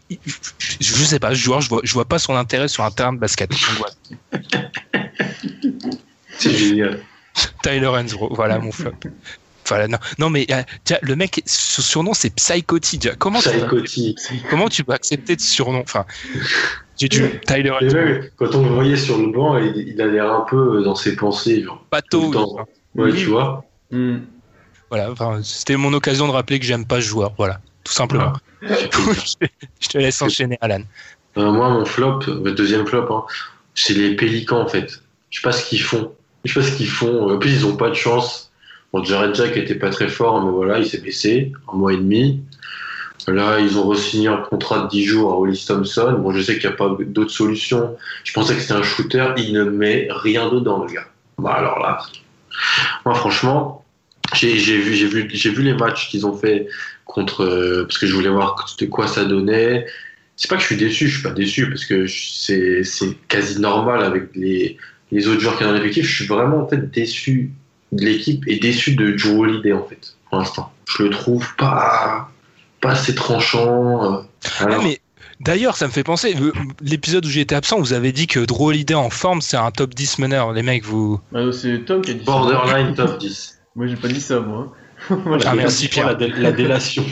[0.10, 0.16] je,
[0.58, 2.92] je, je sais pas, ce joueur, je vois, je vois pas son intérêt sur un
[2.92, 3.52] terrain de basket.
[6.40, 7.00] C'est génial.
[7.62, 8.92] Tyler Hensbrough, voilà mon flop.
[9.68, 13.00] Voilà, non, non mais euh, tiens, le mec, son surnom c'est Psychoty.
[13.18, 14.16] Comment Psychoty.
[14.50, 15.82] comment tu peux accepter ce surnom?
[15.82, 16.06] Enfin,
[17.00, 20.32] j'ai dû Tyler même, quand on le voyait sur le banc, il, il a l'air
[20.32, 21.64] un peu dans ses pensées.
[21.64, 21.84] Genre.
[21.92, 22.32] bateau.
[22.36, 23.20] enfin, Ouais, Oui.
[23.20, 23.64] tu vois.
[23.92, 24.18] Hmm.
[24.90, 27.34] Voilà, enfin, c'était mon occasion de rappeler que j'aime pas ce joueur.
[27.38, 28.34] Voilà, tout simplement.
[28.62, 29.46] je, te,
[29.80, 30.82] je te laisse enchaîner, Alan.
[31.38, 33.24] Euh, moi, mon flop, le deuxième flop, hein,
[33.74, 35.02] c'est les Pélicans en fait.
[35.32, 36.14] Je sais pas ce qu'ils font.
[36.46, 37.32] Je sais pas ce qu'ils font.
[37.34, 38.43] En plus, ils ont pas de chance.
[38.94, 41.98] Bon, Jared Jack était pas très fort, mais voilà, il s'est blessé un mois et
[41.98, 42.44] demi.
[43.28, 46.20] Là, ils ont re-signé un contrat de 10 jours à Hollis Thompson.
[46.20, 47.96] Bon, je sais qu'il n'y a pas d'autre solution.
[48.24, 49.34] Je pensais que c'était un shooter.
[49.38, 51.08] Il ne met rien dedans, le gars.
[51.40, 52.00] Bah, alors là,
[53.06, 53.84] moi, franchement,
[54.34, 56.68] j'ai vu, vu, vu les matchs qu'ils ont fait
[57.06, 59.86] contre, euh, parce que je voulais voir de quoi ça donnait.
[60.36, 62.84] C'est pas que je suis déçu, je suis pas déçu parce que c'est
[63.28, 64.78] quasi normal avec les,
[65.12, 66.06] les autres joueurs qui sont dans l'effectif.
[66.06, 67.52] Je suis vraiment en fait déçu
[67.98, 70.72] l'équipe et déçu de Joe Holiday en fait pour l'instant.
[70.90, 72.30] Je le trouve pas
[72.82, 74.14] pas assez tranchant.
[74.18, 74.22] euh.
[74.60, 75.00] Ah, mais
[75.40, 76.36] d'ailleurs, ça me fait penser,
[76.82, 79.72] l'épisode où j'ai été absent, vous avez dit que Drew Holiday en forme, c'est un
[79.72, 80.52] top 10 meneur.
[80.52, 81.20] Les mecs, vous.
[81.34, 82.26] Ah, c'est Tom qui a dit ça.
[82.26, 83.60] borderline top 10.
[83.76, 84.72] Moi, j'ai pas dit ça, moi.
[85.46, 86.06] Ah, merci, Pierre.
[86.08, 87.04] La, dé- la délation.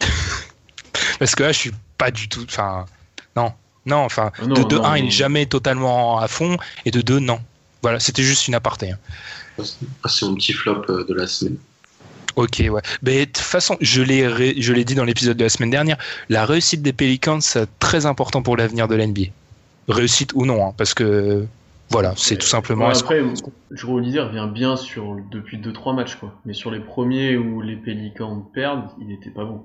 [1.18, 2.44] Parce que là, je suis pas du tout.
[2.48, 2.84] Enfin,
[3.36, 3.52] non.
[3.86, 5.08] Non, enfin, Ah non, de, de non, 1, il non.
[5.08, 7.40] est jamais totalement à fond, et de 2, non.
[7.82, 8.92] Voilà, c'était juste une aparté.
[9.62, 11.56] C'est mon petit flop euh, de la semaine.
[12.36, 12.82] Ok, ouais.
[13.02, 15.70] Mais de toute façon, je l'ai, ré- je l'ai dit dans l'épisode de la semaine
[15.70, 15.96] dernière,
[16.28, 19.26] la réussite des Pelicans, c'est très important pour l'avenir de l'NBA.
[19.88, 21.46] Réussite ou non, hein, parce que
[21.90, 22.88] voilà, c'est tout simplement.
[22.88, 23.22] Ouais, après,
[23.70, 26.34] Drew Holiday revient bien sur, depuis 2-3 matchs, quoi.
[26.44, 29.62] Mais sur les premiers où les Pélicans perdent, il était pas bon.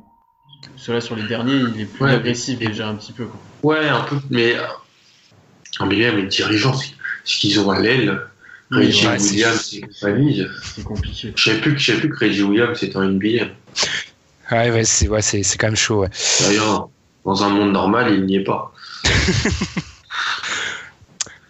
[0.76, 3.40] Cela sur les derniers, il est plus Ouais, agressif et- déjà un petit peu, quoi.
[3.64, 4.62] Ouais, un peu, mais euh,
[5.80, 8.20] en mais même les dirigeants, c'est- ce qu'ils ont à l'aile,
[8.72, 10.46] Reggie ouais, c'est- Williams et compagnie.
[10.64, 11.34] C'est compliqué.
[11.36, 13.46] Je savais plus, que- je savais plus que Reggie Williams était en NBA.
[14.52, 16.02] Ouais, ouais, c'est, ouais, c'est, c'est quand même chaud.
[16.02, 16.10] Ouais.
[16.42, 16.90] D'ailleurs,
[17.26, 18.72] dans un monde normal, il n'y est pas.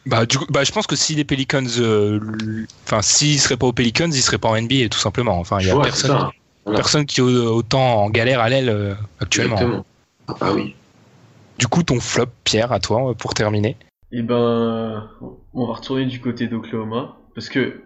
[0.06, 2.20] Bah, du coup, bah, je pense que si les Pelicans, euh,
[2.86, 5.38] enfin, s'ils seraient pas aux Pelicans, ils seraient pas en NBA, tout simplement.
[5.40, 6.18] Enfin, il y a Ouais, personne.
[6.66, 6.80] Voilà.
[6.80, 9.58] personne qui est au- autant en galère à l'aile euh, actuellement.
[9.58, 9.86] Exactement.
[10.30, 10.74] Ah bah oui.
[11.60, 13.76] Du coup, ton flop, Pierre, à toi, pour terminer.
[14.12, 15.08] Et ben,
[15.54, 17.82] on va retourner du côté d'Oklahoma parce que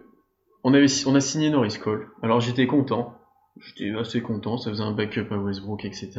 [0.64, 2.08] on avait, on a signé Norris Cole.
[2.22, 3.18] Alors j'étais content,
[3.60, 6.12] j'étais assez content, ça faisait un backup à Westbrook, etc.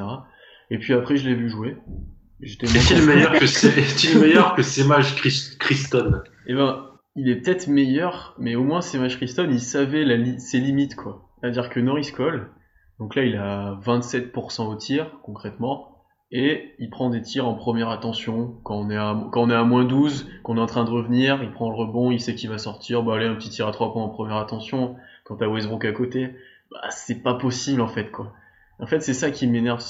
[0.70, 1.76] Et puis après je l'ai vu jouer.
[2.42, 5.14] Est-il meilleur que est-il meilleur que Semaj
[5.58, 6.20] Christon?
[6.46, 10.40] Eh ben, il est peut-être meilleur, mais au moins Semaj Christon, il savait la li-
[10.40, 11.30] ses limites, quoi.
[11.40, 12.50] C'est-à-dire que Norris Cole,
[12.98, 15.93] donc là il a 27% au tir, concrètement,
[16.30, 19.54] et il prend des tirs en première attention, quand on est à, quand on est
[19.54, 22.34] à moins 12, qu'on est en train de revenir, il prend le rebond, il sait
[22.34, 25.36] qu'il va sortir, bah allez, un petit tir à 3 points en première attention, quand
[25.36, 26.34] t'as Westbrook à côté,
[26.70, 28.32] bah c'est pas possible en fait, quoi.
[28.80, 29.82] En fait, c'est ça qui m'énerve,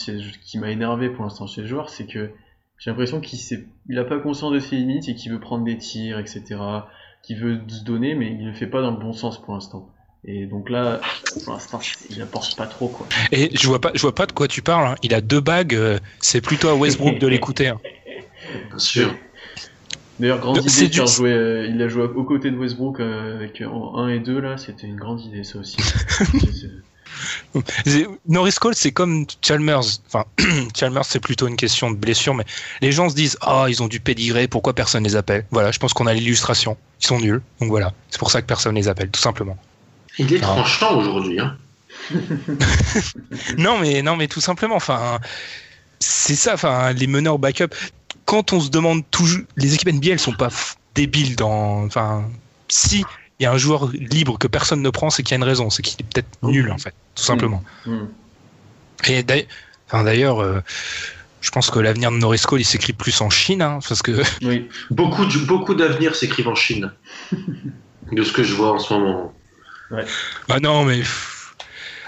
[0.43, 2.31] qui m'a énervé pour l'instant chez le joueur, c'est que
[2.79, 5.65] j'ai l'impression qu'il sait, il a pas conscience de ses limites et qu'il veut prendre
[5.65, 6.57] des tirs, etc.
[7.23, 9.94] Qu'il veut se donner, mais il le fait pas dans le bon sens pour l'instant.
[10.27, 11.01] Et donc là,
[11.45, 13.07] pour l'instant, il apporte pas trop, quoi.
[13.31, 14.87] Et je vois pas, je vois pas de quoi tu parles.
[14.87, 14.95] hein.
[15.03, 15.75] Il a deux bagues.
[15.75, 17.69] euh, c'est plutôt à Westbrook de l'écouter.
[17.69, 17.81] hein.
[18.71, 19.15] Bien sûr.
[20.19, 23.01] D'ailleurs, grande idée de faire du- jouer, euh, il a joué aux côtés de Westbrook
[23.01, 25.77] euh, avec euh, en 1 et 2 là, c'était une grande idée ça aussi.
[28.29, 29.83] Norris Cole, c'est comme Chalmers.
[30.07, 30.25] Enfin,
[30.77, 32.45] Chalmers, c'est plutôt une question de blessure, mais
[32.81, 35.45] les gens se disent Ah, ils ont du pédigré, pourquoi personne les appelle?
[35.51, 36.77] Voilà, je pense qu'on a l'illustration.
[37.01, 37.93] Ils sont nuls, donc voilà.
[38.11, 39.57] C'est pour ça que personne les appelle, tout simplement.
[40.19, 41.41] Il est tranchant aujourd'hui.
[41.41, 41.57] Hein.
[43.59, 45.19] Non, mais, non, mais tout simplement, enfin,
[46.01, 47.69] c'est ça, enfin, les meneurs backup.
[48.27, 50.51] Quand on se demande toujours, les équipes NBA, elles sont pas
[50.95, 52.25] débiles dans, enfin,
[52.69, 53.05] si
[53.41, 55.71] y a un joueur libre que personne ne prend, c'est qu'il y a une raison,
[55.71, 57.63] c'est qu'il est peut-être nul en fait, tout simplement.
[57.87, 58.05] Mm.
[59.09, 59.47] Et d'ailleurs,
[59.89, 60.61] enfin, euh,
[61.41, 64.23] je pense que l'avenir de Norris Cole, il s'écrit plus en Chine, hein, parce que
[64.43, 64.69] Oui.
[64.91, 66.93] Beaucoup, beaucoup d'avenir s'écrivent en Chine.
[68.13, 69.33] de ce que je vois en ce moment.
[70.49, 71.01] Ah non, mais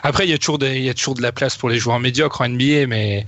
[0.03, 2.01] après il y a toujours des- y a toujours de la place pour les joueurs
[2.01, 3.27] médiocres en NBA, mais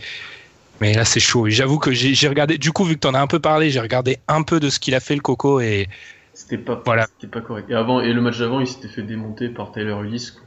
[0.81, 1.47] mais là c'est chaud.
[1.47, 2.57] Et J'avoue que j'ai regardé.
[2.59, 4.79] Du coup, vu que t'en as un peu parlé, j'ai regardé un peu de ce
[4.79, 5.89] qu'il a fait le Coco et
[6.35, 7.07] C'était pas, Voilà.
[7.19, 7.69] c'était pas correct.
[7.69, 10.43] Et avant, et le match d'avant, il s'était fait démonter par Tyler Ulis, quoi.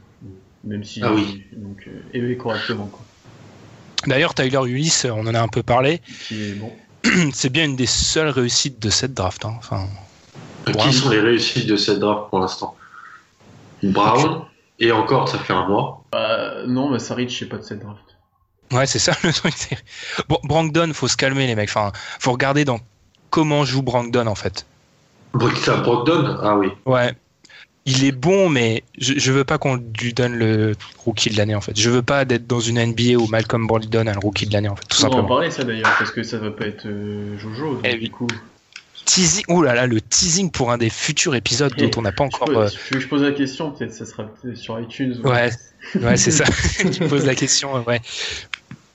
[0.64, 1.00] Même si.
[1.02, 1.42] Ah oui.
[1.56, 3.04] Donc, euh, et correctement, quoi.
[4.06, 6.00] d'ailleurs Tyler Ulis, on en a un peu parlé.
[6.28, 6.72] Qui bon.
[7.34, 9.44] C'est bien une des seules réussites de cette draft.
[9.44, 9.54] hein.
[9.58, 9.86] Enfin,
[10.66, 10.92] Qui Ouais.
[10.92, 12.74] sont les réussites de cette draft pour l'instant?
[13.82, 14.42] Brown,
[14.78, 16.04] et encore, ça fait un mois.
[16.12, 18.02] Bah, non, bah, Saric, je sais pas de cette draft.
[18.72, 19.54] Ouais, c'est ça le truc.
[20.28, 21.68] Bon, Brandon, faut se calmer les mecs.
[21.68, 22.80] Enfin, faut regarder dans
[23.30, 24.66] comment joue Brandon en fait.
[25.62, 26.68] Ça, Brogdon Ah oui.
[26.84, 27.14] Ouais.
[27.84, 31.54] Il est bon, mais je, je veux pas qu'on lui donne le rookie de l'année
[31.54, 31.78] en fait.
[31.78, 34.68] Je veux pas d'être dans une NBA où Malcolm Brogdon a le rookie de l'année
[34.68, 36.86] en fait, tout On va en parler, ça d'ailleurs, parce que ça va pas être
[36.86, 37.74] euh, Jojo.
[37.74, 38.28] Donc, Eh du coup.
[39.04, 42.24] Teasing, ouh là là, le teasing pour un des futurs épisodes dont on n'a pas
[42.24, 42.48] encore.
[42.50, 45.16] euh, je pose la question, peut-être ça sera sur iTunes.
[45.22, 45.50] ou- Ouais,
[46.00, 46.44] ouais, c'est ça.
[46.92, 48.00] tu poses la question, ouais.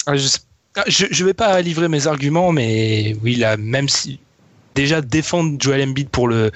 [0.05, 0.27] Ah, Je,
[0.75, 4.19] ah, je, je vais pas livrer mes arguments, mais oui, là, même si
[4.75, 6.51] déjà défendre Joel Embiid pour le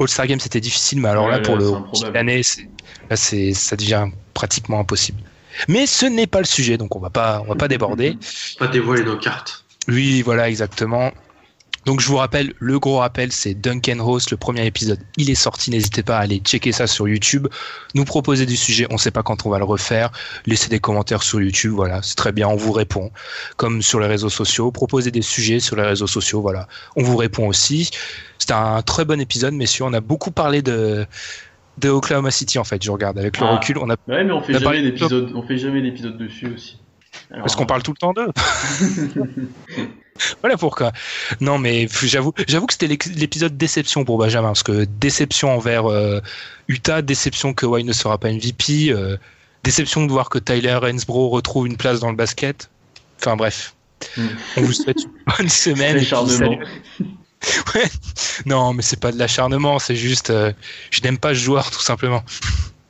[0.00, 1.70] All-Star Game c'était difficile, mais alors Ouais, là pour le
[2.14, 2.40] l'année,
[3.10, 5.20] là c'est ça devient pratiquement impossible.
[5.68, 8.16] Mais ce n'est pas le sujet, donc on va pas on va pas déborder.
[8.58, 9.64] Pas dévoiler nos cartes.
[9.88, 11.10] Oui, voilà, exactement.
[11.86, 15.34] Donc je vous rappelle, le gros rappel, c'est Duncan Host, le premier épisode, il est
[15.34, 17.48] sorti, n'hésitez pas à aller checker ça sur YouTube,
[17.94, 20.10] nous proposer du sujet, on sait pas quand on va le refaire,
[20.46, 23.10] laissez des commentaires sur YouTube, voilà, c'est très bien, on vous répond,
[23.56, 27.16] comme sur les réseaux sociaux, proposez des sujets sur les réseaux sociaux, voilà, on vous
[27.16, 27.90] répond aussi.
[28.38, 31.06] C'était un très bon épisode, messieurs, on a beaucoup parlé de
[31.78, 33.52] de Oklahoma City en fait, je regarde avec le Ah.
[33.56, 35.80] recul, on a Ouais, mais on fait On jamais parlé de d'épisode, on fait jamais
[35.80, 36.78] d'épisode dessus aussi.
[37.30, 38.28] Alors, Parce qu'on parle tout le temps d'eux.
[40.40, 40.92] voilà pourquoi.
[41.40, 46.20] Non, mais j'avoue, j'avoue que c'était l'épisode déception pour Benjamin, parce que déception envers euh,
[46.68, 49.16] Utah, déception que Wayne ne sera pas MVP, euh,
[49.64, 52.70] déception de voir que Tyler Hensbrough retrouve une place dans le basket.
[53.18, 53.74] Enfin bref,
[54.16, 54.26] Mm.
[54.56, 55.96] on vous souhaite une bonne semaine.
[55.96, 56.58] L'acharnement.
[57.74, 57.88] Ouais.
[58.44, 60.52] Non, mais c'est pas de l'acharnement, c'est juste, euh,
[60.90, 62.22] je n'aime pas ce joueur tout simplement.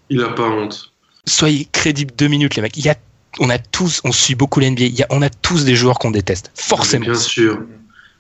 [0.09, 0.93] Il a pas honte.
[1.25, 2.77] Soyez crédibles deux minutes, les mecs.
[2.77, 2.97] Il y a,
[3.39, 4.83] on a tous, on suit beaucoup l'NBA.
[4.85, 7.05] Il y a, on a tous des joueurs qu'on déteste, forcément.
[7.07, 7.61] Bien sûr.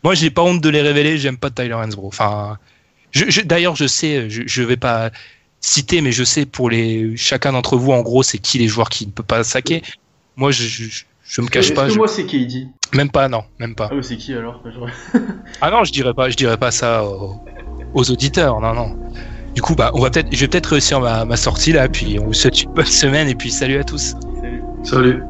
[0.04, 1.18] Moi, j'ai pas honte de les révéler.
[1.18, 2.08] J'aime pas Tyler Hansbrough.
[2.08, 2.58] Enfin,
[3.10, 5.10] je, je- d'ailleurs, je sais, je, je vais pas
[5.60, 8.88] citer, mais je sais pour les chacun d'entre vous, en gros, c'est qui les joueurs
[8.88, 9.82] qui ne peut pas saquer.
[10.36, 11.86] Moi, je, je, je me cache pas.
[11.86, 13.90] que je- moi c'est KD Même pas, non, même pas.
[13.92, 14.62] Ah, c'est qui alors?
[15.60, 17.42] Ah non, je dirais pas, je dirais pas ça aux,
[17.92, 18.60] aux auditeurs.
[18.60, 18.96] Non, non.
[19.54, 22.18] Du coup, bah, on va peut-être, je vais peut-être réussir ma, ma sortie là, puis
[22.20, 24.14] on vous souhaite une bonne semaine et puis salut à tous.
[24.82, 25.29] Salut.